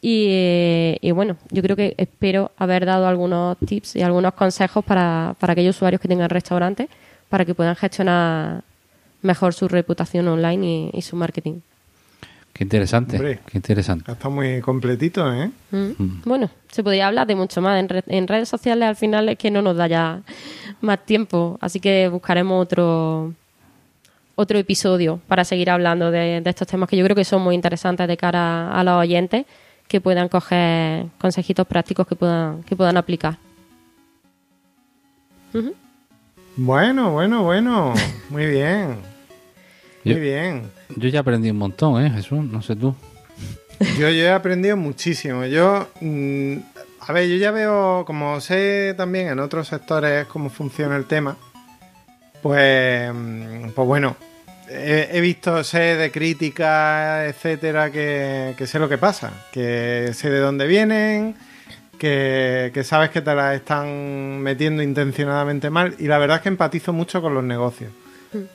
Y, 0.00 0.26
eh, 0.30 0.98
y 1.00 1.10
bueno, 1.10 1.36
yo 1.50 1.60
creo 1.62 1.74
que 1.74 1.94
espero 1.96 2.52
haber 2.56 2.86
dado 2.86 3.06
algunos 3.08 3.56
tips 3.58 3.96
y 3.96 4.02
algunos 4.02 4.32
consejos 4.34 4.84
para, 4.84 5.34
para 5.40 5.54
aquellos 5.54 5.74
usuarios 5.76 6.00
que 6.00 6.06
tengan 6.08 6.30
restaurantes 6.30 6.88
para 7.28 7.44
que 7.44 7.54
puedan 7.54 7.74
gestionar 7.74 8.62
mejor 9.22 9.52
su 9.54 9.66
reputación 9.66 10.28
online 10.28 10.66
y, 10.94 10.98
y 10.98 11.02
su 11.02 11.16
marketing. 11.16 11.60
Qué 12.52 12.64
interesante, 12.64 13.16
Hombre. 13.16 13.40
qué 13.46 13.58
interesante. 13.58 14.10
Está 14.10 14.28
muy 14.28 14.60
completito, 14.60 15.32
¿eh? 15.32 15.50
Mm. 15.70 16.22
Bueno, 16.24 16.50
se 16.70 16.82
podría 16.82 17.06
hablar 17.08 17.26
de 17.26 17.34
mucho 17.36 17.60
más. 17.60 17.78
En, 17.78 17.88
re- 17.88 18.02
en 18.06 18.26
redes 18.26 18.48
sociales 18.48 18.88
al 18.88 18.96
final 18.96 19.28
es 19.28 19.38
que 19.38 19.50
no 19.50 19.62
nos 19.62 19.76
da 19.76 19.86
ya 19.88 20.22
más 20.80 21.04
tiempo, 21.04 21.58
así 21.60 21.78
que 21.80 22.08
buscaremos 22.08 22.62
otro 22.62 23.32
otro 24.36 24.56
episodio 24.58 25.20
para 25.26 25.44
seguir 25.44 25.68
hablando 25.70 26.12
de, 26.12 26.40
de 26.40 26.50
estos 26.50 26.68
temas 26.68 26.88
que 26.88 26.96
yo 26.96 27.04
creo 27.04 27.16
que 27.16 27.24
son 27.24 27.42
muy 27.42 27.56
interesantes 27.56 28.06
de 28.06 28.16
cara 28.16 28.70
a 28.72 28.84
los 28.84 28.94
oyentes 28.94 29.44
que 29.88 30.00
puedan 30.00 30.28
coger 30.28 31.06
consejitos 31.18 31.66
prácticos 31.66 32.06
que 32.06 32.14
puedan 32.14 32.62
que 32.62 32.76
puedan 32.76 32.96
aplicar. 32.96 33.38
Bueno, 36.56 37.12
bueno, 37.12 37.42
bueno. 37.42 37.94
Muy 38.30 38.46
bien. 38.46 38.96
Muy 40.04 40.14
Yo- 40.14 40.20
bien. 40.20 40.70
Yo 40.96 41.08
ya 41.08 41.20
aprendí 41.20 41.50
un 41.50 41.58
montón, 41.58 42.02
¿eh, 42.04 42.10
Jesús? 42.10 42.44
No 42.44 42.62
sé 42.62 42.74
tú. 42.76 42.94
Yo, 43.98 44.08
yo 44.08 44.24
he 44.24 44.30
aprendido 44.32 44.76
muchísimo. 44.76 45.44
Yo, 45.46 45.88
mm, 46.00 46.56
a 47.00 47.12
ver, 47.12 47.28
yo 47.28 47.36
ya 47.36 47.50
veo, 47.52 48.04
como 48.06 48.40
sé 48.40 48.94
también 48.96 49.28
en 49.28 49.38
otros 49.38 49.68
sectores 49.68 50.26
cómo 50.26 50.50
funciona 50.50 50.96
el 50.96 51.04
tema, 51.04 51.36
pues, 52.42 53.12
mm, 53.14 53.68
pues 53.74 53.86
bueno, 53.86 54.16
he, 54.70 55.08
he 55.12 55.20
visto, 55.20 55.62
sé 55.64 55.96
de 55.96 56.10
críticas, 56.10 57.28
etcétera, 57.28 57.90
que, 57.90 58.54
que 58.56 58.66
sé 58.66 58.78
lo 58.78 58.88
que 58.88 58.98
pasa, 58.98 59.32
que 59.52 60.10
sé 60.14 60.30
de 60.30 60.38
dónde 60.40 60.66
vienen, 60.66 61.34
que, 61.98 62.70
que 62.72 62.84
sabes 62.84 63.10
que 63.10 63.20
te 63.22 63.34
las 63.34 63.56
están 63.56 64.40
metiendo 64.40 64.82
intencionadamente 64.82 65.70
mal, 65.70 65.94
y 65.98 66.04
la 66.06 66.18
verdad 66.18 66.36
es 66.36 66.42
que 66.42 66.48
empatizo 66.48 66.92
mucho 66.92 67.20
con 67.20 67.34
los 67.34 67.44
negocios. 67.44 67.90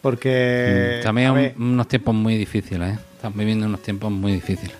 Porque... 0.01 0.99
Mm, 0.99 1.03
También 1.03 1.33
ver, 1.33 1.53
un- 1.57 1.73
unos 1.73 1.87
tiempos 1.87 2.13
muy 2.13 2.37
difíciles, 2.37 2.93
¿eh? 2.95 2.99
Estamos 3.15 3.37
viviendo 3.37 3.65
unos 3.65 3.81
tiempos 3.81 4.11
muy 4.11 4.33
difíciles. 4.33 4.75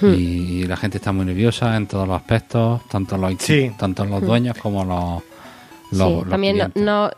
Hmm. 0.00 0.14
Y 0.14 0.64
la 0.66 0.76
gente 0.76 0.98
está 0.98 1.12
muy 1.12 1.24
nerviosa 1.26 1.76
en 1.76 1.86
todos 1.86 2.06
los 2.08 2.16
aspectos, 2.16 2.82
tanto 2.88 3.16
los, 3.16 3.34
Sí. 3.40 3.72
tanto 3.78 4.04
los 4.04 4.22
dueños 4.22 4.56
como 4.58 4.84
los, 4.84 5.22
los, 5.98 6.08
sí, 6.08 6.14
los 6.20 6.28
también 6.28 6.56
no, 6.58 6.64
clientes. 6.70 6.82
no- 6.82 7.10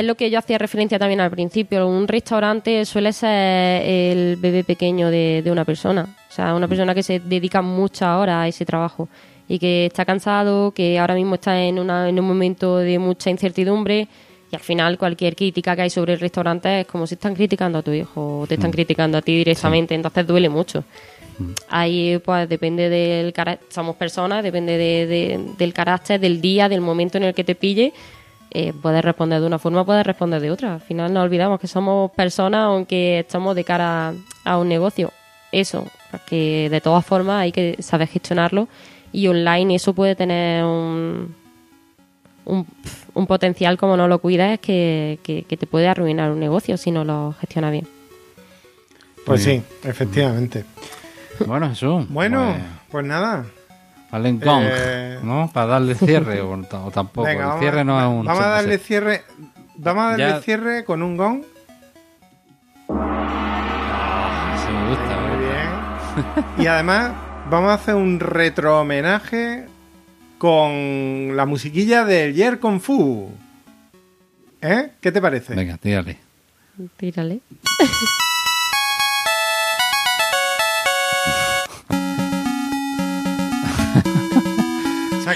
es 0.00 0.04
lo 0.04 0.14
que 0.14 0.30
yo 0.30 0.38
hacía 0.38 0.58
referencia 0.58 0.98
también 0.98 1.20
al 1.20 1.30
principio. 1.30 1.86
Un 1.88 2.06
restaurante 2.08 2.84
suele 2.84 3.12
ser 3.12 3.82
el 3.84 4.36
bebé 4.36 4.64
pequeño 4.64 5.10
de, 5.10 5.42
de 5.44 5.50
una 5.50 5.64
persona. 5.64 6.16
O 6.28 6.32
sea, 6.32 6.54
una 6.54 6.68
persona 6.68 6.94
que 6.94 7.02
se 7.02 7.20
dedica 7.20 7.62
muchas 7.62 8.08
horas 8.16 8.36
a 8.44 8.48
ese 8.48 8.64
trabajo 8.64 9.08
y 9.48 9.58
que 9.58 9.86
está 9.86 10.04
cansado, 10.04 10.72
que 10.72 10.98
ahora 10.98 11.14
mismo 11.14 11.36
está 11.36 11.62
en, 11.62 11.78
una, 11.78 12.08
en 12.08 12.18
un 12.20 12.26
momento 12.26 12.78
de 12.78 12.98
mucha 12.98 13.30
incertidumbre. 13.30 14.08
Y 14.50 14.54
al 14.54 14.62
final 14.62 14.96
cualquier 14.96 15.34
crítica 15.34 15.74
que 15.74 15.82
hay 15.82 15.90
sobre 15.90 16.12
el 16.14 16.20
restaurante 16.20 16.80
es 16.80 16.86
como 16.86 17.06
si 17.06 17.14
están 17.14 17.34
criticando 17.34 17.78
a 17.78 17.82
tu 17.82 17.90
hijo 17.92 18.40
o 18.40 18.46
te 18.46 18.54
están 18.54 18.70
criticando 18.70 19.18
a 19.18 19.22
ti 19.22 19.36
directamente. 19.36 19.94
Entonces 19.94 20.26
duele 20.26 20.48
mucho. 20.48 20.84
Ahí 21.68 22.18
pues 22.24 22.48
depende 22.48 22.88
del 22.88 23.32
carácter, 23.32 23.66
somos 23.70 23.96
personas, 23.96 24.42
depende 24.42 24.78
de- 24.78 25.06
de- 25.06 25.40
del 25.58 25.72
carácter, 25.74 26.18
del 26.18 26.40
día, 26.40 26.68
del 26.68 26.80
momento 26.80 27.18
en 27.18 27.24
el 27.24 27.34
que 27.34 27.44
te 27.44 27.54
pille. 27.54 27.92
Eh, 28.58 28.72
puedes 28.72 29.04
responder 29.04 29.38
de 29.38 29.46
una 29.46 29.58
forma, 29.58 29.84
puedes 29.84 30.06
responder 30.06 30.40
de 30.40 30.50
otra. 30.50 30.72
Al 30.76 30.80
final 30.80 31.12
no 31.12 31.20
olvidamos 31.20 31.60
que 31.60 31.66
somos 31.66 32.10
personas 32.12 32.62
aunque 32.62 33.18
estamos 33.18 33.54
de 33.54 33.64
cara 33.64 34.14
a 34.44 34.56
un 34.56 34.66
negocio. 34.66 35.12
Eso, 35.52 35.86
que 36.24 36.70
de 36.70 36.80
todas 36.80 37.04
formas 37.04 37.42
hay 37.42 37.52
que 37.52 37.76
saber 37.82 38.08
gestionarlo 38.08 38.66
y 39.12 39.28
online 39.28 39.74
eso 39.74 39.92
puede 39.92 40.14
tener 40.14 40.64
un, 40.64 41.34
un, 42.46 42.66
un 43.12 43.26
potencial 43.26 43.76
como 43.76 43.94
no 43.94 44.08
lo 44.08 44.20
cuidas 44.20 44.58
que, 44.58 45.18
que, 45.22 45.42
que 45.42 45.58
te 45.58 45.66
puede 45.66 45.88
arruinar 45.88 46.30
un 46.30 46.40
negocio 46.40 46.78
si 46.78 46.90
no 46.90 47.04
lo 47.04 47.34
gestionas 47.38 47.72
bien. 47.72 47.86
pues 49.26 49.42
sí, 49.42 49.62
efectivamente. 49.84 50.64
Bueno, 51.46 51.68
Jesús. 51.68 52.06
Bueno, 52.08 52.54
pues, 52.54 52.64
pues 52.90 53.04
nada. 53.04 53.44
Vale 54.10 54.28
en 54.28 54.40
gong, 54.40 54.64
eh, 54.66 55.18
¿no? 55.22 55.50
Para 55.52 55.66
darle 55.66 55.94
cierre 55.94 56.40
o, 56.40 56.52
o 56.52 56.90
tampoco. 56.90 57.26
Venga, 57.26 57.54
el 57.54 57.60
cierre 57.60 57.84
no 57.84 57.98
a, 57.98 58.02
es 58.04 58.08
un... 58.08 58.24
vamos 58.26 58.44
a 58.44 58.48
darle 58.48 58.78
cierre. 58.78 59.22
Vamos 59.76 60.02
a 60.04 60.08
darle 60.10 60.28
Ya- 60.28 60.40
cierre 60.40 60.84
con 60.84 61.02
un 61.02 61.16
gong. 61.16 61.42
Ah, 62.88 64.56
sí 64.66 64.72
me 64.72 64.88
gusta. 64.88 65.20
Muy 65.20 65.38
bien. 65.44 66.64
Y 66.64 66.66
además, 66.66 67.12
vamos 67.50 67.70
a 67.70 67.74
hacer 67.74 67.94
un 67.94 68.20
retro 68.20 68.80
homenaje 68.80 69.66
con 70.38 71.36
la 71.36 71.46
musiquilla 71.46 72.04
del 72.04 72.34
Yer 72.34 72.58
Kung 72.60 72.80
Fu. 72.80 73.30
¿Eh? 74.62 74.90
¿Qué 75.00 75.12
te 75.12 75.20
parece? 75.20 75.54
Venga, 75.54 75.76
tírale. 75.76 76.18
Tírale. 76.96 77.40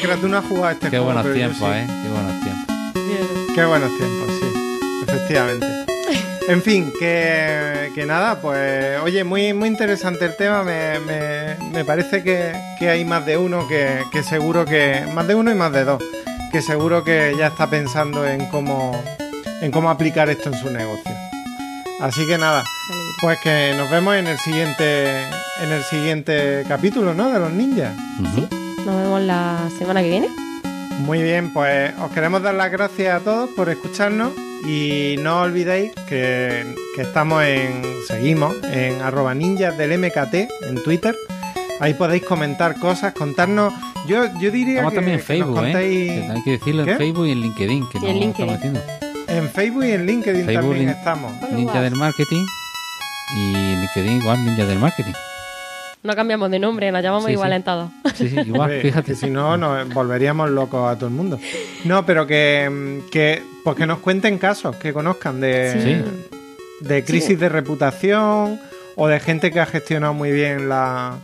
No 0.03 0.39
has 0.39 0.45
jugado 0.47 0.71
este 0.71 0.91
Qué 0.91 0.99
juego, 0.99 1.05
buenos 1.13 1.33
tiempos, 1.35 1.59
sí. 1.59 1.65
¿eh? 1.67 1.87
Qué 1.87 2.09
buenos 2.09 2.41
tiempos. 2.41 3.55
Qué 3.55 3.65
buenos 3.67 3.91
tiempos, 3.99 4.31
sí. 4.41 5.03
Efectivamente. 5.07 5.67
En 6.49 6.63
fin, 6.63 6.91
que, 6.99 7.93
que 7.95 8.07
nada, 8.07 8.41
pues 8.41 8.99
oye, 9.05 9.23
muy, 9.23 9.53
muy 9.53 9.69
interesante 9.69 10.25
el 10.25 10.37
tema. 10.37 10.65
Me, 10.65 10.99
me- 11.01 11.55
me 11.71 11.85
parece 11.85 12.25
que, 12.25 12.51
que 12.77 12.89
hay 12.91 13.05
más 13.05 13.25
de 13.25 13.37
uno 13.37 13.69
que, 13.69 14.03
que 14.11 14.25
seguro 14.25 14.65
que. 14.65 15.05
Más 15.15 15.29
de 15.29 15.37
uno 15.37 15.53
y 15.53 15.55
más 15.55 15.71
de 15.71 15.85
dos. 15.85 16.03
Que 16.51 16.61
seguro 16.61 17.05
que 17.05 17.35
ya 17.39 17.49
está 17.49 17.69
pensando 17.71 18.27
en 18.27 18.47
cómo, 18.47 19.01
en 19.61 19.71
cómo 19.71 19.91
aplicar 19.91 20.29
esto 20.29 20.49
en 20.49 20.59
su 20.59 20.71
negocio. 20.71 21.13
Así 22.01 22.27
que 22.27 22.37
nada, 22.37 22.65
pues 23.21 23.39
que 23.45 23.75
nos 23.77 23.89
vemos 23.89 24.17
en 24.17 24.27
el 24.27 24.39
siguiente, 24.39 25.23
en 25.63 25.71
el 25.71 25.85
siguiente 25.85 26.65
capítulo, 26.67 27.15
¿no? 27.15 27.31
De 27.31 27.39
los 27.39 27.53
ninjas. 27.53 27.93
Nos 28.87 28.97
vemos 28.97 29.21
la 29.23 29.69
semana 29.79 30.03
que 30.03 30.09
viene. 30.11 30.29
Muy 31.05 31.23
bien, 31.23 31.53
pues 31.53 31.93
os 31.99 32.11
queremos 32.13 32.43
dar 32.43 32.55
las 32.55 32.71
gracias 32.71 33.21
a 33.21 33.25
todos 33.25 33.49
por 33.51 33.69
escucharnos 33.71 34.33
y 34.67 35.17
no 35.21 35.41
olvidéis 35.43 35.93
que, 36.09 36.75
que 36.95 37.03
estamos 37.03 37.43
en, 37.45 37.83
seguimos 38.07 38.55
en 38.73 39.01
arroba 39.01 39.35
ninjas 39.35 39.77
del 39.79 39.99
MKT 39.99 40.35
en 40.69 40.83
Twitter. 40.85 41.17
Ahí 41.81 41.95
podéis 41.95 42.25
comentar 42.25 42.79
cosas, 42.79 43.15
contarnos. 43.15 43.73
Yo, 44.07 44.25
yo 44.41 44.51
diría 44.51 44.77
Estamos 44.85 44.93
que, 44.93 44.97
también 44.97 45.15
en 45.15 45.21
que 45.21 45.27
Facebook, 45.27 45.57
¿eh? 45.65 45.73
contéis- 45.73 46.27
Que 46.27 46.33
hay 46.33 46.43
que 46.43 46.51
decirlo 46.53 46.85
¿Qué? 46.85 46.91
en 46.93 46.99
Facebook 46.99 47.27
y 47.27 47.31
en 47.33 47.41
LinkedIn, 47.41 47.89
que 47.89 48.01
no 48.01 48.07
en 48.07 48.21
LinkedIn. 48.21 48.31
estamos 48.51 48.55
haciendo. 48.57 48.81
En 49.29 49.49
Facebook 49.51 49.85
y 49.85 49.93
en 49.93 50.07
LinkedIn 50.07 50.45
Facebook, 50.47 50.63
también 50.71 50.89
lin- 50.89 50.97
estamos. 50.99 51.33
Ninja 51.53 51.81
del 51.81 51.95
Marketing 51.95 52.45
y 53.37 53.53
LinkedIn 53.77 54.17
igual 54.21 54.45
Ninja 54.45 54.67
del 54.67 54.79
Marketing. 54.79 55.13
No 56.03 56.15
cambiamos 56.17 56.51
de 56.51 56.59
nombre, 56.59 56.91
nos 56.93 57.03
llamamos 57.03 57.27
Sí, 57.27 57.33
igual 57.33 57.51
sí. 57.51 57.57
en 57.57 57.63
todos. 57.63 57.91
Sí, 58.15 58.29
sí, 58.29 58.37
igual, 58.41 58.63
Hombre, 58.63 58.81
fíjate. 58.83 59.13
Que 59.13 59.15
si 59.17 59.31
no, 59.31 59.57
nos 59.57 59.89
volveríamos 59.93 60.51
locos 60.51 60.91
a 60.91 60.97
todo 60.97 61.07
el 61.09 61.15
mundo. 61.15 61.39
No, 61.85 62.05
pero 62.07 62.27
que, 62.27 62.69
mm, 62.71 63.11
que, 63.11 63.43
pues 63.65 63.77
que 63.77 63.87
nos 63.87 63.99
cuenten 63.99 64.39
casos 64.39 64.77
que 64.77 64.93
conozcan 64.93 65.41
de, 65.41 66.03
Sí. 66.81 66.87
de 66.87 67.05
crisis 67.05 67.39
de 67.39 67.49
reputación 67.49 68.61
o 68.97 69.07
de 69.09 69.21
gente 69.21 69.51
que 69.51 69.61
ha 69.61 69.67
gestionado 69.67 70.13
muy 70.15 70.31
bien 70.33 70.69
la, 70.69 71.15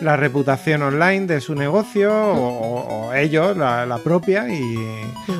la 0.00 0.16
reputación 0.16 0.82
online 0.82 1.26
de 1.26 1.40
su 1.40 1.54
negocio 1.54 2.12
o, 2.12 2.34
o- 2.48 3.06
o 3.08 3.14
ellos, 3.14 3.56
la, 3.56 3.84
la 3.86 3.98
propia, 3.98 4.48
y 4.48 4.60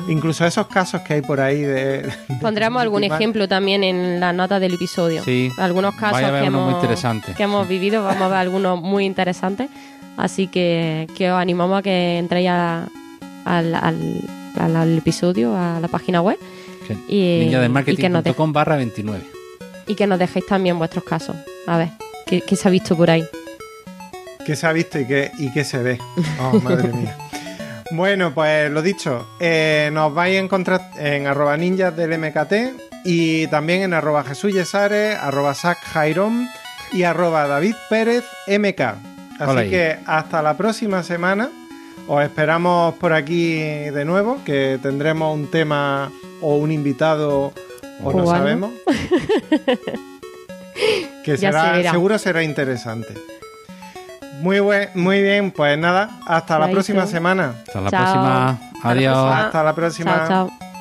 incluso 0.07 0.45
esos 0.45 0.67
casos 0.67 1.01
que 1.01 1.15
hay 1.15 1.21
por 1.21 1.41
ahí 1.41 1.61
de... 1.61 2.03
de 2.03 2.13
Pondremos 2.39 2.81
algún 2.81 3.03
ejemplo 3.03 3.47
también 3.47 3.83
en 3.83 4.19
la 4.19 4.31
nota 4.31 4.59
del 4.59 4.75
episodio. 4.75 5.23
Sí. 5.23 5.51
Algunos 5.57 5.95
casos 5.95 6.21
hemos, 6.21 6.85
que 7.35 7.43
hemos 7.43 7.67
vivido, 7.67 8.03
vamos 8.03 8.21
a 8.21 8.27
ver 8.27 8.37
algunos 8.37 8.79
muy 8.81 9.05
interesantes. 9.05 9.69
Así 10.17 10.47
que, 10.47 11.07
que 11.17 11.31
os 11.31 11.39
animamos 11.39 11.79
a 11.79 11.81
que 11.81 12.17
entréis 12.19 12.49
a- 12.49 12.87
al, 13.45 13.73
al- 13.75 14.21
al- 14.57 14.75
al 14.75 14.97
episodio, 14.97 15.55
a 15.57 15.79
la 15.79 15.87
página 15.87 16.21
web 16.21 16.37
Que- 16.87 16.93
y, 16.93 16.97
y, 16.97 17.49
que 17.49 17.55
nos 17.57 17.61
de- 17.61 17.69
Ninjadelmarketing.com 17.69 18.53
barra 18.53 18.75
29. 18.77 19.23
y 19.87 19.95
que 19.95 20.07
nos 20.07 20.19
dejéis 20.19 20.45
también 20.45 20.77
vuestros 20.77 21.03
casos. 21.03 21.35
A 21.67 21.77
ver, 21.77 21.89
¿qué, 22.25 22.41
qué 22.41 22.55
se 22.55 22.67
ha 22.67 22.71
visto 22.71 22.95
por 22.95 23.09
ahí? 23.09 23.23
¿Qué 24.45 24.55
se 24.55 24.67
ha 24.67 24.73
visto 24.73 24.99
y 24.99 25.05
qué, 25.07 25.31
y 25.39 25.51
qué 25.51 25.63
se 25.63 25.77
ve? 25.79 25.97
Oh, 26.39 26.59
madre 26.59 26.91
mía. 26.93 27.17
Bueno, 27.91 28.33
pues 28.33 28.71
lo 28.71 28.81
dicho, 28.81 29.27
eh, 29.39 29.91
nos 29.93 30.11
vais 30.15 30.35
a 30.37 30.39
encontrar 30.39 30.81
en 30.97 31.27
arroba 31.27 31.55
ninjas 31.57 31.95
del 31.95 32.17
MKT 32.17 33.05
y 33.05 33.45
también 33.47 33.83
en 33.83 33.93
arroba 33.93 34.23
Jesús 34.23 34.51
arroba 34.73 35.53
Sac 35.53 35.77
Jairón 35.83 36.47
y 36.91 37.03
arroba 37.03 37.45
David 37.45 37.75
Pérez 37.91 38.23
MK. 38.47 39.12
Así 39.39 39.49
Hola 39.49 39.63
que 39.63 39.97
hasta 40.05 40.41
la 40.41 40.55
próxima 40.55 41.03
semana. 41.03 41.49
Os 42.07 42.21
esperamos 42.21 42.95
por 42.95 43.13
aquí 43.13 43.55
de 43.55 44.03
nuevo, 44.03 44.39
que 44.43 44.77
tendremos 44.81 45.33
un 45.33 45.49
tema 45.49 46.11
o 46.41 46.57
un 46.57 46.71
invitado 46.71 47.53
o 48.03 48.13
no 48.13 48.27
sabemos. 48.27 48.71
que 51.23 51.37
será, 51.37 51.75
se 51.75 51.89
seguro 51.89 52.19
será 52.19 52.43
interesante. 52.43 53.13
Muy, 54.41 54.59
buen, 54.59 54.89
muy 54.95 55.21
bien, 55.21 55.51
pues 55.51 55.77
nada, 55.77 56.09
hasta 56.27 56.59
la 56.59 56.69
próxima 56.69 57.07
semana. 57.07 57.55
Hasta 57.65 57.79
la 57.79 57.89
Chao. 57.89 58.01
próxima. 58.01 58.59
Adiós. 58.83 59.17
Hasta 59.17 59.63
la 59.63 59.73
próxima. 59.73 60.27
Chao, 60.27 60.49
chao. 60.59 60.72